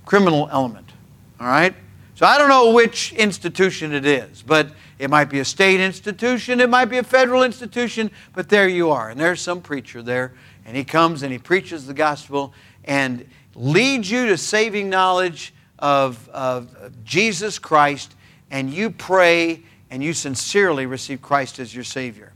criminal 0.05 0.49
element. 0.53 0.93
All 1.41 1.49
right? 1.49 1.75
So 2.15 2.25
I 2.25 2.39
don't 2.39 2.49
know 2.49 2.73
which 2.73 3.13
institution 3.15 3.93
it 3.93 4.07
is, 4.07 4.43
but 4.43 4.69
it 5.01 5.11
might 5.11 5.25
be 5.25 5.41
a 5.41 5.45
state 5.45 5.81
institution, 5.81 6.61
it 6.61 6.71
might 6.71 6.85
be 6.85 6.99
a 6.99 7.03
federal 7.03 7.43
institution, 7.43 8.13
but 8.33 8.49
there 8.49 8.69
you 8.69 8.91
are. 8.91 9.11
And 9.11 9.19
there's 9.19 9.41
some 9.41 9.61
preacher 9.61 10.01
there, 10.03 10.35
and 10.65 10.77
he 10.77 10.85
comes 10.85 11.23
and 11.23 11.33
he 11.33 11.39
preaches 11.39 11.87
the 11.87 11.95
gospel 11.95 12.53
and 12.85 13.27
leads 13.55 14.11
you 14.11 14.27
to 14.27 14.37
saving 14.37 14.89
knowledge 14.89 15.55
of, 15.79 16.29
of, 16.31 16.75
Jesus 17.05 17.59
Christ, 17.59 18.15
and 18.51 18.71
you 18.71 18.91
pray 18.91 19.63
and 19.91 20.03
you 20.03 20.13
sincerely 20.13 20.87
receive 20.87 21.21
Christ 21.21 21.59
as 21.59 21.75
your 21.75 21.85
Savior. 21.85 22.33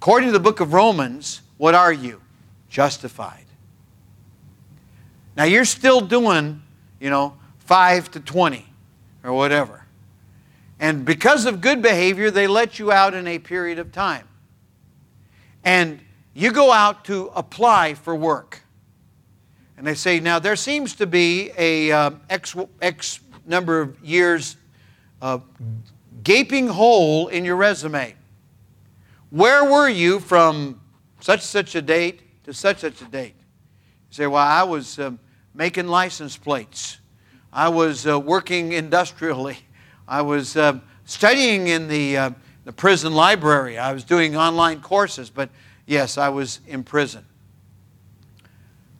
According 0.00 0.28
to 0.28 0.32
the 0.32 0.40
book 0.40 0.60
of 0.60 0.72
Romans, 0.72 1.42
what 1.56 1.74
are 1.74 1.92
you? 1.92 2.20
Justified. 2.68 3.44
Now 5.36 5.44
you're 5.44 5.64
still 5.64 6.00
doing, 6.00 6.62
you 6.98 7.10
know, 7.10 7.36
5 7.60 8.10
to 8.12 8.20
20 8.20 8.66
or 9.22 9.32
whatever. 9.32 9.84
And 10.78 11.04
because 11.04 11.44
of 11.44 11.60
good 11.60 11.82
behavior, 11.82 12.30
they 12.30 12.46
let 12.46 12.78
you 12.78 12.90
out 12.90 13.14
in 13.14 13.26
a 13.26 13.38
period 13.38 13.78
of 13.78 13.92
time. 13.92 14.26
And 15.62 16.00
you 16.40 16.52
go 16.52 16.72
out 16.72 17.04
to 17.04 17.30
apply 17.34 17.92
for 17.92 18.14
work. 18.14 18.62
And 19.76 19.86
they 19.86 19.94
say, 19.94 20.20
now 20.20 20.38
there 20.38 20.56
seems 20.56 20.94
to 20.96 21.06
be 21.06 21.50
a 21.58 21.92
uh, 21.92 22.10
X, 22.30 22.56
X 22.80 23.20
number 23.44 23.80
of 23.80 24.02
years 24.02 24.56
uh, 25.20 25.40
gaping 26.22 26.68
hole 26.68 27.28
in 27.28 27.44
your 27.44 27.56
resume. 27.56 28.14
Where 29.28 29.64
were 29.64 29.88
you 29.88 30.18
from 30.18 30.80
such 31.20 31.42
such 31.42 31.74
a 31.74 31.82
date 31.82 32.42
to 32.44 32.54
such 32.54 32.78
such 32.78 33.02
a 33.02 33.04
date? 33.04 33.34
You 33.36 34.14
say, 34.14 34.26
well, 34.26 34.46
I 34.46 34.62
was 34.62 34.98
um, 34.98 35.18
making 35.54 35.88
license 35.88 36.38
plates. 36.38 36.98
I 37.52 37.68
was 37.68 38.06
uh, 38.06 38.18
working 38.18 38.72
industrially. 38.72 39.58
I 40.08 40.22
was 40.22 40.56
uh, 40.56 40.78
studying 41.04 41.68
in 41.68 41.86
the, 41.86 42.16
uh, 42.16 42.30
the 42.64 42.72
prison 42.72 43.12
library. 43.12 43.76
I 43.78 43.92
was 43.92 44.04
doing 44.04 44.36
online 44.36 44.80
courses, 44.80 45.28
but 45.28 45.50
yes, 45.90 46.16
I 46.16 46.28
was 46.28 46.60
in 46.68 46.84
prison. 46.84 47.24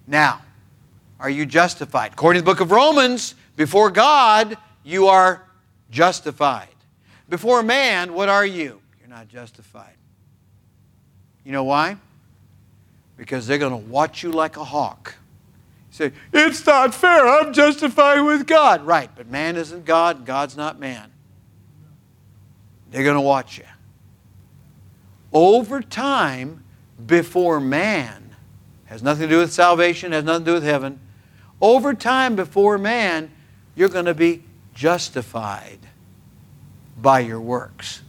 Now, 0.06 0.42
are 1.20 1.30
you 1.30 1.46
justified? 1.46 2.12
According 2.12 2.40
to 2.40 2.44
the 2.44 2.50
book 2.50 2.60
of 2.60 2.72
Romans, 2.72 3.36
before 3.56 3.90
God, 3.90 4.58
you 4.82 5.06
are 5.06 5.44
justified. 5.90 6.66
Before 7.28 7.62
man, 7.62 8.12
what 8.12 8.28
are 8.28 8.44
you? 8.44 8.80
You're 8.98 9.08
not 9.08 9.28
justified. 9.28 9.94
You 11.44 11.52
know 11.52 11.62
why? 11.62 11.96
Because 13.16 13.46
they're 13.46 13.58
going 13.58 13.70
to 13.70 13.88
watch 13.88 14.24
you 14.24 14.32
like 14.32 14.56
a 14.56 14.64
hawk 14.64 15.14
You 15.90 15.94
say, 15.96 16.12
it's 16.32 16.66
not 16.66 16.92
fair. 16.92 17.24
I'm 17.24 17.52
justified 17.52 18.20
with 18.20 18.48
God. 18.48 18.84
Right, 18.84 19.10
but 19.14 19.28
man 19.28 19.56
isn't 19.56 19.84
God, 19.84 20.26
God's 20.26 20.56
not 20.56 20.80
man. 20.80 21.12
They're 22.90 23.04
going 23.04 23.14
to 23.14 23.20
watch 23.20 23.58
you. 23.58 23.64
Over 25.32 25.80
time, 25.80 26.64
before 27.06 27.60
man, 27.60 28.34
has 28.86 29.02
nothing 29.02 29.28
to 29.28 29.34
do 29.34 29.38
with 29.38 29.52
salvation, 29.52 30.12
has 30.12 30.24
nothing 30.24 30.44
to 30.44 30.50
do 30.50 30.54
with 30.54 30.64
heaven. 30.64 30.98
Over 31.60 31.94
time, 31.94 32.36
before 32.36 32.78
man, 32.78 33.30
you're 33.74 33.88
going 33.88 34.06
to 34.06 34.14
be 34.14 34.42
justified 34.74 35.78
by 37.00 37.20
your 37.20 37.40
works. 37.40 38.02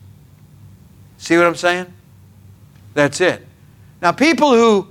See 1.17 1.37
what 1.37 1.45
I'm 1.45 1.55
saying? 1.55 1.91
That's 2.93 3.21
it. 3.21 3.45
Now, 4.01 4.11
people 4.11 4.53
who, 4.53 4.87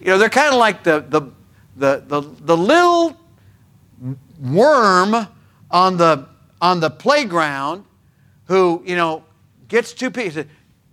you 0.00 0.06
know, 0.06 0.18
they're 0.18 0.28
kind 0.28 0.52
of 0.52 0.58
like 0.58 0.82
the, 0.82 1.04
the, 1.08 1.22
the, 1.76 2.02
the, 2.06 2.20
the 2.40 2.56
little 2.56 3.16
worm 4.40 5.26
on 5.70 5.96
the, 5.96 6.26
on 6.60 6.80
the 6.80 6.90
playground 6.90 7.84
who, 8.46 8.82
you 8.86 8.96
know, 8.96 9.24
gets 9.68 9.92
two 9.92 10.10
pieces, 10.10 10.46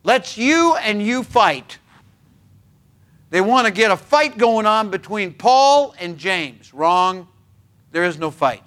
lets 0.04 0.38
you 0.38 0.76
and 0.76 1.02
you 1.02 1.24
fight. 1.24 1.78
They 3.32 3.39
want 3.41 3.65
to 3.65 3.74
get 3.74 3.91
a 3.91 3.98
fight 3.98 4.38
going 4.38 4.65
on 4.65 4.89
between 4.89 5.34
Paul 5.34 5.96
and 6.00 6.17
James. 6.17 6.74
Wrong. 6.74 7.28
There 7.91 8.04
is 8.04 8.20
no 8.20 8.30
fight. 8.30 8.63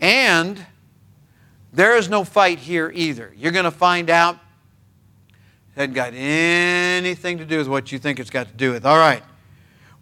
And 0.00 0.64
there 1.72 1.96
is 1.96 2.08
no 2.08 2.22
fight 2.22 2.58
here 2.58 2.92
either. 2.94 3.32
You're 3.36 3.52
going 3.52 3.64
to 3.64 3.70
find 3.70 4.10
out 4.10 4.36
it 4.36 5.80
hasn't 5.80 5.94
got 5.94 6.12
anything 6.14 7.38
to 7.38 7.46
do 7.46 7.58
with 7.58 7.68
what 7.68 7.90
you 7.92 7.98
think 7.98 8.20
it's 8.20 8.30
got 8.30 8.46
to 8.48 8.54
do 8.54 8.72
with. 8.72 8.84
All 8.84 8.98
right. 8.98 9.22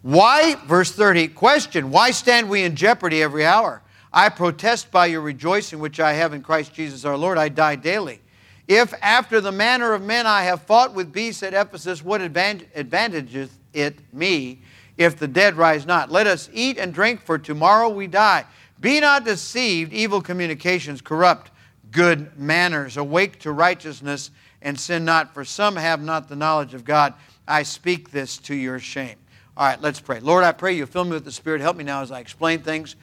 Why, 0.01 0.55
verse 0.65 0.91
30, 0.91 1.29
question, 1.29 1.91
why 1.91 2.11
stand 2.11 2.49
we 2.49 2.63
in 2.63 2.75
jeopardy 2.75 3.23
every 3.23 3.45
hour? 3.45 3.81
I 4.11 4.29
protest 4.29 4.91
by 4.91 5.07
your 5.07 5.21
rejoicing 5.21 5.79
which 5.79 5.99
I 5.99 6.13
have 6.13 6.33
in 6.33 6.41
Christ 6.41 6.73
Jesus 6.73 7.05
our 7.05 7.17
Lord, 7.17 7.37
I 7.37 7.49
die 7.49 7.75
daily. 7.75 8.21
If 8.67 8.93
after 9.01 9.39
the 9.39 9.51
manner 9.51 9.93
of 9.93 10.01
men 10.01 10.27
I 10.27 10.43
have 10.43 10.61
fought 10.63 10.93
with 10.93 11.13
beasts 11.13 11.41
at 11.43 11.53
Ephesus, 11.53 12.03
what 12.03 12.21
advantageth 12.21 13.49
it 13.73 14.13
me 14.13 14.59
if 14.97 15.17
the 15.17 15.27
dead 15.27 15.55
rise 15.55 15.85
not? 15.85 16.11
Let 16.11 16.27
us 16.27 16.49
eat 16.51 16.77
and 16.77 16.93
drink, 16.93 17.21
for 17.21 17.37
tomorrow 17.37 17.87
we 17.87 18.07
die. 18.07 18.45
Be 18.79 18.99
not 18.99 19.23
deceived, 19.23 19.93
evil 19.93 20.21
communications 20.21 21.01
corrupt 21.01 21.51
good 21.91 22.37
manners. 22.37 22.97
Awake 22.97 23.39
to 23.39 23.51
righteousness 23.51 24.31
and 24.61 24.77
sin 24.77 25.05
not, 25.05 25.33
for 25.33 25.45
some 25.45 25.75
have 25.77 26.01
not 26.01 26.27
the 26.27 26.35
knowledge 26.35 26.73
of 26.73 26.83
God. 26.83 27.13
I 27.47 27.63
speak 27.63 28.11
this 28.11 28.37
to 28.39 28.55
your 28.55 28.79
shame. 28.79 29.15
All 29.55 29.65
right, 29.65 29.81
let's 29.81 29.99
pray. 29.99 30.19
Lord, 30.19 30.43
I 30.43 30.51
pray 30.51 30.73
you 30.73 30.85
fill 30.85 31.05
me 31.05 31.11
with 31.11 31.25
the 31.25 31.31
Spirit. 31.31 31.61
Help 31.61 31.77
me 31.77 31.83
now 31.83 32.01
as 32.01 32.11
I 32.11 32.19
explain 32.19 32.59
things 32.59 32.95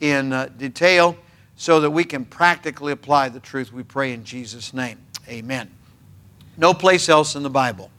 in 0.00 0.32
uh, 0.32 0.48
detail 0.56 1.16
so 1.56 1.80
that 1.80 1.90
we 1.90 2.04
can 2.04 2.24
practically 2.24 2.92
apply 2.92 3.28
the 3.28 3.40
truth. 3.40 3.72
We 3.72 3.82
pray 3.82 4.12
in 4.12 4.24
Jesus' 4.24 4.72
name. 4.72 4.98
Amen. 5.28 5.70
No 6.56 6.74
place 6.74 7.08
else 7.08 7.36
in 7.36 7.42
the 7.42 7.50
Bible 7.50 7.90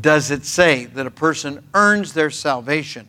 does 0.00 0.30
it 0.30 0.44
say 0.44 0.86
that 0.86 1.06
a 1.06 1.10
person 1.10 1.62
earns 1.74 2.12
their 2.12 2.30
salvation 2.30 3.06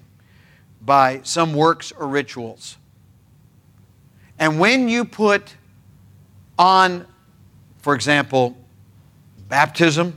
by 0.82 1.22
some 1.24 1.54
works 1.54 1.91
or 1.91 2.08
rituals. 2.08 2.78
And 4.38 4.60
when 4.60 4.89
you 4.89 5.06
put 5.06 5.56
on, 6.60 7.06
for 7.80 7.96
example, 7.96 8.58
baptism 9.48 10.13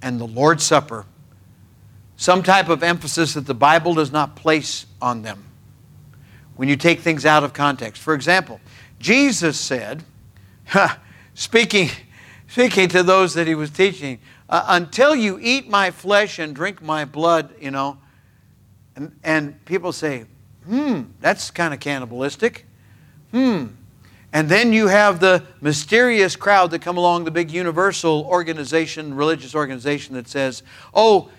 and 0.00 0.20
the 0.20 0.26
Lord's 0.26 0.64
Supper, 0.64 1.04
some 2.16 2.42
type 2.42 2.68
of 2.68 2.82
emphasis 2.82 3.34
that 3.34 3.46
the 3.46 3.54
Bible 3.54 3.94
does 3.94 4.12
not 4.12 4.36
place 4.36 4.86
on 5.00 5.22
them 5.22 5.44
when 6.56 6.68
you 6.68 6.76
take 6.76 7.00
things 7.00 7.24
out 7.24 7.44
of 7.44 7.52
context. 7.52 8.02
For 8.02 8.14
example, 8.14 8.60
Jesus 8.98 9.58
said, 9.58 10.04
speaking, 11.40 11.88
speaking 12.48 12.86
to 12.86 13.02
those 13.02 13.32
that 13.32 13.46
he 13.46 13.54
was 13.54 13.70
teaching, 13.70 14.18
uh, 14.50 14.62
until 14.68 15.16
you 15.16 15.38
eat 15.40 15.68
my 15.70 15.90
flesh 15.90 16.38
and 16.38 16.54
drink 16.54 16.82
my 16.82 17.06
blood, 17.06 17.54
you 17.58 17.70
know, 17.70 17.96
and, 18.94 19.18
and 19.24 19.64
people 19.64 19.90
say, 19.90 20.26
hmm, 20.66 21.02
that's 21.20 21.50
kind 21.50 21.72
of 21.72 21.80
cannibalistic. 21.80 22.66
Hmm, 23.30 23.68
and 24.34 24.50
then 24.50 24.74
you 24.74 24.88
have 24.88 25.18
the 25.18 25.42
mysterious 25.62 26.36
crowd 26.36 26.72
that 26.72 26.82
come 26.82 26.98
along, 26.98 27.24
the 27.24 27.30
big 27.30 27.50
universal 27.50 28.26
organization, 28.26 29.14
religious 29.14 29.54
organization 29.54 30.14
that 30.16 30.28
says, 30.28 30.62
oh, 30.92 31.30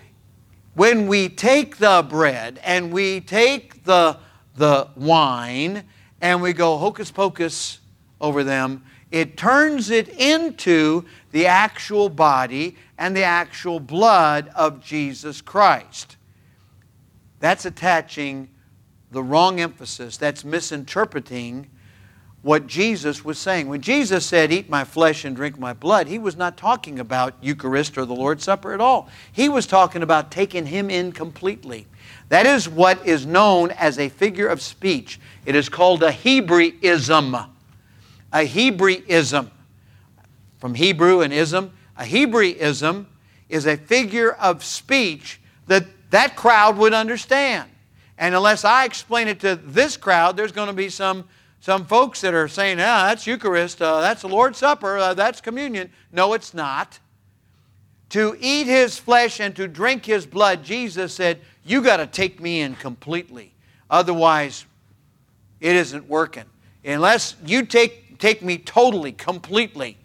when 0.74 1.06
we 1.06 1.28
take 1.28 1.76
the 1.76 2.04
bread 2.08 2.58
and 2.64 2.92
we 2.92 3.20
take 3.20 3.84
the, 3.84 4.18
the 4.56 4.88
wine 4.96 5.84
and 6.20 6.42
we 6.42 6.52
go 6.52 6.76
hocus 6.76 7.12
pocus 7.12 7.78
over 8.20 8.42
them, 8.42 8.82
it 9.12 9.36
turns 9.36 9.90
it 9.90 10.08
into 10.08 11.04
the 11.30 11.46
actual 11.46 12.08
body 12.08 12.76
and 12.96 13.14
the 13.14 13.22
actual 13.22 13.78
blood 13.78 14.50
of 14.56 14.82
Jesus 14.82 15.42
Christ. 15.42 16.16
That's 17.38 17.66
attaching 17.66 18.48
the 19.10 19.22
wrong 19.22 19.60
emphasis. 19.60 20.16
That's 20.16 20.44
misinterpreting 20.44 21.68
what 22.40 22.66
Jesus 22.66 23.22
was 23.22 23.38
saying. 23.38 23.68
When 23.68 23.82
Jesus 23.82 24.24
said, 24.24 24.50
Eat 24.50 24.70
my 24.70 24.82
flesh 24.82 25.26
and 25.26 25.36
drink 25.36 25.58
my 25.58 25.74
blood, 25.74 26.08
he 26.08 26.18
was 26.18 26.36
not 26.36 26.56
talking 26.56 26.98
about 26.98 27.34
Eucharist 27.42 27.98
or 27.98 28.06
the 28.06 28.14
Lord's 28.14 28.44
Supper 28.44 28.72
at 28.72 28.80
all. 28.80 29.10
He 29.30 29.50
was 29.50 29.66
talking 29.66 30.02
about 30.02 30.30
taking 30.30 30.64
him 30.64 30.88
in 30.88 31.12
completely. 31.12 31.86
That 32.30 32.46
is 32.46 32.66
what 32.66 33.06
is 33.06 33.26
known 33.26 33.72
as 33.72 33.98
a 33.98 34.08
figure 34.08 34.48
of 34.48 34.62
speech. 34.62 35.20
It 35.44 35.54
is 35.54 35.68
called 35.68 36.02
a 36.02 36.10
Hebraism. 36.10 37.51
A 38.32 38.46
Hebraism. 38.46 39.50
From 40.58 40.74
Hebrew 40.74 41.20
and 41.20 41.32
ism. 41.32 41.72
A 41.96 42.04
Hebraism 42.04 43.06
is 43.48 43.66
a 43.66 43.76
figure 43.76 44.32
of 44.32 44.64
speech 44.64 45.40
that 45.66 45.86
that 46.10 46.36
crowd 46.36 46.76
would 46.78 46.94
understand. 46.94 47.68
And 48.18 48.34
unless 48.34 48.64
I 48.64 48.84
explain 48.84 49.28
it 49.28 49.40
to 49.40 49.56
this 49.56 49.96
crowd, 49.96 50.36
there's 50.36 50.52
going 50.52 50.68
to 50.68 50.74
be 50.74 50.88
some 50.88 51.24
some 51.60 51.86
folks 51.86 52.20
that 52.22 52.34
are 52.34 52.48
saying, 52.48 52.80
ah, 52.80 53.06
that's 53.06 53.24
Eucharist, 53.24 53.80
uh, 53.80 54.00
that's 54.00 54.22
the 54.22 54.28
Lord's 54.28 54.58
Supper, 54.58 54.98
uh, 54.98 55.14
that's 55.14 55.40
communion. 55.40 55.92
No, 56.10 56.32
it's 56.32 56.52
not. 56.52 56.98
To 58.08 58.36
eat 58.40 58.66
his 58.66 58.98
flesh 58.98 59.38
and 59.38 59.54
to 59.54 59.68
drink 59.68 60.04
his 60.04 60.26
blood, 60.26 60.64
Jesus 60.64 61.14
said, 61.14 61.40
you 61.64 61.80
got 61.80 61.98
to 61.98 62.06
take 62.08 62.40
me 62.40 62.62
in 62.62 62.74
completely. 62.74 63.54
Otherwise, 63.88 64.66
it 65.60 65.76
isn't 65.76 66.08
working. 66.08 66.46
Unless 66.84 67.36
you 67.46 67.64
take, 67.64 68.01
take 68.22 68.40
me 68.40 68.56
totally, 68.56 69.10
completely, 69.10 69.98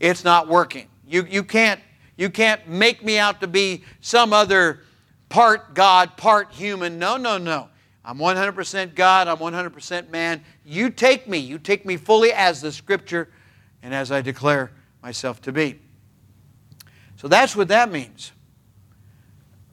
it's 0.00 0.24
not 0.24 0.48
working. 0.48 0.88
You, 1.06 1.24
you, 1.30 1.44
can't, 1.44 1.80
you 2.16 2.28
can't 2.28 2.66
make 2.66 3.04
me 3.04 3.16
out 3.16 3.40
to 3.42 3.46
be 3.46 3.84
some 4.00 4.32
other 4.32 4.80
part 5.28 5.72
God, 5.72 6.16
part 6.16 6.50
human. 6.50 6.98
No, 6.98 7.16
no, 7.16 7.38
no. 7.38 7.68
I'm 8.04 8.18
100% 8.18 8.96
God, 8.96 9.28
I'm 9.28 9.36
100% 9.36 10.10
man. 10.10 10.42
You 10.64 10.90
take 10.90 11.28
me, 11.28 11.38
you 11.38 11.60
take 11.60 11.86
me 11.86 11.96
fully 11.96 12.32
as 12.32 12.60
the 12.60 12.72
Scripture 12.72 13.28
and 13.84 13.94
as 13.94 14.10
I 14.10 14.20
declare 14.20 14.72
myself 15.00 15.40
to 15.42 15.52
be. 15.52 15.78
So 17.18 17.28
that's 17.28 17.54
what 17.54 17.68
that 17.68 17.92
means. 17.92 18.32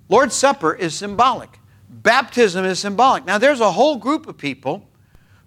Lord's 0.07 0.35
Supper 0.35 0.75
is 0.75 0.93
symbolic. 0.93 1.57
Baptism 1.89 2.63
is 2.63 2.77
symbolic. 2.77 3.25
Now, 3.25 3.39
there's 3.39 3.59
a 3.59 3.71
whole 3.71 3.95
group 3.95 4.27
of 4.27 4.37
people 4.37 4.86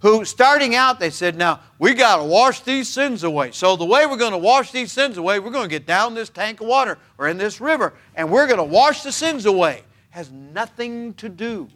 who, 0.01 0.25
starting 0.25 0.75
out, 0.75 0.99
they 0.99 1.11
said, 1.11 1.37
Now, 1.37 1.61
we 1.79 1.95
got 1.95 2.17
to 2.17 2.25
wash 2.25 2.61
these 2.61 2.89
sins 2.89 3.23
away. 3.23 3.53
So, 3.53 3.77
the 3.77 3.85
way 3.85 4.07
we're 4.07 4.17
going 4.17 4.33
to 4.33 4.39
wash 4.39 4.73
these 4.73 4.91
sins 4.91 5.19
away, 5.19 5.39
we're 5.39 5.51
going 5.51 5.69
to 5.69 5.75
get 5.75 5.87
down 5.87 6.15
this 6.15 6.31
tank 6.31 6.61
of 6.61 6.67
water 6.67 6.99
or 7.19 7.29
in 7.29 7.37
this 7.37 7.61
river, 7.61 7.95
and 8.15 8.31
we're 8.31 8.47
going 8.47 8.59
to 8.59 8.65
wash 8.65 9.03
the 9.03 9.13
sins 9.13 9.47
away. 9.47 9.83
Has 10.11 10.31
nothing 10.31 11.15
to 11.15 11.29
do 11.29 11.69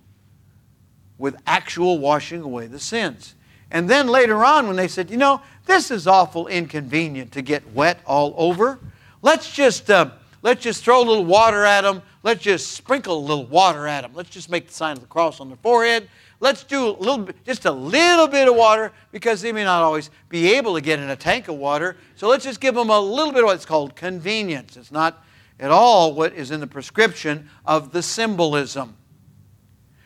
with 1.19 1.37
actual 1.47 1.99
washing 1.99 2.43
away 2.43 2.67
the 2.67 2.81
sins. 2.81 3.35
And 3.71 3.89
then 3.89 4.09
later 4.09 4.45
on, 4.45 4.67
when 4.67 4.77
they 4.77 4.89
said, 4.89 5.11
you 5.11 5.17
know, 5.17 5.41
this 5.67 5.91
is 5.91 6.07
awful 6.07 6.47
inconvenient 6.47 7.33
to 7.33 7.43
get 7.43 7.73
wet 7.73 7.99
all 8.07 8.35
over, 8.37 8.79
let's 9.23 9.53
just, 9.53 9.91
uh, 9.91 10.11
let's 10.43 10.63
just 10.63 10.85
throw 10.85 11.03
a 11.03 11.05
little 11.05 11.25
water 11.25 11.65
at 11.65 11.83
them. 11.83 12.03
Let's 12.23 12.43
just 12.43 12.73
sprinkle 12.73 13.19
a 13.19 13.25
little 13.25 13.47
water 13.47 13.87
at 13.87 14.03
them. 14.03 14.13
Let's 14.15 14.31
just 14.31 14.49
make 14.49 14.69
the 14.69 14.73
sign 14.73 14.93
of 14.93 15.01
the 15.01 15.09
cross 15.09 15.41
on 15.41 15.49
their 15.49 15.59
forehead. 15.59 16.09
Let's 16.45 16.63
do 16.63 16.91
a 16.91 16.91
little 16.91 17.27
just 17.47 17.65
a 17.65 17.73
little 17.73 18.29
bit 18.29 18.47
of 18.49 18.55
water 18.55 18.93
because 19.13 19.41
they 19.41 19.51
may 19.51 19.65
not 19.65 19.83
always 19.83 20.11
be 20.29 20.57
able 20.57 20.75
to 20.75 20.83
get 20.83 20.99
in 20.99 21.09
a 21.09 21.17
tank 21.17 21.49
of 21.49 21.55
water. 21.55 21.97
So 22.17 22.29
let's 22.29 22.45
just 22.45 22.61
give 22.61 22.75
them 22.75 22.91
a 22.91 23.01
little 23.01 23.33
bit 23.33 23.45
of 23.45 23.47
what's 23.47 23.65
called 23.65 23.97
convenience. 23.97 24.77
It's 24.77 24.93
not 24.93 25.25
at 25.59 25.71
all 25.71 26.13
what 26.13 26.35
is 26.35 26.51
in 26.51 26.61
the 26.61 26.67
prescription 26.67 27.49
of 27.65 27.93
the 27.93 28.03
symbolism. 28.03 28.95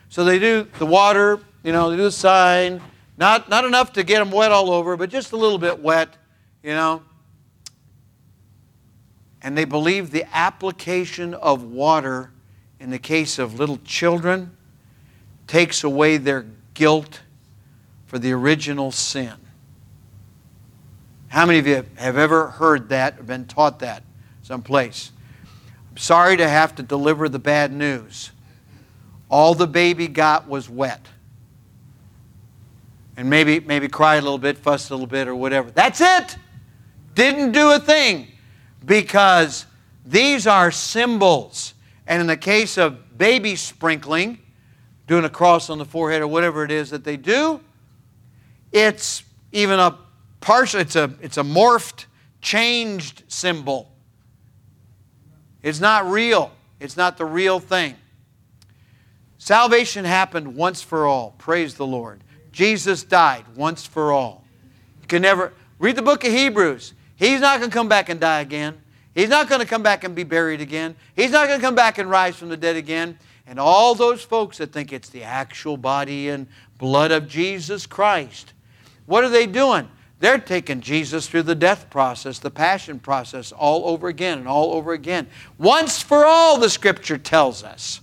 So 0.07 0.23
they 0.23 0.39
do 0.39 0.65
the 0.77 0.85
water, 0.85 1.41
you 1.61 1.73
know, 1.73 1.89
they 1.89 1.97
do 1.97 2.03
the 2.03 2.11
sign. 2.11 2.79
Not, 3.17 3.49
not 3.49 3.65
enough 3.65 3.91
to 3.93 4.03
get 4.03 4.19
them 4.19 4.31
wet 4.31 4.53
all 4.53 4.71
over, 4.71 4.95
but 4.95 5.09
just 5.09 5.33
a 5.33 5.35
little 5.35 5.57
bit 5.57 5.79
wet, 5.79 6.15
you 6.63 6.71
know. 6.71 7.03
And 9.41 9.57
they 9.57 9.65
believe 9.65 10.11
the 10.11 10.23
application 10.33 11.33
of 11.33 11.63
water 11.63 12.31
in 12.79 12.91
the 12.91 12.99
case 12.99 13.39
of 13.39 13.59
little 13.59 13.79
children 13.83 14.55
takes 15.49 15.83
away 15.83 16.17
their 16.17 16.45
guilt 16.75 17.21
for 18.05 18.19
the 18.19 18.31
original 18.31 18.91
sin. 18.91 19.33
How 21.27 21.47
many 21.47 21.57
of 21.57 21.65
you 21.65 21.83
have 21.95 22.17
ever 22.17 22.49
heard 22.51 22.89
that 22.89 23.19
or 23.19 23.23
been 23.23 23.45
taught 23.45 23.79
that 23.79 24.03
someplace? 24.43 25.11
I'm 25.89 25.97
sorry 25.97 26.37
to 26.37 26.47
have 26.47 26.75
to 26.75 26.83
deliver 26.83 27.27
the 27.27 27.39
bad 27.39 27.73
news. 27.73 28.29
All 29.27 29.55
the 29.55 29.65
baby 29.65 30.07
got 30.07 30.47
was 30.47 30.69
wet. 30.69 31.07
And 33.17 33.27
maybe, 33.27 33.59
maybe 33.59 33.87
cried 33.87 34.17
a 34.17 34.21
little 34.21 34.37
bit, 34.37 34.55
fussed 34.55 34.91
a 34.91 34.93
little 34.93 35.07
bit, 35.07 35.27
or 35.27 35.35
whatever. 35.35 35.71
That's 35.71 35.99
it. 35.99 36.37
Didn't 37.15 37.53
do 37.53 37.71
a 37.71 37.79
thing 37.79 38.27
because 38.85 39.65
these 40.05 40.45
are 40.45 40.69
symbols. 40.69 41.73
And 42.05 42.21
in 42.21 42.27
the 42.27 42.37
case 42.37 42.77
of 42.77 43.17
baby 43.17 43.55
sprinkling, 43.55 44.37
doing 45.09 45.25
a 45.25 45.29
cross 45.29 45.71
on 45.71 45.79
the 45.79 45.85
forehead 45.85 46.21
or 46.21 46.27
whatever 46.27 46.63
it 46.63 46.69
is 46.69 46.91
that 46.91 47.03
they 47.03 47.17
do, 47.17 47.59
it's 48.71 49.23
even 49.51 49.79
a 49.79 49.97
partial, 50.39 50.79
it's 50.79 50.95
a, 50.95 51.11
it's 51.19 51.37
a 51.37 51.41
morphed, 51.41 52.05
changed 52.41 53.23
symbol. 53.27 53.91
It's 55.63 55.79
not 55.79 56.05
real. 56.05 56.51
It's 56.79 56.95
not 56.95 57.17
the 57.17 57.25
real 57.25 57.59
thing. 57.59 57.95
Salvation 59.39 60.05
happened 60.05 60.55
once 60.55 60.83
for 60.83 61.07
all. 61.07 61.33
Praise 61.39 61.73
the 61.73 61.87
Lord. 61.87 62.23
Jesus 62.51 63.01
died 63.01 63.45
once 63.55 63.87
for 63.87 64.11
all. 64.11 64.43
You 65.01 65.07
can 65.07 65.23
never 65.23 65.53
read 65.79 65.95
the 65.95 66.03
book 66.03 66.23
of 66.23 66.31
Hebrews. 66.31 66.93
He's 67.15 67.41
not 67.41 67.57
going 67.57 67.71
to 67.71 67.75
come 67.75 67.89
back 67.89 68.09
and 68.09 68.19
die 68.19 68.41
again. 68.41 68.79
He's 69.15 69.29
not 69.29 69.49
going 69.49 69.61
to 69.61 69.67
come 69.67 69.83
back 69.83 70.03
and 70.03 70.15
be 70.15 70.23
buried 70.23 70.61
again. 70.61 70.95
He's 71.15 71.31
not 71.31 71.47
going 71.47 71.59
to 71.59 71.65
come 71.65 71.75
back 71.75 71.97
and 71.97 72.09
rise 72.09 72.35
from 72.35 72.49
the 72.49 72.57
dead 72.57 72.75
again. 72.75 73.17
And 73.47 73.59
all 73.59 73.95
those 73.95 74.21
folks 74.21 74.59
that 74.59 74.71
think 74.71 74.93
it's 74.93 75.09
the 75.09 75.23
actual 75.23 75.75
body 75.75 76.29
and 76.29 76.47
blood 76.77 77.11
of 77.11 77.27
Jesus 77.27 77.85
Christ, 77.85 78.53
what 79.05 79.23
are 79.23 79.29
they 79.29 79.47
doing? 79.47 79.89
They're 80.19 80.37
taking 80.37 80.81
Jesus 80.81 81.27
through 81.27 81.43
the 81.43 81.55
death 81.55 81.89
process, 81.89 82.39
the 82.39 82.51
passion 82.51 82.99
process, 82.99 83.51
all 83.51 83.87
over 83.87 84.07
again 84.09 84.37
and 84.37 84.47
all 84.47 84.73
over 84.73 84.91
again. 84.91 85.27
Once 85.57 86.01
for 86.01 86.25
all, 86.25 86.59
the 86.59 86.69
scripture 86.69 87.17
tells 87.17 87.63
us, 87.63 88.01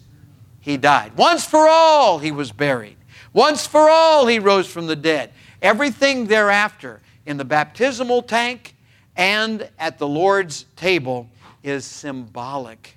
he 0.60 0.76
died. 0.76 1.16
Once 1.16 1.44
for 1.44 1.68
all, 1.68 2.18
he 2.18 2.32
was 2.32 2.50
buried. 2.52 2.96
Once 3.32 3.66
for 3.66 3.90
all, 3.90 4.26
he 4.26 4.38
rose 4.38 4.66
from 4.66 4.86
the 4.86 4.96
dead. 4.96 5.30
Everything 5.60 6.26
thereafter 6.26 7.00
in 7.26 7.36
the 7.36 7.44
baptismal 7.44 8.22
tank 8.22 8.74
and 9.16 9.68
at 9.78 9.98
the 9.98 10.06
Lord's 10.06 10.66
table 10.76 11.28
is 11.62 11.84
symbolic. 11.84 12.96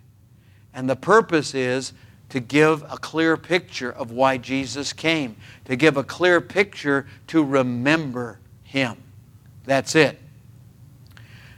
And 0.73 0.89
the 0.89 0.95
purpose 0.95 1.53
is 1.55 1.93
to 2.29 2.39
give 2.39 2.83
a 2.83 2.97
clear 2.97 3.37
picture 3.37 3.91
of 3.91 4.11
why 4.11 4.37
Jesus 4.37 4.93
came, 4.93 5.35
to 5.65 5.75
give 5.75 5.97
a 5.97 6.03
clear 6.03 6.39
picture 6.39 7.07
to 7.27 7.43
remember 7.43 8.39
Him. 8.63 8.97
That's 9.65 9.95
it. 9.95 10.19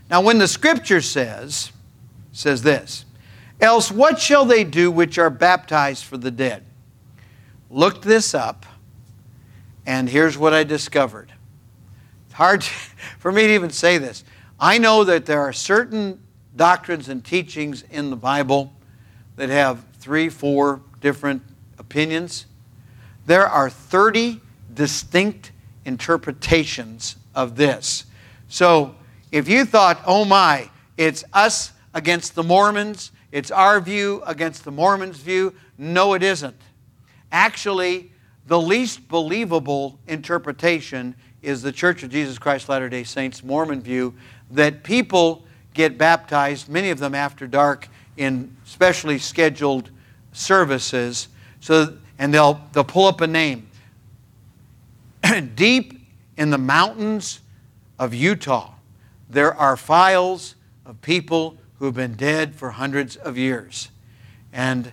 Now, 0.10 0.22
when 0.22 0.38
the 0.38 0.48
scripture 0.48 1.02
says, 1.02 1.72
says 2.32 2.62
this, 2.62 3.06
else 3.60 3.92
what 3.92 4.20
shall 4.20 4.46
they 4.46 4.64
do 4.64 4.92
which 4.92 5.18
are 5.18 5.30
baptized 5.30 6.06
for 6.06 6.18
the 6.18 6.32
dead? 6.32 6.64
Looked 7.70 8.04
this 8.04 8.34
up, 8.34 8.66
and 9.86 10.10
here's 10.10 10.38
what 10.38 10.54
I 10.54 10.64
discovered. 10.64 11.32
It's 12.26 12.34
hard 12.34 12.64
for 13.20 13.32
me 13.32 13.48
to 13.48 13.54
even 13.54 13.70
say 13.70 13.98
this. 13.98 14.24
I 14.64 14.78
know 14.78 15.04
that 15.06 15.26
there 15.26 15.42
are 15.42 15.52
certain 15.52 16.22
doctrines 16.56 17.10
and 17.10 17.26
teachings 17.26 17.84
in 17.90 18.12
the 18.12 18.16
Bible 18.16 18.72
that 19.36 19.50
have 19.50 19.84
three, 19.96 20.30
four 20.30 20.82
different 21.00 21.42
opinions. 21.80 22.46
There 23.26 23.48
are 23.48 23.72
30 23.72 24.40
distinct 24.72 25.52
interpretations 25.84 27.16
of 27.34 27.56
this. 27.56 28.06
So 28.50 28.94
if 29.32 29.50
you 29.50 29.66
thought, 29.66 30.00
oh 30.06 30.26
my, 30.26 30.70
it's 30.96 31.24
us 31.34 31.72
against 31.96 32.36
the 32.36 32.44
Mormons, 32.44 33.12
it's 33.32 33.50
our 33.50 33.80
view 33.82 34.22
against 34.28 34.64
the 34.64 34.72
Mormons' 34.72 35.18
view, 35.18 35.56
no, 35.80 36.14
it 36.14 36.22
isn't. 36.22 36.62
Actually, 37.32 38.12
the 38.46 38.62
least 38.62 39.08
believable 39.08 39.98
interpretation 40.08 41.16
is 41.42 41.64
the 41.64 41.72
Church 41.72 42.04
of 42.04 42.12
Jesus 42.12 42.38
Christ 42.38 42.70
Latter 42.70 42.90
day 42.90 43.04
Saints 43.04 43.44
Mormon 43.44 43.82
view 43.82 44.14
that 44.52 44.84
people 44.84 45.44
get 45.74 45.98
baptized, 45.98 46.70
many 46.70 46.90
of 46.90 47.00
them 47.00 47.16
after 47.16 47.48
dark, 47.48 47.88
in 48.18 48.56
specially 48.66 49.18
scheduled 49.18 49.90
services. 50.34 51.28
So, 51.60 51.98
and 52.20 52.34
they'll, 52.34 52.62
they'll 52.74 52.84
pull 52.84 53.08
up 53.08 53.22
a 53.22 53.28
name. 53.28 53.70
Deep 55.56 56.02
in 56.38 56.50
the 56.50 56.58
mountains 56.58 57.42
of 57.98 58.14
Utah, 58.14 58.74
there 59.30 59.54
are 59.54 59.78
files 59.78 60.56
of 60.86 61.02
people 61.02 61.58
who 61.80 61.86
have 61.86 61.96
been 61.96 62.16
dead 62.16 62.54
for 62.54 62.72
hundreds 62.72 63.16
of 63.16 63.38
years. 63.38 63.90
And 64.54 64.92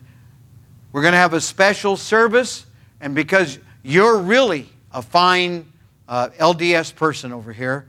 we're 0.93 1.03
going 1.03 1.13
to 1.13 1.19
have 1.19 1.35
a 1.35 1.41
special 1.41 1.97
service, 1.97 2.67
and 3.01 3.15
because 3.15 3.59
you're 3.83 4.19
really 4.19 4.69
a 4.93 5.03
fine 5.03 5.71
uh, 6.09 6.31
LDS 6.39 6.95
person 6.95 7.33
over 7.33 7.53
here, 7.53 7.89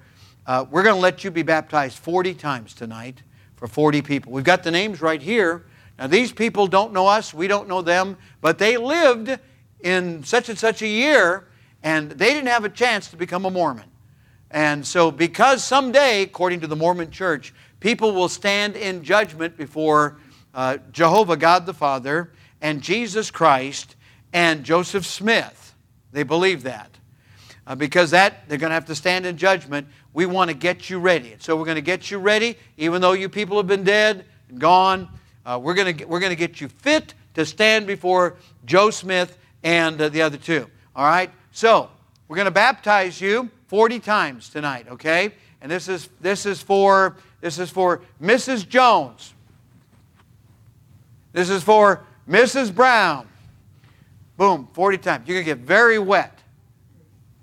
uh, 0.50 0.66
we're 0.72 0.82
going 0.82 0.96
to 0.96 1.00
let 1.00 1.24
you 1.24 1.30
be 1.30 1.44
baptized 1.44 2.00
40 2.00 2.34
times 2.34 2.74
tonight 2.74 3.22
for 3.56 3.68
40 3.68 4.02
people. 4.02 4.32
We've 4.32 4.44
got 4.44 4.64
the 4.64 4.72
names 4.72 5.00
right 5.00 5.22
here. 5.22 5.68
Now, 6.00 6.08
these 6.08 6.32
people 6.32 6.66
don't 6.66 6.92
know 6.92 7.06
us, 7.06 7.36
we 7.36 7.48
don't 7.48 7.68
know 7.68 7.84
them, 7.84 8.18
but 8.42 8.58
they 8.58 8.76
lived 8.76 9.38
in 9.82 10.24
such 10.24 10.50
and 10.50 10.58
such 10.58 10.82
a 10.82 10.88
year, 10.88 11.46
and 11.84 12.10
they 12.10 12.34
didn't 12.34 12.48
have 12.48 12.66
a 12.66 12.70
chance 12.70 13.12
to 13.12 13.16
become 13.16 13.46
a 13.46 13.52
Mormon. 13.52 13.86
And 14.50 14.88
so, 14.88 15.12
because 15.12 15.64
someday, 15.64 16.24
according 16.24 16.62
to 16.62 16.68
the 16.68 16.76
Mormon 16.76 17.12
church, 17.12 17.54
people 17.80 18.16
will 18.16 18.28
stand 18.28 18.76
in 18.76 19.04
judgment 19.04 19.56
before 19.56 20.18
uh, 20.56 20.78
Jehovah 20.92 21.38
God 21.38 21.68
the 21.68 21.76
Father 21.76 22.32
and 22.60 22.82
Jesus 22.82 23.30
Christ 23.30 23.96
and 24.34 24.64
Joseph 24.64 25.06
Smith. 25.06 25.76
They 26.12 26.24
believe 26.24 26.64
that. 26.64 26.90
Uh, 27.70 27.76
because 27.76 28.10
that 28.10 28.50
they're 28.50 28.58
going 28.58 28.72
to 28.72 28.74
have 28.74 28.86
to 28.86 28.96
stand 28.96 29.28
in 29.28 29.38
judgment 29.38 29.88
we 30.14 30.26
want 30.26 30.50
to 30.50 30.56
get 30.56 30.90
you 30.90 31.00
ready. 31.00 31.36
So 31.40 31.56
we're 31.56 31.66
going 31.66 31.76
to 31.76 31.82
get 31.82 32.10
you 32.10 32.18
ready, 32.18 32.58
even 32.78 33.02
though 33.02 33.14
you 33.14 33.30
people 33.30 33.58
have 33.58 33.68
been 33.68 33.84
dead 33.84 34.26
and 34.50 34.60
gone. 34.60 35.08
Uh, 35.46 35.60
we're 35.62 35.74
going 35.74 35.98
to 35.98 36.06
we're 36.06 36.20
going 36.20 36.32
to 36.32 36.36
get 36.36 36.60
you 36.60 36.68
fit 36.68 37.14
to 37.36 37.46
stand 37.46 37.88
before 37.88 38.38
Joe 38.66 38.90
Smith 38.90 39.38
and 39.64 40.00
uh, 40.02 40.10
the 40.10 40.22
other 40.22 40.38
two. 40.38 40.68
All 40.96 41.06
right. 41.06 41.32
So 41.52 41.90
we're 42.28 42.36
going 42.36 42.46
to 42.46 42.52
baptize 42.52 43.22
you 43.22 43.50
40 43.68 44.00
times 44.00 44.50
tonight. 44.50 44.88
Okay. 44.90 45.32
And 45.62 45.72
this 45.72 45.88
is 45.88 46.10
this 46.22 46.46
is 46.46 46.62
for 46.62 47.18
this 47.42 47.60
is 47.60 47.70
for 47.70 48.02
Mrs. 48.22 48.68
Jones. 48.68 49.34
This 51.32 51.50
is 51.50 51.64
for 51.64 52.04
Mrs. 52.28 52.74
Brown. 52.74 53.28
Boom, 54.38 54.68
40 54.74 54.98
times. 54.98 55.28
You're 55.28 55.36
going 55.36 55.46
to 55.46 55.56
get 55.56 55.66
very 55.66 56.00
wet. 56.00 56.40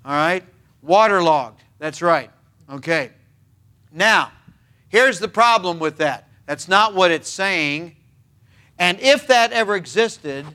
All 0.03 0.11
right? 0.11 0.43
Waterlogged. 0.81 1.61
That's 1.79 2.01
right. 2.01 2.31
Okay. 2.69 3.11
Now, 3.91 4.31
here's 4.89 5.19
the 5.19 5.27
problem 5.27 5.79
with 5.79 5.97
that. 5.97 6.27
That's 6.45 6.67
not 6.67 6.93
what 6.93 7.11
it's 7.11 7.29
saying. 7.29 7.95
And 8.79 8.99
if 8.99 9.27
that 9.27 9.51
ever 9.51 9.75
existed, 9.75 10.45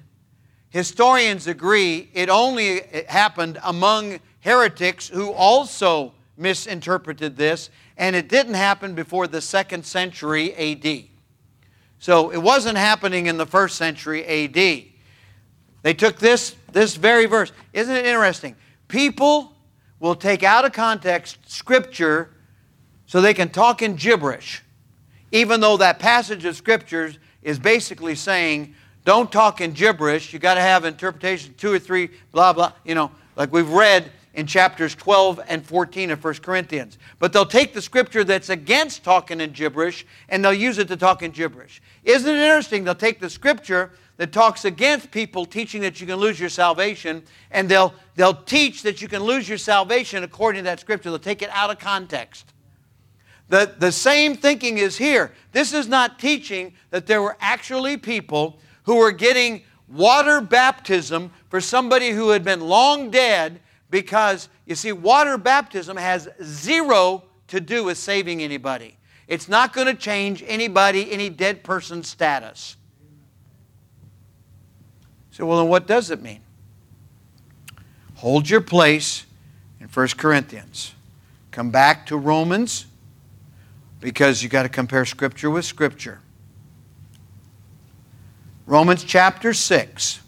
historians 0.70 1.46
agree 1.46 2.10
it 2.14 2.28
only 2.28 2.82
happened 3.08 3.58
among 3.62 4.20
heretics 4.40 5.08
who 5.08 5.32
also 5.32 6.14
misinterpreted 6.36 7.36
this, 7.36 7.70
and 7.96 8.16
it 8.16 8.28
didn't 8.28 8.54
happen 8.54 8.94
before 8.94 9.26
the 9.26 9.40
second 9.40 9.84
century 9.84 10.54
AD. 10.54 11.04
So 11.98 12.30
it 12.30 12.38
wasn't 12.38 12.78
happening 12.78 13.26
in 13.26 13.36
the 13.36 13.46
first 13.46 13.76
century 13.76 14.24
AD. 14.24 14.54
They 15.82 15.94
took 15.94 16.18
this, 16.18 16.56
this 16.72 16.96
very 16.96 17.26
verse. 17.26 17.52
Isn't 17.72 17.94
it 17.94 18.06
interesting? 18.06 18.56
People 18.88 19.51
will 20.02 20.16
take 20.16 20.42
out 20.42 20.64
of 20.64 20.72
context 20.72 21.38
Scripture 21.46 22.28
so 23.06 23.20
they 23.20 23.32
can 23.32 23.48
talk 23.48 23.82
in 23.82 23.94
gibberish, 23.94 24.60
even 25.30 25.60
though 25.60 25.76
that 25.76 26.00
passage 26.00 26.44
of 26.44 26.56
Scriptures 26.56 27.20
is 27.42 27.58
basically 27.58 28.16
saying, 28.16 28.74
don't 29.04 29.30
talk 29.30 29.60
in 29.60 29.70
gibberish. 29.72 30.32
You 30.32 30.40
got 30.40 30.54
to 30.54 30.60
have 30.60 30.84
interpretation, 30.84 31.54
two 31.56 31.72
or 31.72 31.78
three, 31.78 32.10
blah, 32.32 32.52
blah, 32.52 32.72
you 32.84 32.96
know, 32.96 33.12
like 33.36 33.52
we've 33.52 33.68
read 33.68 34.10
in 34.34 34.46
chapters 34.46 34.96
12 34.96 35.40
and 35.46 35.64
14 35.64 36.10
of 36.10 36.24
1 36.24 36.34
Corinthians. 36.34 36.98
But 37.20 37.32
they'll 37.32 37.46
take 37.46 37.72
the 37.72 37.82
scripture 37.82 38.24
that's 38.24 38.48
against 38.48 39.04
talking 39.04 39.40
in 39.40 39.52
gibberish 39.52 40.04
and 40.28 40.44
they'll 40.44 40.52
use 40.52 40.78
it 40.78 40.88
to 40.88 40.96
talk 40.96 41.22
in 41.22 41.30
gibberish. 41.30 41.80
Isn't 42.02 42.28
it 42.28 42.40
interesting? 42.40 42.82
They'll 42.82 42.94
take 42.94 43.20
the 43.20 43.30
scripture 43.30 43.92
that 44.22 44.30
talks 44.30 44.64
against 44.64 45.10
people 45.10 45.44
teaching 45.44 45.82
that 45.82 46.00
you 46.00 46.06
can 46.06 46.14
lose 46.14 46.38
your 46.38 46.48
salvation, 46.48 47.24
and 47.50 47.68
they'll, 47.68 47.92
they'll 48.14 48.32
teach 48.32 48.82
that 48.82 49.02
you 49.02 49.08
can 49.08 49.20
lose 49.20 49.48
your 49.48 49.58
salvation 49.58 50.22
according 50.22 50.60
to 50.60 50.64
that 50.66 50.78
scripture. 50.78 51.10
They'll 51.10 51.18
take 51.18 51.42
it 51.42 51.50
out 51.50 51.70
of 51.70 51.80
context. 51.80 52.52
The, 53.48 53.74
the 53.76 53.90
same 53.90 54.36
thinking 54.36 54.78
is 54.78 54.96
here. 54.96 55.32
This 55.50 55.72
is 55.72 55.88
not 55.88 56.20
teaching 56.20 56.72
that 56.90 57.08
there 57.08 57.20
were 57.20 57.36
actually 57.40 57.96
people 57.96 58.60
who 58.84 58.94
were 58.94 59.10
getting 59.10 59.64
water 59.88 60.40
baptism 60.40 61.32
for 61.48 61.60
somebody 61.60 62.10
who 62.10 62.28
had 62.28 62.44
been 62.44 62.60
long 62.60 63.10
dead 63.10 63.58
because, 63.90 64.48
you 64.66 64.76
see, 64.76 64.92
water 64.92 65.36
baptism 65.36 65.96
has 65.96 66.28
zero 66.40 67.24
to 67.48 67.60
do 67.60 67.82
with 67.82 67.98
saving 67.98 68.40
anybody. 68.40 68.96
It's 69.26 69.48
not 69.48 69.72
going 69.72 69.88
to 69.88 69.94
change 69.94 70.44
anybody, 70.46 71.10
any 71.10 71.28
dead 71.28 71.64
person's 71.64 72.06
status. 72.06 72.76
So, 75.42 75.46
well, 75.46 75.58
then 75.58 75.68
what 75.68 75.88
does 75.88 76.12
it 76.12 76.22
mean? 76.22 76.38
Hold 78.14 78.48
your 78.48 78.60
place 78.60 79.26
in 79.80 79.88
1 79.88 80.08
Corinthians. 80.16 80.94
Come 81.50 81.72
back 81.72 82.06
to 82.06 82.16
Romans 82.16 82.86
because 83.98 84.44
you 84.44 84.48
got 84.48 84.62
to 84.62 84.68
compare 84.68 85.04
Scripture 85.04 85.50
with 85.50 85.64
Scripture. 85.64 86.20
Romans 88.66 89.02
chapter 89.02 89.52
6, 89.52 90.20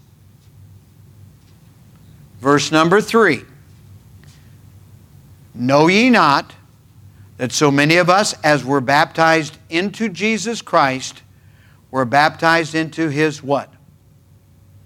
verse 2.40 2.72
number 2.72 3.00
3. 3.00 3.44
Know 5.55 5.87
ye 5.87 6.11
not 6.11 6.55
that 7.37 7.53
so 7.53 7.70
many 7.70 7.98
of 7.98 8.11
us, 8.11 8.35
as 8.42 8.64
were 8.64 8.81
baptized 8.81 9.59
into 9.70 10.09
Jesus 10.09 10.61
Christ, 10.61 11.22
were 11.92 12.05
baptized 12.05 12.74
into 12.74 13.11
his 13.11 13.40
what? 13.40 13.73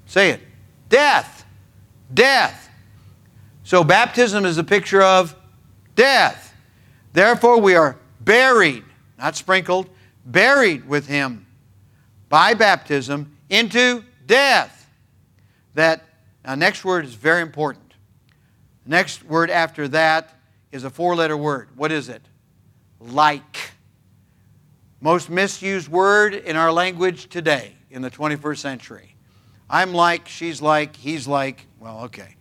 Say 0.08 0.30
it. 0.30 0.40
Death. 0.88 1.44
Death. 2.12 2.68
So 3.62 3.84
baptism 3.84 4.44
is 4.46 4.56
a 4.58 4.64
picture 4.64 5.02
of 5.02 5.36
death. 5.94 6.54
Therefore, 7.12 7.60
we 7.60 7.74
are 7.74 7.98
buried, 8.20 8.84
not 9.18 9.36
sprinkled, 9.36 9.88
buried 10.24 10.88
with 10.88 11.06
him 11.06 11.46
by 12.28 12.54
baptism 12.54 13.36
into 13.50 14.02
death. 14.26 14.90
That 15.74 16.02
now 16.44 16.54
next 16.54 16.84
word 16.84 17.04
is 17.04 17.14
very 17.14 17.42
important. 17.42 17.92
Next 18.86 19.22
word 19.24 19.50
after 19.50 19.86
that 19.88 20.34
is 20.72 20.84
a 20.84 20.90
four-letter 20.90 21.36
word. 21.36 21.68
What 21.76 21.92
is 21.92 22.08
it? 22.08 22.22
Like. 22.98 23.72
Most 25.00 25.28
misused 25.28 25.88
word 25.88 26.34
in 26.34 26.56
our 26.56 26.72
language 26.72 27.28
today 27.28 27.74
in 27.90 28.00
the 28.02 28.10
21st 28.10 28.58
century. 28.58 29.14
I'm 29.70 29.92
like, 29.92 30.28
she's 30.28 30.62
like, 30.62 30.96
he's 30.96 31.26
like. 31.28 31.66
Well, 31.80 32.00
okay. 32.04 32.34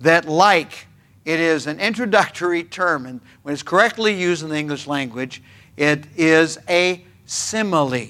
That 0.00 0.26
like 0.26 0.86
it 1.24 1.38
is 1.38 1.66
an 1.66 1.78
introductory 1.78 2.64
term, 2.64 3.06
and 3.06 3.20
when 3.42 3.52
it's 3.52 3.62
correctly 3.62 4.12
used 4.14 4.42
in 4.42 4.48
the 4.48 4.56
English 4.56 4.86
language, 4.86 5.42
it 5.76 6.06
is 6.16 6.58
a 6.68 7.04
simile. 7.26 8.08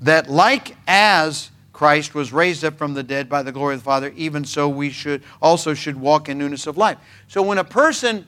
That, 0.00 0.28
like 0.30 0.76
as 0.86 1.50
Christ 1.72 2.14
was 2.14 2.32
raised 2.32 2.64
up 2.64 2.78
from 2.78 2.94
the 2.94 3.02
dead 3.02 3.28
by 3.28 3.42
the 3.42 3.52
glory 3.52 3.74
of 3.74 3.80
the 3.80 3.84
Father, 3.84 4.12
even 4.16 4.44
so 4.44 4.68
we 4.68 4.88
should 4.90 5.22
also 5.42 5.74
should 5.74 5.96
walk 5.96 6.28
in 6.28 6.38
newness 6.38 6.66
of 6.66 6.78
life. 6.78 6.96
So 7.28 7.42
when 7.42 7.58
a 7.58 7.64
person 7.64 8.26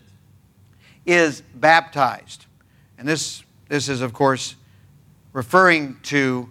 is 1.06 1.42
baptized, 1.54 2.44
and 2.98 3.08
this, 3.08 3.42
this 3.68 3.88
is, 3.88 4.02
of 4.02 4.12
course, 4.12 4.56
referring 5.32 5.96
to 6.02 6.50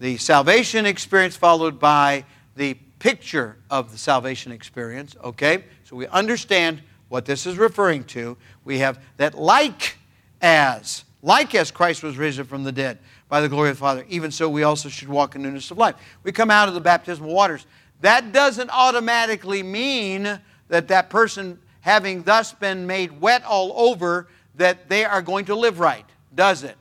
the 0.00 0.18
salvation 0.18 0.84
experience 0.84 1.36
followed 1.36 1.78
by 1.78 2.24
the 2.56 2.74
picture 2.98 3.56
of 3.70 3.92
the 3.92 3.98
salvation 3.98 4.52
experience, 4.52 5.16
okay? 5.22 5.64
So 5.84 5.96
we 5.96 6.06
understand 6.08 6.82
what 7.08 7.24
this 7.26 7.46
is 7.46 7.58
referring 7.58 8.04
to. 8.04 8.36
We 8.64 8.78
have 8.78 8.98
that 9.18 9.34
like 9.34 9.98
as, 10.40 11.04
like 11.22 11.54
as 11.54 11.70
Christ 11.70 12.02
was 12.02 12.16
risen 12.16 12.44
from 12.44 12.64
the 12.64 12.72
dead 12.72 12.98
by 13.28 13.40
the 13.40 13.48
glory 13.48 13.70
of 13.70 13.76
the 13.76 13.80
Father, 13.80 14.04
even 14.08 14.30
so 14.30 14.48
we 14.48 14.62
also 14.62 14.88
should 14.88 15.08
walk 15.08 15.34
in 15.34 15.42
newness 15.42 15.70
of 15.70 15.78
life. 15.78 15.96
We 16.22 16.32
come 16.32 16.50
out 16.50 16.68
of 16.68 16.74
the 16.74 16.80
baptismal 16.80 17.32
waters. 17.32 17.66
That 18.00 18.32
doesn't 18.32 18.70
automatically 18.70 19.62
mean 19.62 20.40
that 20.68 20.88
that 20.88 21.10
person, 21.10 21.58
having 21.80 22.22
thus 22.22 22.52
been 22.52 22.86
made 22.86 23.20
wet 23.20 23.44
all 23.44 23.72
over, 23.76 24.28
that 24.56 24.88
they 24.88 25.04
are 25.04 25.22
going 25.22 25.46
to 25.46 25.54
live 25.54 25.80
right, 25.80 26.06
does 26.34 26.62
it? 26.62 26.76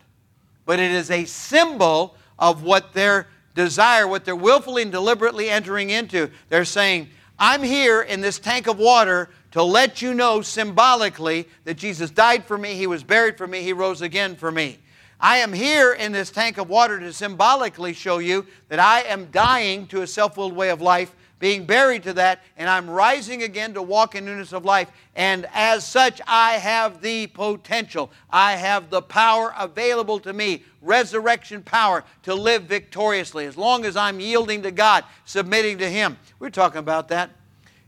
But 0.66 0.80
it 0.80 0.92
is 0.92 1.12
a 1.12 1.26
symbol 1.26 2.16
of 2.40 2.64
what 2.64 2.94
their 2.94 3.28
desire, 3.56 4.08
what 4.08 4.26
they're 4.26 4.36
willfully 4.36 4.82
and 4.82 4.92
deliberately 4.92 5.50
entering 5.50 5.90
into. 5.90 6.30
They're 6.50 6.66
saying, 6.66 7.10
I'm 7.38 7.64
here 7.64 8.02
in 8.02 8.22
this 8.22 8.40
tank 8.40 8.68
of 8.68 8.78
water 8.78 9.30
to 9.52 9.64
let 9.64 10.02
you 10.02 10.14
know 10.14 10.42
symbolically 10.42 11.48
that 11.66 11.76
Jesus 11.76 12.10
died 12.10 12.46
for 12.46 12.58
me, 12.58 12.76
He 12.76 12.88
was 12.88 13.04
buried 13.04 13.38
for 13.38 13.48
me, 13.48 13.62
He 13.62 13.74
rose 13.74 14.02
again 14.02 14.36
for 14.36 14.52
me. 14.52 14.80
I 15.20 15.38
am 15.38 15.54
here 15.54 15.94
in 15.94 16.12
this 16.12 16.32
tank 16.32 16.58
of 16.58 16.70
water 16.70 17.00
to 17.00 17.14
symbolically 17.14 17.94
show 17.94 18.18
you 18.18 18.46
that 18.68 18.80
I 18.80 19.02
am 19.02 19.32
dying 19.32 19.88
to 19.88 20.02
a 20.02 20.08
self 20.08 20.38
willed 20.38 20.54
way 20.54 20.70
of 20.70 20.82
life, 20.82 21.16
being 21.44 21.66
buried 21.66 22.04
to 22.04 22.14
that, 22.14 22.42
and 22.56 22.70
I'm 22.70 22.90
rising 22.90 23.44
again 23.44 23.74
to 23.74 23.82
walk 23.82 24.16
in 24.16 24.24
newness 24.24 24.54
of 24.54 24.64
life. 24.64 24.90
And 25.14 25.46
as 25.54 25.86
such, 25.86 26.22
I 26.26 26.54
have 26.54 27.02
the 27.02 27.28
potential, 27.28 28.14
I 28.30 28.54
have 28.54 28.90
the 28.90 29.02
power 29.02 29.54
available 29.60 30.22
to 30.22 30.32
me, 30.32 30.64
resurrection 30.82 31.62
power, 31.62 32.06
to 32.22 32.34
live 32.34 32.64
victoriously 32.64 33.46
as 33.46 33.58
long 33.58 33.84
as 33.84 33.98
I'm 33.98 34.22
yielding 34.22 34.64
to 34.64 34.72
God, 34.72 35.04
submitting 35.26 35.80
to 35.80 35.90
Him. 35.90 36.16
We 36.40 36.48
are 36.48 36.50
talking 36.50 36.80
about 36.80 37.10
that 37.10 37.32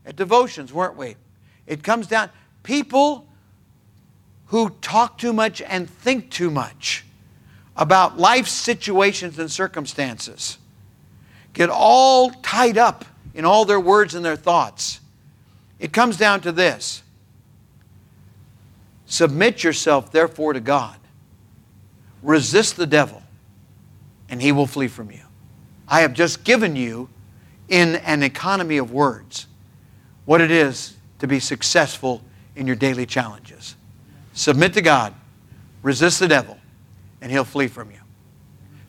at 0.05 0.17
devotions, 0.17 0.73
weren't 0.73 0.97
we? 0.97 1.15
It 1.65 1.81
comes 1.81 2.07
down, 2.07 2.31
people 2.61 3.25
who 4.47 4.69
talk 4.81 5.17
too 5.17 5.31
much 5.31 5.61
and 5.61 5.89
think 5.89 6.29
too 6.29 6.51
much 6.51 7.05
about 7.77 8.17
life 8.19 8.49
situations 8.49 9.39
and 9.39 9.49
circumstances 9.49 10.57
get 11.53 11.69
all 11.69 12.31
tied 12.31 12.77
up 12.77 13.05
in 13.35 13.45
all 13.45 13.65
their 13.65 13.79
words 13.79 14.15
and 14.15 14.25
their 14.25 14.37
thoughts. 14.37 15.01
It 15.77 15.93
comes 15.93 16.17
down 16.17 16.41
to 16.41 16.51
this 16.51 17.03
Submit 19.05 19.63
yourself, 19.63 20.11
therefore, 20.11 20.53
to 20.53 20.59
God. 20.59 20.97
Resist 22.23 22.75
the 22.75 22.87
devil, 22.87 23.21
and 24.29 24.41
he 24.41 24.51
will 24.51 24.65
flee 24.65 24.87
from 24.87 25.11
you. 25.11 25.21
I 25.87 26.01
have 26.01 26.13
just 26.13 26.43
given 26.43 26.75
you, 26.75 27.09
in 27.69 27.95
an 27.97 28.23
economy 28.23 28.77
of 28.77 28.91
words, 28.91 29.45
what 30.25 30.41
it 30.41 30.49
is 30.49 30.95
to 31.19 31.27
be 31.27 31.39
successful 31.39 32.21
in 32.55 32.65
your 32.65 32.75
daily 32.75 33.05
challenges. 33.05 33.75
Submit 34.33 34.73
to 34.73 34.81
God, 34.81 35.13
resist 35.83 36.19
the 36.19 36.27
devil, 36.27 36.57
and 37.21 37.31
he'll 37.31 37.43
flee 37.43 37.67
from 37.67 37.91
you. 37.91 37.99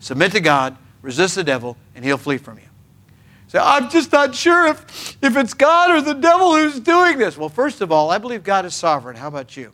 Submit 0.01 0.33
to 0.33 0.41
God, 0.41 0.77
resist 1.03 1.35
the 1.35 1.45
devil, 1.45 1.77
and 1.95 2.05
he'll 2.05 2.17
flee 2.17 2.39
from 2.39 2.59
you. 2.59 2.66
Say, 3.49 3.59
I'm 3.61 3.89
just 3.89 4.13
not 4.13 4.35
sure 4.35 4.67
if, 4.67 5.17
if 5.23 5.37
it's 5.37 5.55
God 5.55 5.91
or 5.91 6.01
the 6.01 6.15
devil 6.15 6.57
who's 6.57 6.81
doing 6.81 7.19
this. 7.19 7.39
Well, 7.39 7.49
first 7.49 7.81
of 7.81 7.93
all, 7.93 8.11
I 8.11 8.19
believe 8.19 8.43
God 8.43 8.65
is 8.65 8.75
sovereign. 8.75 9.17
How 9.17 9.29
about 9.29 9.57
you? 9.57 9.73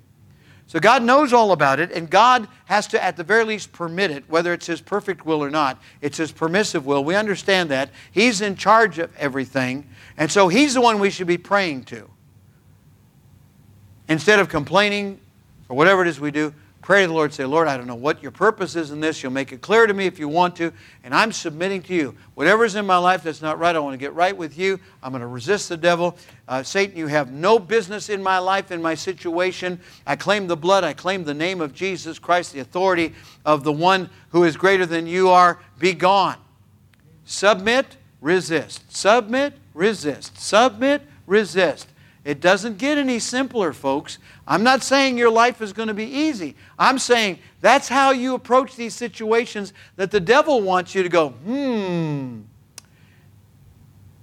So 0.67 0.81
God 0.81 1.03
knows 1.03 1.35
all 1.35 1.53
about 1.53 1.81
it, 1.81 1.93
and 1.93 2.09
God 2.09 2.49
has 2.65 2.87
to, 2.89 3.03
at 3.03 3.19
the 3.19 3.25
very 3.25 3.45
least, 3.45 3.73
permit 3.73 4.11
it, 4.11 4.25
whether 4.29 4.55
it's 4.55 4.67
His 4.67 4.81
perfect 4.81 5.27
will 5.27 5.45
or 5.45 5.51
not. 5.51 5.79
It's 6.01 6.17
His 6.17 6.33
permissive 6.33 6.87
will. 6.87 7.05
We 7.05 7.15
understand 7.15 7.71
that. 7.71 7.91
He's 8.11 8.41
in 8.41 8.57
charge 8.57 8.99
of 8.99 9.15
everything, 9.17 9.87
and 10.17 10.31
so 10.31 10.49
He's 10.49 10.73
the 10.73 10.81
one 10.81 10.99
we 10.99 11.11
should 11.11 11.27
be 11.27 11.37
praying 11.37 11.85
to. 11.85 12.09
Instead 14.09 14.39
of 14.39 14.49
complaining 14.49 15.21
or 15.69 15.77
whatever 15.77 16.01
it 16.01 16.09
is 16.09 16.19
we 16.19 16.31
do, 16.31 16.55
pray 16.83 17.03
to 17.03 17.09
the 17.09 17.15
Lord. 17.15 17.33
Say, 17.33 17.45
Lord, 17.45 17.69
I 17.69 17.77
don't 17.77 17.87
know 17.87 17.95
what 17.95 18.23
your 18.23 18.33
purpose 18.33 18.77
is 18.77 18.91
in 18.91 19.01
this. 19.01 19.23
You'll 19.23 19.33
make 19.33 19.53
it 19.53 19.63
clear 19.63 19.87
to 19.87 19.95
me 19.95 20.07
if 20.07 20.19
you 20.19 20.29
want 20.29 20.57
to. 20.57 20.73
And 21.05 21.15
I'm 21.15 21.33
submitting 21.33 21.81
to 21.83 21.95
you. 21.95 22.15
Whatever's 22.35 22.75
in 22.75 22.85
my 22.85 22.99
life 22.99 23.23
that's 23.23 23.41
not 23.41 23.59
right, 23.59 23.75
I 23.75 23.79
want 23.79 23.95
to 23.95 23.99
get 23.99 24.13
right 24.15 24.37
with 24.37 24.59
you. 24.59 24.79
I'm 25.03 25.13
going 25.13 25.21
to 25.21 25.29
resist 25.29 25.69
the 25.69 25.77
devil. 25.77 26.17
Uh, 26.49 26.63
Satan, 26.63 26.97
you 26.97 27.07
have 27.07 27.33
no 27.33 27.59
business 27.59 28.09
in 28.09 28.23
my 28.23 28.39
life, 28.39 28.73
in 28.73 28.83
my 28.83 28.95
situation. 28.95 29.81
I 30.07 30.17
claim 30.17 30.49
the 30.49 30.57
blood. 30.57 30.85
I 30.85 30.93
claim 30.93 31.25
the 31.25 31.35
name 31.35 31.61
of 31.61 31.73
Jesus 31.73 32.19
Christ, 32.19 32.53
the 32.53 32.61
authority 32.61 33.15
of 33.47 33.65
the 33.65 33.73
one 33.73 34.11
who 34.31 34.45
is 34.45 34.57
greater 34.57 34.85
than 34.85 35.07
you 35.07 35.31
are. 35.31 35.61
Be 35.79 35.95
gone. 35.95 36.37
Submit, 37.25 37.97
resist. 38.21 38.95
Submit, 38.95 39.55
resist. 39.73 40.37
Submit, 40.39 41.03
resist. 41.27 41.89
It 42.25 42.41
doesn't 42.41 42.79
get 42.79 42.99
any 42.99 43.19
simpler, 43.19 43.73
folks. 43.73 44.19
I'm 44.47 44.63
not 44.63 44.83
saying 44.83 45.19
your 45.19 45.31
life 45.31 45.61
is 45.61 45.73
going 45.73 45.89
to 45.89 45.95
be 45.95 46.05
easy. 46.05 46.55
I'm 46.79 46.99
saying 46.99 47.41
that's 47.61 47.89
how 47.89 48.13
you 48.13 48.35
approach 48.35 48.77
these 48.77 48.95
situations 48.95 49.73
that 49.97 50.13
the 50.13 50.21
devil 50.21 50.61
wants 50.61 50.95
you 50.95 51.03
to 51.03 51.09
go, 51.09 51.31
hmm, 51.31 52.43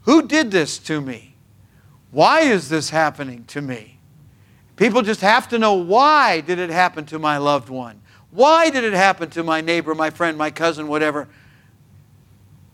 who 0.04 0.28
did 0.28 0.50
this 0.50 0.78
to 0.80 1.02
me? 1.02 1.36
Why 2.12 2.41
is 2.41 2.70
this 2.70 2.89
happening 2.89 3.43
to 3.45 3.62
me? 3.62 4.00
People 4.78 5.02
just 5.02 5.20
have 5.22 5.50
to 5.50 5.60
know 5.60 5.74
why 5.74 6.39
did 6.39 6.58
it 6.58 6.70
happen 6.70 7.06
to 7.08 7.20
my 7.20 7.38
loved 7.38 7.68
one? 7.68 8.02
Why 8.32 8.70
did 8.70 8.86
it 8.86 8.93
happen 8.93 9.30
to 9.32 9.43
my 9.43 9.60
neighbor, 9.60 9.93
my 9.93 10.10
friend, 10.10 10.38
my 10.38 10.52
cousin, 10.52 10.88
whatever? 10.88 11.28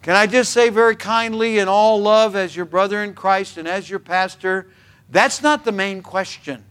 Can 0.04 0.16
I 0.16 0.28
just 0.28 0.54
say 0.54 0.70
very 0.70 0.96
kindly, 0.96 1.58
in 1.58 1.68
all 1.68 2.00
love, 2.00 2.36
as 2.36 2.56
your 2.56 2.66
brother 2.66 3.04
in 3.04 3.16
Christ 3.16 3.58
and 3.58 3.68
as 3.68 3.90
your 3.90 3.98
pastor, 3.98 4.68
that's 5.10 5.42
not 5.42 5.66
the 5.66 5.72
main 5.72 6.02
question. 6.02 6.64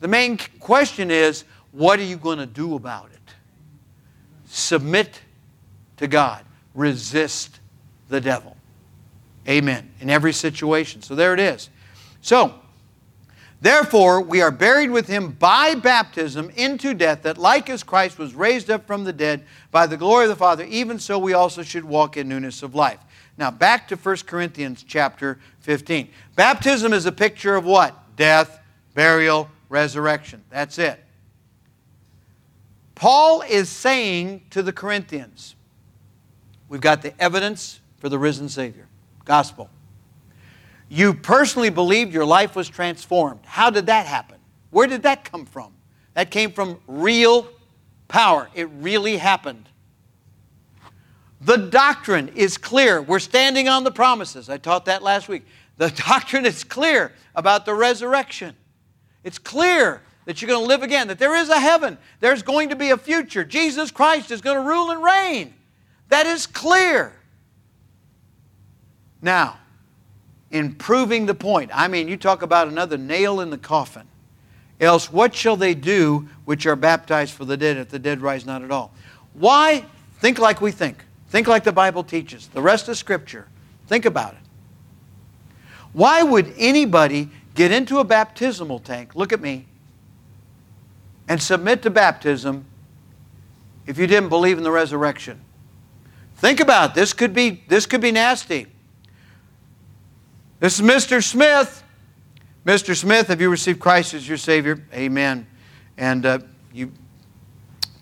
The 0.00 0.08
main 0.08 0.38
question 0.60 1.10
is 1.10 1.44
what 1.72 1.98
are 1.98 2.04
you 2.04 2.16
going 2.16 2.38
to 2.38 2.46
do 2.46 2.74
about 2.74 3.10
it? 3.12 3.34
Submit 4.46 5.20
to 5.98 6.06
God, 6.06 6.44
resist 6.74 7.60
the 8.08 8.20
devil. 8.20 8.56
Amen. 9.48 9.90
In 10.00 10.10
every 10.10 10.32
situation. 10.32 11.02
So 11.02 11.14
there 11.14 11.34
it 11.34 11.40
is. 11.40 11.70
So, 12.20 12.54
Therefore, 13.60 14.20
we 14.20 14.42
are 14.42 14.50
buried 14.50 14.90
with 14.90 15.06
him 15.06 15.32
by 15.32 15.74
baptism 15.74 16.50
into 16.56 16.92
death, 16.92 17.22
that 17.22 17.38
like 17.38 17.70
as 17.70 17.82
Christ 17.82 18.18
was 18.18 18.34
raised 18.34 18.70
up 18.70 18.86
from 18.86 19.04
the 19.04 19.12
dead 19.12 19.44
by 19.70 19.86
the 19.86 19.96
glory 19.96 20.24
of 20.24 20.28
the 20.28 20.36
Father, 20.36 20.64
even 20.64 20.98
so 20.98 21.18
we 21.18 21.32
also 21.32 21.62
should 21.62 21.84
walk 21.84 22.16
in 22.16 22.28
newness 22.28 22.62
of 22.62 22.74
life. 22.74 23.00
Now, 23.38 23.50
back 23.50 23.88
to 23.88 23.96
1 23.96 24.16
Corinthians 24.26 24.82
chapter 24.82 25.38
15. 25.60 26.08
Baptism 26.36 26.92
is 26.92 27.06
a 27.06 27.12
picture 27.12 27.54
of 27.54 27.64
what? 27.64 28.16
Death, 28.16 28.60
burial, 28.94 29.48
resurrection. 29.68 30.42
That's 30.50 30.78
it. 30.78 31.02
Paul 32.94 33.42
is 33.42 33.68
saying 33.68 34.42
to 34.50 34.62
the 34.62 34.72
Corinthians, 34.72 35.54
we've 36.68 36.80
got 36.80 37.02
the 37.02 37.18
evidence 37.20 37.80
for 37.98 38.08
the 38.08 38.18
risen 38.18 38.48
Savior, 38.48 38.88
gospel. 39.26 39.68
You 40.88 41.12
personally 41.12 41.68
believed 41.68 42.14
your 42.14 42.24
life 42.24 42.56
was 42.56 42.68
transformed. 42.68 43.40
How 43.44 43.68
did 43.68 43.86
that 43.86 44.06
happen? 44.06 44.38
Where 44.70 44.86
did 44.86 45.02
that 45.02 45.30
come 45.30 45.44
from? 45.44 45.74
That 46.14 46.30
came 46.30 46.52
from 46.52 46.80
real 46.86 47.48
power. 48.08 48.48
It 48.54 48.68
really 48.80 49.18
happened. 49.18 49.68
The 51.40 51.56
doctrine 51.56 52.28
is 52.34 52.56
clear. 52.56 53.02
We're 53.02 53.18
standing 53.18 53.68
on 53.68 53.84
the 53.84 53.90
promises. 53.90 54.48
I 54.48 54.56
taught 54.58 54.86
that 54.86 55.02
last 55.02 55.28
week. 55.28 55.44
The 55.76 55.90
doctrine 56.08 56.46
is 56.46 56.64
clear 56.64 57.12
about 57.34 57.66
the 57.66 57.74
resurrection. 57.74 58.56
It's 59.22 59.38
clear 59.38 60.02
that 60.24 60.40
you're 60.40 60.48
going 60.48 60.62
to 60.62 60.68
live 60.68 60.82
again, 60.82 61.08
that 61.08 61.18
there 61.18 61.36
is 61.36 61.48
a 61.48 61.60
heaven, 61.60 61.98
there's 62.20 62.42
going 62.42 62.70
to 62.70 62.76
be 62.76 62.90
a 62.90 62.96
future. 62.96 63.44
Jesus 63.44 63.90
Christ 63.90 64.30
is 64.30 64.40
going 64.40 64.56
to 64.56 64.68
rule 64.68 64.90
and 64.90 65.02
reign. 65.02 65.54
That 66.08 66.26
is 66.26 66.46
clear. 66.46 67.12
Now, 69.22 69.58
in 70.50 70.74
proving 70.74 71.26
the 71.26 71.34
point. 71.34 71.70
I 71.72 71.88
mean, 71.88 72.08
you 72.08 72.16
talk 72.16 72.42
about 72.42 72.68
another 72.68 72.96
nail 72.96 73.40
in 73.40 73.50
the 73.50 73.58
coffin. 73.58 74.06
Else, 74.80 75.10
what 75.10 75.34
shall 75.34 75.56
they 75.56 75.74
do 75.74 76.28
which 76.44 76.66
are 76.66 76.76
baptized 76.76 77.32
for 77.32 77.44
the 77.44 77.56
dead 77.56 77.76
if 77.76 77.88
the 77.88 77.98
dead 77.98 78.20
rise 78.20 78.44
not 78.44 78.62
at 78.62 78.70
all? 78.70 78.92
Why 79.32 79.84
think 80.18 80.38
like 80.38 80.60
we 80.60 80.70
think? 80.70 81.04
Think 81.28 81.48
like 81.48 81.64
the 81.64 81.72
Bible 81.72 82.04
teaches. 82.04 82.48
The 82.48 82.62
rest 82.62 82.88
of 82.88 82.96
Scripture. 82.96 83.48
Think 83.86 84.04
about 84.04 84.34
it. 84.34 84.40
Why 85.92 86.22
would 86.22 86.52
anybody 86.58 87.30
get 87.54 87.72
into 87.72 87.98
a 87.98 88.04
baptismal 88.04 88.80
tank, 88.80 89.14
look 89.14 89.32
at 89.32 89.40
me, 89.40 89.66
and 91.28 91.42
submit 91.42 91.82
to 91.82 91.90
baptism 91.90 92.66
if 93.86 93.98
you 93.98 94.06
didn't 94.06 94.28
believe 94.28 94.58
in 94.58 94.64
the 94.64 94.70
resurrection? 94.70 95.40
Think 96.36 96.60
about 96.60 96.90
it. 96.90 96.94
This 96.94 97.12
could 97.12 97.32
be, 97.32 97.62
this 97.68 97.86
could 97.86 98.00
be 98.00 98.12
nasty. 98.12 98.66
This 100.60 100.78
is 100.78 100.86
Mr. 100.86 101.22
Smith. 101.22 101.82
Mr. 102.66 102.96
Smith, 102.96 103.28
have 103.28 103.40
you 103.40 103.48
received 103.48 103.80
Christ 103.80 104.12
as 104.12 104.28
your 104.28 104.36
Savior? 104.36 104.84
Amen. 104.92 105.46
And 105.96 106.26
uh, 106.26 106.38
you, 106.72 106.92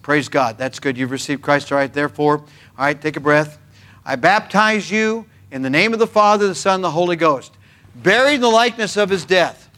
praise 0.04 0.28
God. 0.28 0.58
That's 0.58 0.78
good. 0.78 0.98
You've 0.98 1.10
received 1.10 1.40
Christ. 1.40 1.72
All 1.72 1.78
right, 1.78 1.90
therefore, 1.90 2.36
all 2.36 2.84
right, 2.84 3.00
take 3.00 3.16
a 3.16 3.20
breath. 3.20 3.58
I 4.04 4.16
baptize 4.16 4.90
you 4.90 5.24
in 5.50 5.62
the 5.62 5.70
name 5.70 5.94
of 5.94 5.98
the 5.98 6.06
Father, 6.06 6.46
the 6.46 6.54
Son, 6.54 6.82
the 6.82 6.90
Holy 6.90 7.16
Ghost, 7.16 7.52
buried 7.96 8.34
in 8.34 8.40
the 8.42 8.50
likeness 8.50 8.98
of 8.98 9.08
his 9.08 9.24
death. 9.24 9.70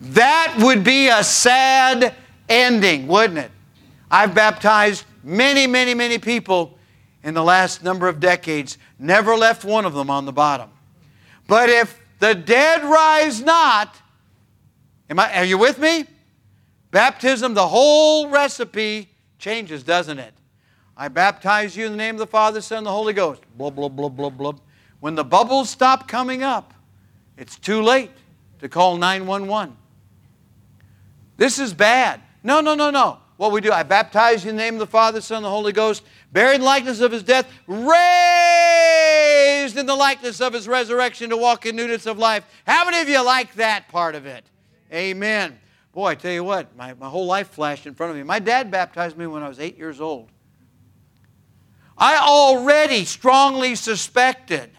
That 0.00 0.56
would 0.58 0.82
be 0.84 1.08
a 1.08 1.22
sad 1.22 2.14
ending, 2.48 3.08
wouldn't 3.08 3.38
it? 3.38 3.50
I've 4.10 4.34
baptized 4.34 5.04
many, 5.22 5.66
many, 5.66 5.92
many 5.92 6.18
people 6.18 6.78
in 7.22 7.34
the 7.34 7.44
last 7.44 7.84
number 7.84 8.08
of 8.08 8.20
decades, 8.20 8.78
never 8.98 9.36
left 9.36 9.66
one 9.66 9.84
of 9.84 9.92
them 9.92 10.08
on 10.08 10.24
the 10.24 10.32
bottom. 10.32 10.70
But 11.46 11.68
if 11.68 12.00
the 12.20 12.34
dead 12.34 12.84
rise 12.84 13.42
not, 13.42 13.94
am 15.10 15.20
I, 15.20 15.40
are 15.40 15.44
you 15.44 15.58
with 15.58 15.78
me? 15.78 16.06
Baptism, 16.90 17.54
the 17.54 17.68
whole 17.68 18.28
recipe 18.28 19.10
changes, 19.38 19.82
doesn't 19.82 20.18
it? 20.18 20.34
I 20.96 21.08
baptize 21.08 21.76
you 21.76 21.86
in 21.86 21.92
the 21.92 21.98
name 21.98 22.16
of 22.16 22.18
the 22.18 22.26
Father, 22.26 22.60
Son, 22.60 22.78
and 22.78 22.86
the 22.86 22.90
Holy 22.90 23.12
Ghost. 23.12 23.42
Blah, 23.56 23.70
blah, 23.70 23.88
blah, 23.88 24.08
blah, 24.08 24.30
blah. 24.30 24.54
When 25.00 25.14
the 25.14 25.24
bubbles 25.24 25.70
stop 25.70 26.08
coming 26.08 26.42
up, 26.42 26.74
it's 27.36 27.56
too 27.56 27.82
late 27.82 28.10
to 28.60 28.68
call 28.68 28.96
911. 28.96 29.76
This 31.36 31.60
is 31.60 31.72
bad. 31.72 32.20
No, 32.42 32.60
no, 32.60 32.74
no, 32.74 32.90
no. 32.90 33.18
What 33.36 33.52
we 33.52 33.60
do, 33.60 33.70
I 33.70 33.84
baptize 33.84 34.44
you 34.44 34.50
in 34.50 34.56
the 34.56 34.62
name 34.62 34.74
of 34.74 34.80
the 34.80 34.86
Father, 34.88 35.20
Son, 35.20 35.36
and 35.36 35.44
the 35.44 35.50
Holy 35.50 35.72
Ghost 35.72 36.02
buried 36.32 36.56
in 36.56 36.62
likeness 36.62 37.00
of 37.00 37.12
his 37.12 37.22
death, 37.22 37.48
raised 37.68 37.86
in 39.78 39.86
the 39.86 39.94
likeness 39.94 40.40
of 40.40 40.52
his 40.52 40.66
resurrection 40.66 41.30
to 41.30 41.36
walk 41.36 41.64
in 41.64 41.76
newness 41.76 42.06
of 42.06 42.18
life. 42.18 42.44
How 42.66 42.84
many 42.84 43.00
of 43.00 43.08
you 43.08 43.24
like 43.24 43.54
that 43.54 43.86
part 43.88 44.16
of 44.16 44.26
it? 44.26 44.44
Amen. 44.92 45.56
Boy, 45.98 46.10
I 46.10 46.14
tell 46.14 46.30
you 46.30 46.44
what, 46.44 46.76
my, 46.76 46.94
my 46.94 47.08
whole 47.08 47.26
life 47.26 47.48
flashed 47.48 47.84
in 47.84 47.92
front 47.92 48.12
of 48.12 48.16
me. 48.16 48.22
My 48.22 48.38
dad 48.38 48.70
baptized 48.70 49.18
me 49.18 49.26
when 49.26 49.42
I 49.42 49.48
was 49.48 49.58
eight 49.58 49.76
years 49.76 50.00
old. 50.00 50.28
I 51.98 52.18
already 52.18 53.04
strongly 53.04 53.74
suspected 53.74 54.70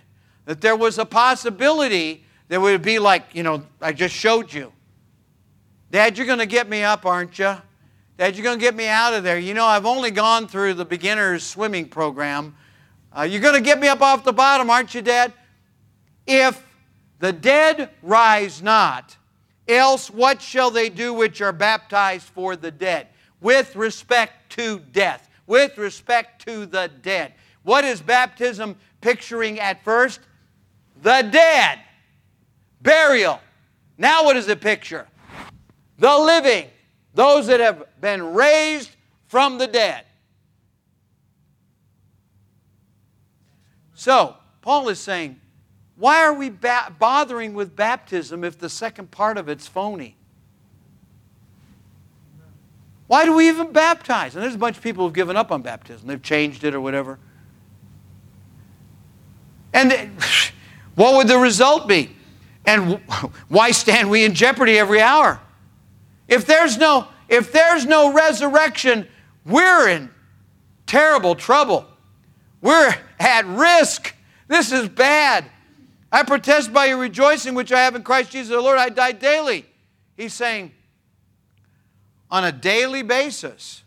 that 0.45 0.61
there 0.61 0.77
was 0.77 0.97
a 0.97 1.03
possibility 1.03 2.23
that 2.47 2.61
would 2.61 2.81
be 2.81 2.99
like, 2.99 3.35
you 3.35 3.43
know, 3.43 3.65
I 3.81 3.91
just 3.91 4.15
showed 4.15 4.53
you. 4.53 4.71
Dad, 5.91 6.17
you're 6.17 6.25
going 6.25 6.39
to 6.39 6.45
get 6.45 6.69
me 6.69 6.83
up, 6.83 7.05
aren't 7.05 7.37
you? 7.37 7.53
Dad, 8.17 8.37
you're 8.37 8.45
going 8.45 8.57
to 8.57 8.63
get 8.63 8.73
me 8.73 8.87
out 8.87 9.13
of 9.13 9.25
there. 9.25 9.37
You 9.37 9.53
know, 9.53 9.65
I've 9.65 9.85
only 9.85 10.11
gone 10.11 10.47
through 10.47 10.75
the 10.75 10.85
beginner's 10.85 11.43
swimming 11.43 11.89
program. 11.89 12.55
Uh, 13.11 13.23
you're 13.23 13.41
going 13.41 13.55
to 13.55 13.61
get 13.61 13.77
me 13.77 13.89
up 13.89 13.99
off 13.99 14.23
the 14.23 14.31
bottom, 14.31 14.69
aren't 14.69 14.95
you, 14.95 15.01
Dad? 15.01 15.33
If 16.25 16.65
the 17.19 17.33
dead 17.33 17.89
rise 18.01 18.61
not, 18.61 19.17
else 19.69 20.09
what 20.09 20.41
shall 20.41 20.71
they 20.71 20.89
do 20.89 21.13
which 21.13 21.41
are 21.41 21.53
baptized 21.53 22.25
for 22.25 22.55
the 22.55 22.71
dead? 22.71 23.07
With 23.39 23.75
respect 23.75 24.51
to 24.53 24.79
death, 24.79 25.29
with 25.47 25.77
respect 25.77 26.45
to 26.45 26.65
the 26.65 26.91
dead. 27.01 27.33
What 27.63 27.85
is 27.85 28.01
baptism 28.01 28.75
picturing 29.01 29.59
at 29.59 29.83
first? 29.83 30.19
The 31.01 31.27
dead. 31.31 31.79
Burial. 32.81 33.39
Now, 33.97 34.25
what 34.25 34.35
is 34.35 34.47
it 34.47 34.61
picture? 34.61 35.07
The 35.97 36.17
living 36.17 36.69
those 37.13 37.47
that 37.47 37.59
have 37.59 37.83
been 37.99 38.33
raised 38.33 38.91
from 39.27 39.57
the 39.57 39.67
dead. 39.67 40.05
So, 43.93 44.37
Paul 44.61 44.87
is 44.89 44.99
saying, 44.99 45.39
why 45.99 46.23
are 46.23 46.33
we 46.33 46.49
ba- 46.49 46.95
bothering 46.97 47.53
with 47.53 47.75
baptism 47.75 48.45
if 48.45 48.57
the 48.57 48.69
second 48.69 49.11
part 49.11 49.37
of 49.37 49.49
it's 49.49 49.67
phony? 49.67 50.15
Why 53.07 53.25
do 53.25 53.35
we 53.35 53.49
even 53.49 53.73
baptize? 53.73 54.33
And 54.33 54.43
there's 54.43 54.55
a 54.55 54.59
bunch 54.59 54.77
of 54.77 54.83
people 54.83 55.03
who've 55.03 55.13
given 55.13 55.35
up 55.35 55.51
on 55.51 55.61
baptism. 55.61 56.07
They've 56.07 56.21
changed 56.21 56.63
it 56.63 56.73
or 56.73 56.79
whatever. 56.79 57.19
And 59.73 59.91
what 60.95 61.15
would 61.15 61.27
the 61.27 61.37
result 61.37 61.87
be? 61.87 62.15
And 62.65 62.93
why 63.49 63.71
stand 63.71 64.09
we 64.09 64.23
in 64.23 64.33
jeopardy 64.33 64.79
every 64.79 65.01
hour? 65.01 65.41
If 66.29 66.45
there's 66.45 66.77
no, 66.77 67.07
if 67.27 67.51
there's 67.51 67.85
no 67.85 68.13
resurrection, 68.13 69.05
we're 69.45 69.89
in 69.89 70.11
terrible 70.85 71.35
trouble. 71.35 71.85
We're 72.61 72.95
at 73.19 73.45
risk. 73.47 74.15
This 74.47 74.71
is 74.71 74.87
bad. 74.87 75.43
I 76.11 76.23
protest 76.23 76.73
by 76.73 76.85
your 76.85 76.97
rejoicing 76.97 77.53
which 77.53 77.71
I 77.71 77.81
have 77.81 77.95
in 77.95 78.03
Christ 78.03 78.31
Jesus 78.31 78.49
the 78.49 78.61
Lord. 78.61 78.77
I 78.77 78.89
die 78.89 79.11
daily. 79.11 79.65
He's 80.17 80.33
saying, 80.33 80.71
on 82.31 82.43
a 82.43 82.51
daily 82.51 83.03
basis, 83.03 83.83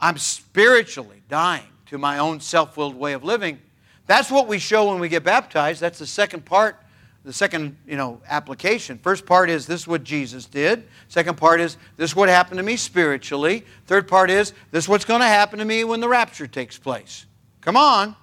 I'm 0.00 0.18
spiritually 0.18 1.22
dying 1.28 1.68
to 1.86 1.98
my 1.98 2.18
own 2.18 2.40
self 2.40 2.76
willed 2.76 2.96
way 2.96 3.12
of 3.12 3.22
living. 3.22 3.58
That's 4.06 4.30
what 4.30 4.48
we 4.48 4.58
show 4.58 4.90
when 4.90 4.98
we 4.98 5.08
get 5.08 5.24
baptized. 5.24 5.80
That's 5.80 5.98
the 5.98 6.06
second 6.06 6.44
part 6.44 6.76
the 7.24 7.32
second 7.32 7.76
you 7.86 7.96
know 7.96 8.20
application 8.28 8.98
first 8.98 9.24
part 9.26 9.48
is 9.48 9.66
this 9.66 9.82
is 9.82 9.88
what 9.88 10.02
jesus 10.02 10.46
did 10.46 10.84
second 11.08 11.36
part 11.36 11.60
is 11.60 11.76
this 11.96 12.10
is 12.10 12.16
what 12.16 12.28
happened 12.28 12.58
to 12.58 12.64
me 12.64 12.76
spiritually 12.76 13.64
third 13.86 14.08
part 14.08 14.30
is 14.30 14.52
this 14.70 14.84
is 14.84 14.88
what's 14.88 15.04
going 15.04 15.20
to 15.20 15.26
happen 15.26 15.58
to 15.58 15.64
me 15.64 15.84
when 15.84 16.00
the 16.00 16.08
rapture 16.08 16.46
takes 16.46 16.78
place 16.78 17.26
come 17.60 17.76
on 17.76 18.16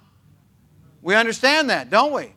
we 1.02 1.14
understand 1.14 1.70
that 1.70 1.88
don't 1.88 2.12
we 2.12 2.32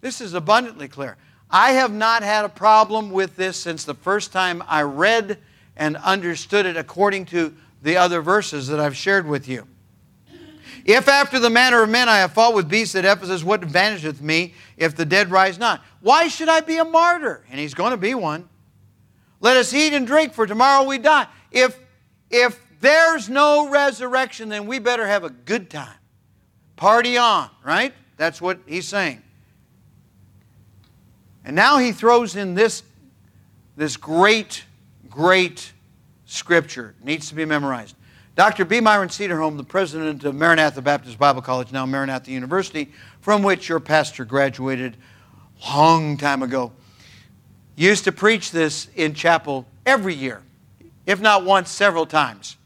this 0.00 0.20
is 0.20 0.34
abundantly 0.34 0.88
clear 0.88 1.16
i 1.50 1.72
have 1.72 1.92
not 1.92 2.22
had 2.22 2.44
a 2.44 2.48
problem 2.48 3.10
with 3.10 3.36
this 3.36 3.56
since 3.56 3.84
the 3.84 3.94
first 3.94 4.32
time 4.32 4.62
i 4.66 4.82
read 4.82 5.38
and 5.76 5.96
understood 5.98 6.66
it 6.66 6.76
according 6.76 7.24
to 7.24 7.54
the 7.82 7.96
other 7.96 8.20
verses 8.20 8.66
that 8.68 8.80
i've 8.80 8.96
shared 8.96 9.26
with 9.26 9.48
you 9.48 9.66
if 10.84 11.08
after 11.08 11.38
the 11.38 11.50
manner 11.50 11.82
of 11.82 11.90
men 11.90 12.08
I 12.08 12.18
have 12.18 12.32
fought 12.32 12.54
with 12.54 12.68
beasts 12.68 12.94
at 12.94 13.04
Ephesus, 13.04 13.44
what 13.44 13.60
advantageth 13.60 14.20
me 14.20 14.54
if 14.76 14.96
the 14.96 15.04
dead 15.04 15.30
rise 15.30 15.58
not? 15.58 15.82
Why 16.00 16.28
should 16.28 16.48
I 16.48 16.60
be 16.60 16.78
a 16.78 16.84
martyr? 16.84 17.44
And 17.50 17.60
he's 17.60 17.74
going 17.74 17.90
to 17.90 17.96
be 17.96 18.14
one. 18.14 18.48
Let 19.40 19.56
us 19.56 19.72
eat 19.72 19.92
and 19.92 20.06
drink, 20.06 20.34
for 20.34 20.46
tomorrow 20.46 20.84
we 20.84 20.98
die. 20.98 21.26
If, 21.50 21.78
if 22.30 22.60
there's 22.80 23.28
no 23.28 23.68
resurrection, 23.68 24.48
then 24.48 24.66
we 24.66 24.78
better 24.78 25.06
have 25.06 25.24
a 25.24 25.30
good 25.30 25.70
time. 25.70 25.96
Party 26.76 27.16
on, 27.16 27.50
right? 27.64 27.92
That's 28.16 28.40
what 28.40 28.60
he's 28.66 28.88
saying. 28.88 29.22
And 31.50 31.56
now 31.56 31.78
he 31.78 31.90
throws 31.90 32.36
in 32.36 32.54
this, 32.54 32.84
this 33.76 33.96
great, 33.96 34.62
great 35.08 35.72
scripture. 36.24 36.94
It 37.00 37.04
needs 37.04 37.28
to 37.30 37.34
be 37.34 37.44
memorized. 37.44 37.96
Dr. 38.36 38.64
B. 38.64 38.80
Myron 38.80 39.08
Cedarholm, 39.08 39.56
the 39.56 39.64
president 39.64 40.22
of 40.22 40.36
Maranatha 40.36 40.80
Baptist 40.80 41.18
Bible 41.18 41.42
College, 41.42 41.72
now 41.72 41.84
Maranatha 41.86 42.30
University, 42.30 42.92
from 43.20 43.42
which 43.42 43.68
your 43.68 43.80
pastor 43.80 44.24
graduated 44.24 44.96
long 45.68 46.16
time 46.16 46.44
ago, 46.44 46.70
used 47.74 48.04
to 48.04 48.12
preach 48.12 48.52
this 48.52 48.86
in 48.94 49.12
chapel 49.12 49.66
every 49.84 50.14
year, 50.14 50.42
if 51.04 51.20
not 51.20 51.44
once, 51.44 51.68
several 51.68 52.06
times. 52.06 52.58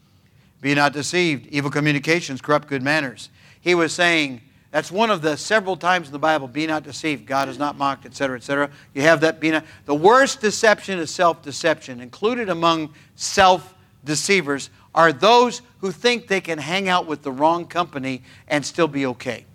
Be 0.61 0.75
not 0.75 0.93
deceived. 0.93 1.47
Evil 1.47 1.71
communications 1.71 2.39
corrupt 2.39 2.67
good 2.67 2.83
manners. 2.83 3.31
He 3.61 3.73
was 3.73 3.93
saying, 3.93 4.41
that's 4.75 4.91
one 4.91 5.09
of 5.09 5.21
the 5.21 5.37
several 5.37 5.77
times 5.77 6.07
in 6.07 6.11
the 6.11 6.19
Bible, 6.19 6.49
be 6.49 6.67
not 6.67 6.83
deceived. 6.83 7.25
God 7.25 7.47
is 7.47 7.57
not 7.57 7.77
mocked, 7.77 8.05
etc., 8.05 8.35
etc. 8.35 8.69
You 8.93 9.03
have 9.03 9.21
that 9.21 9.39
be 9.39 9.49
not. 9.49 9.63
The 9.85 9.95
worst 9.95 10.41
deception 10.41 10.99
is 10.99 11.09
self 11.09 11.41
deception. 11.41 12.01
Included 12.01 12.49
among 12.49 12.93
self 13.15 13.73
deceivers 14.03 14.69
are 14.93 15.13
those 15.13 15.61
who 15.79 15.93
think 15.93 16.27
they 16.27 16.41
can 16.41 16.57
hang 16.57 16.89
out 16.89 17.07
with 17.07 17.21
the 17.21 17.31
wrong 17.31 17.67
company 17.67 18.21
and 18.49 18.65
still 18.65 18.89
be 18.89 19.05
okay. 19.05 19.45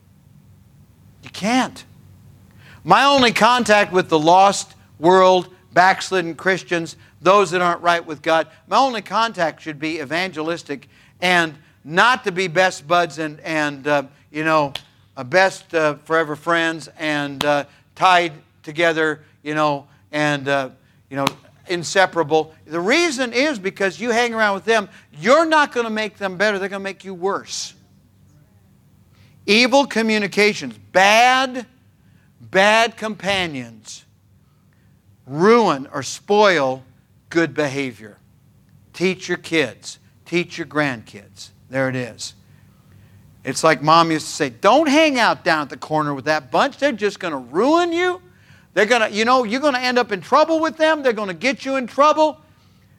You 1.22 1.28
can't. 1.28 1.84
My 2.82 3.04
only 3.04 3.34
contact 3.34 3.92
with 3.92 4.08
the 4.08 4.18
lost 4.18 4.74
world, 4.98 5.54
backslidden 5.74 6.34
Christians, 6.34 6.96
those 7.20 7.50
that 7.50 7.60
aren't 7.60 7.82
right 7.82 8.06
with 8.06 8.22
God, 8.22 8.46
my 8.68 8.78
only 8.78 9.02
contact 9.02 9.60
should 9.60 9.78
be 9.78 10.00
evangelistic 10.00 10.88
and 11.20 11.58
not 11.84 12.24
to 12.24 12.32
be 12.32 12.48
best 12.48 12.88
buds 12.88 13.18
and, 13.18 13.38
and 13.40 13.86
uh, 13.86 14.04
you 14.30 14.44
know, 14.44 14.72
best 15.24 15.74
uh, 15.74 15.94
forever 16.04 16.36
friends 16.36 16.88
and 16.98 17.44
uh, 17.44 17.64
tied 17.94 18.32
together, 18.62 19.22
you 19.42 19.54
know, 19.54 19.86
and, 20.12 20.48
uh, 20.48 20.70
you 21.08 21.16
know, 21.16 21.26
inseparable. 21.68 22.54
The 22.66 22.80
reason 22.80 23.32
is 23.32 23.58
because 23.58 24.00
you 24.00 24.10
hang 24.10 24.34
around 24.34 24.54
with 24.54 24.64
them, 24.64 24.88
you're 25.18 25.46
not 25.46 25.72
going 25.72 25.84
to 25.84 25.90
make 25.90 26.18
them 26.18 26.36
better, 26.36 26.58
they're 26.58 26.68
going 26.68 26.80
to 26.80 26.84
make 26.84 27.04
you 27.04 27.14
worse. 27.14 27.74
Evil 29.46 29.86
communications, 29.86 30.76
bad, 30.92 31.66
bad 32.40 32.96
companions 32.96 34.04
ruin 35.26 35.88
or 35.92 36.02
spoil 36.02 36.84
good 37.30 37.54
behavior. 37.54 38.18
Teach 38.92 39.28
your 39.28 39.38
kids, 39.38 39.98
teach 40.26 40.58
your 40.58 40.66
grandkids. 40.66 41.50
There 41.70 41.88
it 41.88 41.96
is. 41.96 42.34
It's 43.43 43.64
like 43.64 43.82
mom 43.82 44.11
used 44.11 44.26
to 44.26 44.32
say, 44.32 44.51
don't 44.51 44.88
hang 44.88 45.18
out 45.18 45.45
down 45.45 45.62
at 45.62 45.70
the 45.70 45.76
corner 45.76 46.12
with 46.14 46.26
that 46.26 46.51
bunch. 46.51 46.76
They're 46.76 46.93
just 46.93 47.20
going 47.20 47.32
to 47.32 47.38
ruin 47.38 47.93
you. 47.93 48.20
They're 48.74 48.86
going 48.86 49.01
to, 49.01 49.11
you 49.11 49.24
know, 49.24 49.45
you're 49.45 49.61
going 49.61 49.74
to 49.74 49.80
end 49.80 49.99
up 49.99 50.12
in 50.12 50.20
trouble 50.20 50.61
with 50.61 50.76
them. 50.76 51.03
They're 51.03 51.12
going 51.12 51.28
to 51.28 51.34
get 51.34 51.64
you 51.64 51.76
in 51.76 51.86
trouble. 51.86 52.41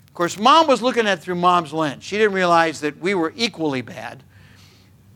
Of 0.08 0.14
course, 0.14 0.38
mom 0.38 0.68
was 0.68 0.82
looking 0.82 1.08
at 1.08 1.20
it 1.20 1.22
through 1.22 1.36
mom's 1.36 1.72
lens. 1.72 2.04
She 2.04 2.18
didn't 2.18 2.34
realize 2.34 2.82
that 2.82 3.00
we 3.00 3.14
were 3.14 3.32
equally 3.36 3.82
bad. 3.82 4.24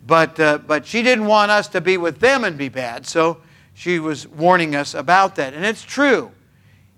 But, 0.08 0.40
uh, 0.40 0.60
but 0.60 0.86
she 0.86 1.02
didn't 1.02 1.26
want 1.26 1.52
us 1.52 1.68
to 1.70 1.82
be 1.82 1.98
with 1.98 2.20
them 2.20 2.44
and 2.44 2.58
be 2.58 2.70
bad. 2.70 3.08
So 3.08 3.42
she 3.74 4.00
was 4.00 4.28
warning 4.28 4.76
us 4.76 4.94
about 4.94 5.36
that. 5.36 5.54
And 5.54 5.66
it's 5.66 5.84
true. 5.84 6.32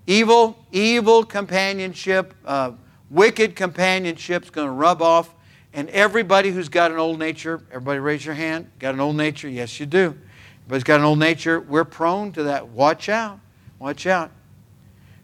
Evil, 0.06 0.64
evil 0.70 1.24
companionship, 1.24 2.34
uh, 2.44 2.72
wicked 3.10 3.56
companionship 3.56 4.44
is 4.44 4.50
going 4.50 4.66
to 4.66 4.72
rub 4.72 5.02
off 5.02 5.34
and 5.72 5.88
everybody 5.90 6.50
who's 6.50 6.68
got 6.68 6.90
an 6.90 6.98
old 6.98 7.18
nature, 7.18 7.60
everybody 7.70 7.98
raise 7.98 8.24
your 8.24 8.34
hand. 8.34 8.70
Got 8.78 8.94
an 8.94 9.00
old 9.00 9.16
nature? 9.16 9.48
Yes, 9.48 9.78
you 9.78 9.86
do. 9.86 10.16
Everybody's 10.60 10.84
got 10.84 11.00
an 11.00 11.06
old 11.06 11.18
nature. 11.18 11.60
We're 11.60 11.84
prone 11.84 12.32
to 12.32 12.44
that. 12.44 12.68
Watch 12.68 13.08
out. 13.08 13.40
Watch 13.78 14.06
out. 14.06 14.30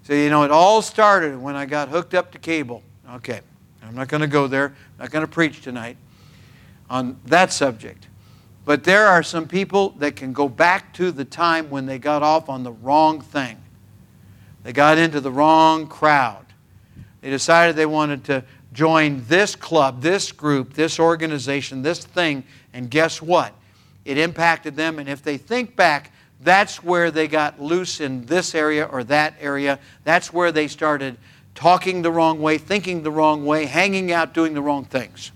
So, 0.05 0.13
you 0.13 0.29
know, 0.29 0.43
it 0.43 0.51
all 0.51 0.83
started 0.83 1.41
when 1.41 1.57
I 1.57 1.67
got 1.67 1.89
hooked 1.89 2.15
up 2.15 2.31
to 2.33 2.39
cable. 2.39 2.83
Okay, 3.15 3.41
I'm 3.83 3.95
not 3.95 4.09
going 4.09 4.21
to 4.21 4.27
go 4.27 4.47
there. 4.47 4.67
I'm 4.67 5.05
not 5.05 5.11
going 5.11 5.25
to 5.25 5.31
preach 5.31 5.63
tonight 5.63 5.97
on 6.91 7.19
that 7.27 7.53
subject. 7.53 8.09
But 8.65 8.85
there 8.85 9.07
are 9.07 9.23
some 9.23 9.47
people 9.47 9.91
that 9.99 10.17
can 10.17 10.33
go 10.33 10.49
back 10.49 10.95
to 10.95 11.11
the 11.11 11.25
time 11.25 11.69
when 11.71 11.87
they 11.87 11.99
got 11.99 12.23
off 12.23 12.49
on 12.49 12.63
the 12.63 12.73
wrong 12.73 13.21
thing. 13.21 13.63
They 14.63 14.73
got 14.73 14.97
into 14.97 15.21
the 15.21 15.31
wrong 15.31 15.87
crowd. 15.87 16.47
They 17.21 17.31
decided 17.31 17.77
they 17.77 17.87
wanted 17.87 18.25
to 18.25 18.45
join 18.75 19.25
this 19.29 19.57
club, 19.57 20.03
this 20.03 20.33
group, 20.33 20.75
this 20.75 21.01
organization, 21.01 21.81
this 21.81 22.01
thing, 22.01 22.45
and 22.75 22.91
guess 22.91 23.23
what? 23.23 23.55
It 24.05 24.19
impacted 24.19 24.77
them, 24.77 24.99
and 24.99 25.09
if 25.09 25.23
they 25.23 25.39
think 25.39 25.77
back, 25.77 26.13
that's 26.41 26.83
where 26.83 27.11
they 27.11 27.27
got 27.27 27.63
loose 27.63 28.01
in 28.01 28.27
this 28.27 28.55
area 28.55 28.85
or 28.85 29.03
that 29.05 29.35
area. 29.41 29.79
That's 30.03 30.33
where 30.33 30.53
they 30.53 30.69
started 30.69 31.17
talking 31.55 32.03
the 32.03 32.11
wrong 32.11 32.43
way, 32.43 32.59
thinking 32.59 33.03
the 33.03 33.11
wrong 33.11 33.47
way, 33.47 33.65
hanging 33.65 34.13
out, 34.13 34.35
doing 34.35 34.53
the 34.53 34.61
wrong 34.61 34.85
things. 34.85 35.33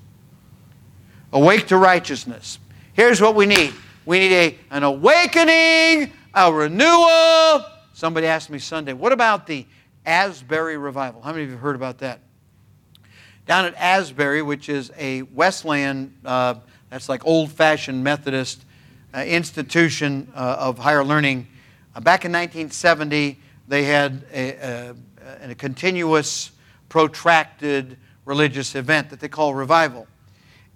Awake 1.33 1.69
to 1.69 1.79
righteousness. 1.79 2.59
Here's 2.93 3.21
what 3.21 3.35
we 3.35 3.47
need 3.47 3.73
we 4.05 4.19
need 4.19 4.33
a, 4.33 4.59
an 4.71 4.83
awakening, 4.83 6.13
a 6.35 6.53
renewal. 6.53 7.65
Somebody 7.95 8.27
asked 8.27 8.51
me 8.51 8.59
Sunday, 8.59 8.93
what 8.93 9.13
about 9.13 9.47
the 9.47 9.67
Asbury 10.05 10.77
revival? 10.79 11.21
How 11.23 11.33
many 11.33 11.45
of 11.45 11.51
you 11.51 11.55
have 11.55 11.63
heard 11.63 11.77
about 11.77 11.99
that? 11.99 12.21
Down 13.49 13.65
at 13.65 13.75
Asbury, 13.77 14.43
which 14.43 14.69
is 14.69 14.93
a 14.99 15.23
Wesleyan, 15.23 16.13
uh, 16.23 16.57
that's 16.91 17.09
like 17.09 17.25
old 17.25 17.51
fashioned 17.51 18.05
Methodist 18.05 18.63
uh, 19.15 19.21
institution 19.21 20.31
uh, 20.35 20.57
of 20.59 20.77
higher 20.77 21.03
learning. 21.03 21.47
Uh, 21.95 22.01
back 22.01 22.27
in 22.27 22.33
1970, 22.33 23.39
they 23.67 23.85
had 23.85 24.23
a, 24.35 24.51
a, 24.51 25.51
a, 25.53 25.55
continuous, 25.55 26.51
protracted 26.91 27.97
religious 28.27 28.75
event 28.75 29.09
that 29.09 29.19
they 29.19 29.29
call 29.29 29.55
revival. 29.55 30.07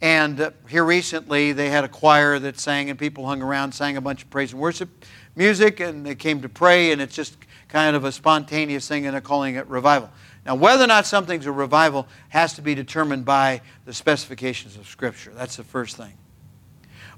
And 0.01 0.41
uh, 0.41 0.53
here 0.67 0.85
recently, 0.85 1.53
they 1.53 1.69
had 1.69 1.85
a 1.85 1.89
choir 1.89 2.39
that 2.39 2.59
sang, 2.59 2.89
and 2.89 2.99
people 2.99 3.27
hung 3.27 3.43
around, 3.43 3.73
sang 3.73 3.99
a 3.99 4.01
bunch 4.01 4.23
of 4.23 4.31
praise 4.31 4.53
and 4.53 4.61
worship 4.63 4.89
music, 5.37 5.81
and 5.81 6.07
they 6.07 6.15
came 6.15 6.41
to 6.41 6.49
pray, 6.49 6.93
and 6.93 7.03
it's 7.03 7.15
just 7.15 7.37
kind 7.69 7.95
of 7.95 8.07
a 8.07 8.13
spontaneous 8.13 8.89
thing, 8.89 9.05
and 9.05 9.13
they're 9.13 9.21
calling 9.21 9.57
it 9.57 9.67
revival. 9.67 10.11
Now, 10.45 10.57
whether 10.57 10.85
or 10.85 10.89
not 10.89 11.07
something's 11.07 11.47
a 11.47 11.53
revival 11.53 12.09
has 12.31 12.55
to 12.55 12.63
be 12.63 12.75
determined 12.75 13.25
by 13.25 13.61
the 13.85 13.95
specifications 13.95 14.77
of 14.77 14.89
Scripture. 14.89 15.33
That's 15.35 15.57
the 15.57 15.65
first 15.65 15.97
thing. 15.97 16.15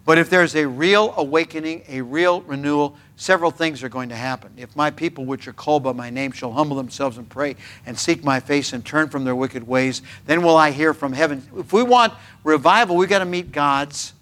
But 0.04 0.18
if 0.18 0.28
there's 0.28 0.54
a 0.54 0.68
real 0.68 1.14
awakening, 1.16 1.84
a 1.88 2.02
real 2.02 2.42
renewal, 2.42 2.96
several 3.16 3.50
things 3.50 3.82
are 3.82 3.88
going 3.88 4.10
to 4.10 4.14
happen. 4.14 4.52
If 4.58 4.76
my 4.76 4.90
people, 4.90 5.24
which 5.24 5.48
are 5.48 5.54
called 5.54 5.82
by 5.82 5.92
my 5.92 6.10
name, 6.10 6.32
shall 6.32 6.52
humble 6.52 6.76
themselves 6.76 7.16
and 7.16 7.26
pray 7.26 7.56
and 7.86 7.98
seek 7.98 8.22
my 8.22 8.40
face 8.40 8.74
and 8.74 8.84
turn 8.84 9.08
from 9.08 9.24
their 9.24 9.34
wicked 9.34 9.66
ways, 9.66 10.02
then 10.26 10.42
will 10.42 10.58
I 10.58 10.72
hear 10.72 10.92
from 10.92 11.14
heaven. 11.14 11.42
If 11.56 11.72
we 11.72 11.82
want 11.82 12.12
revival, 12.42 12.96
we've 12.96 13.08
got 13.08 13.20
to 13.20 13.24
meet 13.24 13.50
God's, 13.50 14.12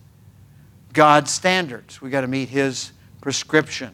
God's 0.92 1.32
standards. 1.32 2.00
We've 2.00 2.12
got 2.12 2.20
to 2.20 2.28
meet 2.28 2.48
His 2.48 2.92
prescription. 3.20 3.92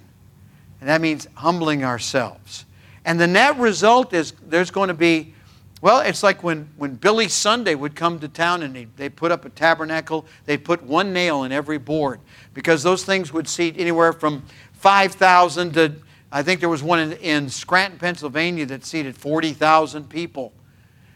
And 0.81 0.91
that 0.91 1.01
means 1.01 1.27
humbling 1.35 1.85
ourselves. 1.85 2.67
And 3.09 3.19
the 3.19 3.27
net 3.27 3.57
result 3.57 4.13
is 4.13 4.35
there's 4.51 4.71
going 4.71 4.89
to 4.89 4.95
be, 4.95 5.33
well, 5.81 6.01
it's 6.01 6.23
like 6.23 6.45
when, 6.45 6.69
when 6.77 6.97
Billy 6.97 7.27
Sunday 7.27 7.75
would 7.75 7.97
come 7.97 8.19
to 8.19 8.29
town 8.29 8.63
and 8.63 8.77
they, 8.77 8.85
they 8.99 9.09
put 9.09 9.33
up 9.33 9.47
a 9.47 9.49
tabernacle, 9.49 10.27
they'd 10.45 10.63
put 10.63 10.83
one 10.83 11.15
nail 11.15 11.45
in 11.45 11.51
every 11.51 11.79
board 11.79 12.21
because 12.53 12.83
those 12.83 13.05
things 13.05 13.33
would 13.33 13.49
seat 13.49 13.77
anywhere 13.79 14.13
from 14.13 14.43
5,000 14.75 15.73
to, 15.73 15.95
I 16.31 16.43
think 16.43 16.61
there 16.61 16.69
was 16.69 16.83
one 16.83 16.99
in, 16.99 17.13
in 17.15 17.49
Scranton, 17.49 17.99
Pennsylvania 17.99 18.67
that 18.67 18.85
seated 18.85 19.17
40,000 19.17 20.11
people. 20.11 20.53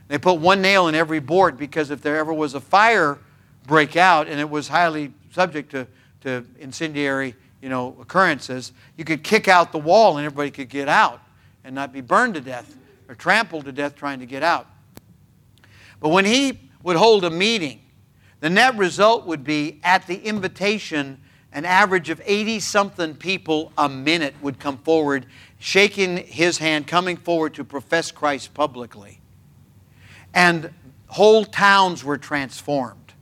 They 0.08 0.16
put 0.16 0.40
one 0.40 0.62
nail 0.62 0.88
in 0.88 0.94
every 0.94 1.20
board 1.20 1.58
because 1.58 1.90
if 1.90 2.00
there 2.00 2.16
ever 2.16 2.32
was 2.32 2.54
a 2.54 2.60
fire 2.60 3.18
break 3.66 3.98
out 3.98 4.28
and 4.28 4.40
it 4.40 4.48
was 4.48 4.66
highly 4.66 5.12
subject 5.30 5.70
to, 5.72 5.86
to 6.22 6.46
incendiary 6.58 7.34
you 7.60 7.68
know, 7.68 7.94
occurrences, 8.00 8.72
you 8.96 9.04
could 9.04 9.22
kick 9.22 9.46
out 9.46 9.72
the 9.72 9.78
wall 9.78 10.16
and 10.16 10.24
everybody 10.24 10.50
could 10.50 10.70
get 10.70 10.88
out 10.88 11.20
and 11.64 11.74
not 11.74 11.92
be 11.92 12.00
burned 12.00 12.34
to 12.34 12.40
death 12.40 12.76
or 13.08 13.14
trampled 13.14 13.64
to 13.64 13.72
death 13.72 13.94
trying 13.94 14.20
to 14.20 14.26
get 14.26 14.42
out. 14.42 14.66
But 16.00 16.08
when 16.08 16.24
he 16.24 16.58
would 16.82 16.96
hold 16.96 17.24
a 17.24 17.30
meeting, 17.30 17.80
the 18.40 18.50
net 18.50 18.76
result 18.76 19.26
would 19.26 19.44
be 19.44 19.80
at 19.84 20.06
the 20.06 20.16
invitation, 20.16 21.20
an 21.52 21.64
average 21.64 22.10
of 22.10 22.20
80 22.24 22.58
something 22.60 23.14
people 23.14 23.72
a 23.78 23.88
minute 23.88 24.34
would 24.42 24.58
come 24.58 24.78
forward, 24.78 25.26
shaking 25.58 26.16
his 26.16 26.58
hand, 26.58 26.88
coming 26.88 27.16
forward 27.16 27.54
to 27.54 27.64
profess 27.64 28.10
Christ 28.10 28.52
publicly. 28.52 29.20
And 30.34 30.72
whole 31.06 31.44
towns 31.44 32.02
were 32.02 32.18
transformed. 32.18 33.12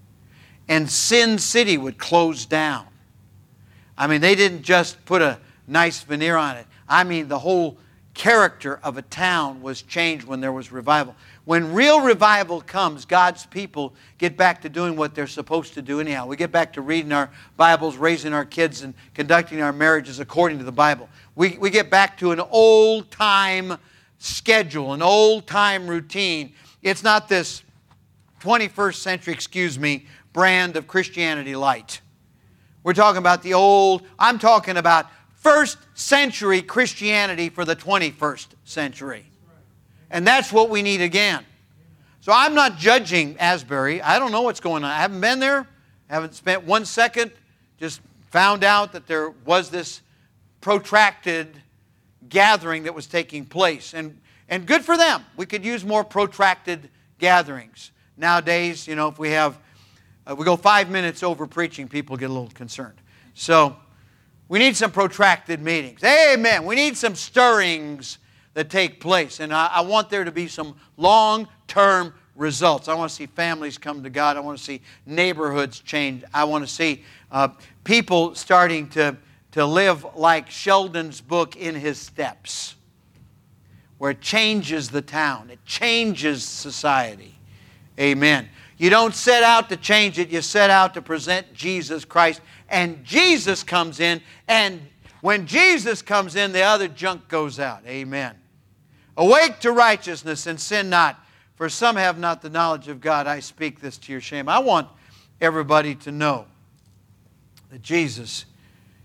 And 0.69 0.89
Sin 0.89 1.39
City 1.39 1.77
would 1.77 1.99
close 1.99 2.47
down. 2.47 2.87
I 3.99 4.07
mean, 4.07 4.23
they 4.23 4.35
didn't 4.35 4.63
just 4.63 5.05
put 5.05 5.21
a 5.21 5.39
nice 5.67 6.03
veneer 6.03 6.37
on 6.37 6.57
it. 6.57 6.67
I 6.89 7.05
mean, 7.05 7.29
the 7.29 7.41
whole 7.41 7.77
character 8.15 8.81
of 8.83 8.99
a 8.99 9.03
town 9.03 9.63
was 9.63 9.83
changed 9.83 10.27
when 10.27 10.41
there 10.41 10.53
was 10.53 10.73
revival. 10.73 11.15
When 11.45 11.73
real 11.73 12.01
revival 12.01 12.61
comes, 12.61 13.05
God's 13.05 13.47
people 13.47 13.95
get 14.19 14.37
back 14.37 14.63
to 14.63 14.69
doing 14.69 14.97
what 14.97 15.15
they're 15.15 15.27
supposed 15.27 15.75
to 15.75 15.83
do 15.83 16.01
anyhow. 16.01 16.27
We 16.27 16.37
get 16.37 16.51
back 16.53 16.73
to 16.75 16.81
reading 16.81 17.13
our 17.13 17.31
Bibles, 17.57 17.97
raising 17.97 18.33
our 18.33 18.45
kids, 18.45 18.83
and 18.83 18.95
conducting 19.15 19.63
our 19.63 19.73
marriages 19.73 20.21
according 20.21 20.59
to 20.59 20.65
the 20.65 20.73
Bible. 20.73 21.09
we, 21.37 21.57
we 21.59 21.71
get 21.71 21.89
back 21.89 22.19
to 22.19 22.33
an 22.33 22.41
old 22.41 23.11
time 23.11 23.79
schedule, 24.19 24.93
an 24.93 25.03
old 25.03 25.47
time 25.47 25.89
routine. 25.89 26.53
It's 26.83 27.03
not 27.03 27.29
this 27.29 27.63
21st 28.41 28.97
century, 28.97 29.33
excuse 29.33 29.79
me, 29.79 30.07
brand 30.33 30.77
of 30.77 30.87
Christianity 30.87 31.55
light. 31.57 32.01
We're 32.83 32.95
talking 32.95 33.19
about 33.19 33.43
the 33.43 33.55
old, 33.55 34.03
I'm 34.19 34.39
talking 34.39 34.77
about 34.77 35.07
first 35.41 35.79
century 35.95 36.63
Christianity 36.63 37.49
for 37.49 37.65
the 37.65 37.75
21st 37.75 38.47
century. 38.65 39.27
And 40.11 40.27
that's 40.27 40.53
what 40.53 40.71
we 40.71 40.83
need 40.83 41.01
again. 41.01 41.45
So 42.21 42.33
I'm 42.35 42.55
not 42.55 42.77
judging 42.77 43.39
Asbury. 43.39 44.03
I 44.03 44.19
don't 44.19 44.31
know 44.31 44.43
what's 44.43 44.61
going 44.61 44.85
on. 44.85 44.91
I 44.91 44.99
haven't 44.99 45.21
been 45.21 45.41
there, 45.41 45.67
haven't 46.09 46.35
spent 46.35 46.65
one 46.65 46.85
second, 46.85 47.33
just 47.79 48.01
found 48.29 48.63
out 48.63 48.93
that 48.93 49.07
there 49.07 49.31
was 49.31 49.71
this 49.71 50.03
protracted 50.61 51.49
gathering 52.29 52.83
that 52.83 52.95
was 52.95 53.07
taking 53.07 53.47
place. 53.47 53.95
And, 53.95 54.21
and 54.49 54.67
good 54.67 54.85
for 54.85 54.97
them. 54.99 55.25
We 55.37 55.47
could 55.47 55.65
use 55.65 55.85
more 55.85 56.05
protracted 56.05 56.91
gatherings. 57.19 57.93
Nowadays, 58.19 58.87
you 58.87 58.95
know, 58.95 59.09
if 59.09 59.19
we 59.19 59.31
have, 59.31 59.59
uh, 60.27 60.35
we 60.37 60.45
go 60.45 60.57
five 60.57 60.91
minutes 60.91 61.23
over 61.23 61.47
preaching, 61.47 61.89
people 61.89 62.19
get 62.19 62.29
a 62.29 62.33
little 62.33 62.51
concerned. 62.51 63.01
So 63.33 63.77
we 64.51 64.59
need 64.59 64.77
some 64.77 64.91
protracted 64.91 65.63
meetings. 65.63 66.03
Amen. 66.03 66.65
We 66.67 66.75
need 66.75 66.97
some 66.97 67.15
stirrings 67.15 68.19
that 68.55 68.69
take 68.69 68.99
place. 68.99 69.39
And 69.39 69.55
I, 69.55 69.67
I 69.75 69.81
want 69.83 70.11
there 70.11 70.25
to 70.25 70.33
be 70.33 70.49
some 70.49 70.75
long 70.97 71.47
term 71.69 72.13
results. 72.35 72.89
I 72.89 72.95
want 72.95 73.11
to 73.11 73.15
see 73.15 73.27
families 73.27 73.79
come 73.79 74.03
to 74.03 74.11
God. 74.11 74.37
I 74.37 74.41
want 74.41 74.59
to 74.59 74.65
see 74.65 74.81
neighborhoods 75.07 75.79
change. 75.79 76.25
I 76.35 76.43
want 76.45 76.67
to 76.67 76.73
see 76.73 77.05
uh, 77.31 77.51
people 77.85 78.35
starting 78.35 78.89
to, 78.89 79.17
to 79.53 79.65
live 79.65 80.05
like 80.17 80.51
Sheldon's 80.51 81.21
book, 81.21 81.55
In 81.55 81.77
His 81.77 81.99
Steps, 81.99 82.75
where 83.99 84.11
it 84.11 84.21
changes 84.21 84.91
the 84.91 85.03
town, 85.03 85.51
it 85.51 85.65
changes 85.65 86.43
society. 86.43 87.37
Amen. 88.01 88.49
You 88.79 88.89
don't 88.89 89.15
set 89.15 89.43
out 89.43 89.69
to 89.69 89.77
change 89.77 90.19
it, 90.19 90.31
you 90.31 90.41
set 90.41 90.71
out 90.71 90.95
to 90.95 91.03
present 91.03 91.53
Jesus 91.53 92.05
Christ. 92.05 92.41
And 92.71 93.05
Jesus 93.05 93.63
comes 93.63 94.01
in, 94.01 94.23
and 94.49 94.81
when 95.21 95.47
Jesus 95.47 96.01
comes 96.01 96.37
in, 96.37 96.53
the 96.53 96.63
other 96.63 96.89
junk 96.89 97.29
goes 97.29 97.59
out. 97.59 97.83
Amen. 97.87 98.35
Awake 99.17 99.59
to 99.61 99.73
righteousness 99.73 100.47
and 100.47 100.59
sin 100.59 100.89
not, 100.89 101.21
for 101.57 101.69
some 101.69 101.97
have 101.97 102.19
not 102.19 102.41
the 102.41 102.49
knowledge 102.49 102.89
of 102.89 103.01
God. 103.01 103.27
I 103.27 103.41
speak 103.41 103.81
this 103.81 103.99
to 103.99 104.13
your 104.13 104.21
shame. 104.21 104.49
I 104.49 104.61
want 104.61 104.89
everybody 105.41 105.95
to 105.97 106.13
know 106.13 106.47
that 107.71 107.83
Jesus 107.83 108.47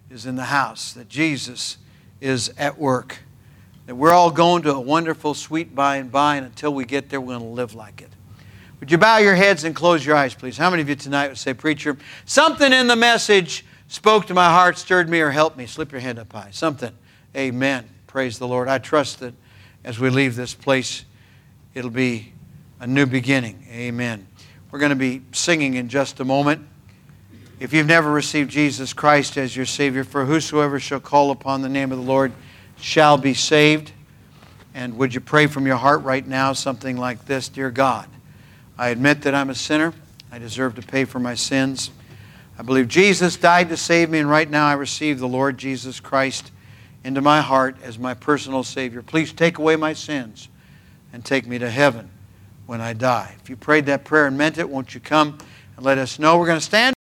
is 0.10 0.26
in 0.26 0.36
the 0.36 0.44
house, 0.44 0.94
that 0.94 1.10
Jesus 1.10 1.78
is 2.22 2.54
at 2.58 2.78
work, 2.78 3.20
that 3.88 3.96
we're 3.96 4.14
all 4.14 4.32
going 4.32 4.62
to 4.64 4.74
a 4.74 4.80
wonderful, 4.80 5.34
sweet 5.34 5.76
by 5.76 5.98
and 5.98 6.12
by, 6.12 6.38
and 6.38 6.46
until 6.46 6.74
we 6.74 6.86
get 6.86 7.10
there, 7.10 7.20
we're 7.20 7.38
going 7.38 7.42
to 7.42 7.46
live 7.48 7.76
like 7.76 8.02
it. 8.02 8.15
Would 8.80 8.92
you 8.92 8.98
bow 8.98 9.18
your 9.18 9.36
heads 9.36 9.64
and 9.64 9.76
close 9.76 10.06
your 10.06 10.16
eyes, 10.16 10.34
please? 10.34 10.58
How 10.58 10.70
many 10.70 10.82
of 10.82 10.90
you 10.90 10.96
tonight 10.96 11.30
would 11.30 11.38
say, 11.38 11.54
Preacher, 11.54 11.98
something 12.26 12.72
in 12.72 12.88
the 12.88 12.96
message 12.96 13.66
spoke 13.88 14.28
to 14.28 14.34
my 14.34 14.50
heart, 14.50 14.78
stirred 14.78 15.10
me, 15.10 15.22
or 15.22 15.32
helped 15.32 15.58
me? 15.58 15.66
Slip 15.66 15.92
your 15.92 16.02
hand 16.02 16.20
up 16.20 16.32
high. 16.34 16.50
Something. 16.52 16.92
Amen. 17.36 17.90
Praise 18.08 18.38
the 18.38 18.48
Lord. 18.48 18.68
I 18.68 18.78
trust 18.78 19.20
that 19.22 19.34
as 19.84 20.00
we 20.00 20.10
leave 20.10 20.36
this 20.36 20.54
place, 20.54 21.06
it'll 21.74 21.90
be 21.90 22.34
a 22.80 22.88
new 22.88 23.06
beginning. 23.06 23.66
Amen. 23.72 24.28
We're 24.72 24.80
going 24.80 24.90
to 24.90 24.96
be 24.96 25.22
singing 25.32 25.76
in 25.76 25.88
just 25.88 26.20
a 26.20 26.26
moment. 26.26 26.68
If 27.60 27.72
you've 27.72 27.88
never 27.88 28.12
received 28.12 28.52
Jesus 28.52 28.92
Christ 28.92 29.38
as 29.38 29.56
your 29.56 29.66
Savior, 29.66 30.04
for 30.04 30.26
whosoever 30.26 30.80
shall 30.80 31.00
call 31.00 31.32
upon 31.32 31.62
the 31.62 31.70
name 31.70 31.92
of 31.94 31.98
the 31.98 32.04
Lord 32.04 32.34
shall 32.80 33.18
be 33.18 33.34
saved. 33.34 33.94
And 34.74 34.98
would 34.98 35.14
you 35.14 35.22
pray 35.22 35.48
from 35.48 35.66
your 35.66 35.78
heart 35.78 36.04
right 36.04 36.26
now 36.28 36.52
something 36.52 36.98
like 36.98 37.26
this 37.26 37.48
Dear 37.48 37.72
God, 37.72 38.10
I 38.78 38.90
admit 38.90 39.22
that 39.22 39.34
I'm 39.34 39.50
a 39.50 39.56
sinner. 39.56 39.94
I 40.32 40.40
deserve 40.40 40.76
to 40.76 40.82
pay 40.82 41.06
for 41.06 41.20
my 41.20 41.36
sins. 41.36 41.92
I 42.58 42.64
believe 42.64 42.88
Jesus 42.88 43.36
died 43.36 43.70
to 43.70 43.78
save 43.78 44.10
me, 44.10 44.20
and 44.20 44.30
right 44.30 44.50
now 44.50 44.66
I 44.66 44.74
receive 44.74 45.20
the 45.20 45.28
Lord 45.28 45.58
Jesus 45.58 46.00
Christ 46.00 46.52
into 47.04 47.22
my 47.22 47.42
heart 47.42 47.78
as 47.84 48.00
my 48.00 48.14
personal 48.14 48.64
Savior. 48.64 49.02
Please 49.02 49.32
take 49.32 49.58
away 49.58 49.76
my 49.76 49.94
sins 49.94 50.50
and 51.14 51.24
take 51.24 51.48
me 51.48 51.60
to 51.60 51.70
heaven 51.70 52.10
when 52.66 52.82
I 52.82 52.94
die. 52.94 53.36
If 53.42 53.50
you 53.50 53.56
prayed 53.56 53.86
that 53.86 54.06
prayer 54.06 54.26
and 54.26 54.38
meant 54.38 54.58
it, 54.58 54.70
won't 54.70 54.94
you 54.94 55.00
come 55.00 55.38
and 55.78 55.86
let 55.86 55.98
us 55.98 56.18
know? 56.18 56.38
We're 56.38 56.48
going 56.48 56.60
to 56.60 56.66
stand. 56.66 56.95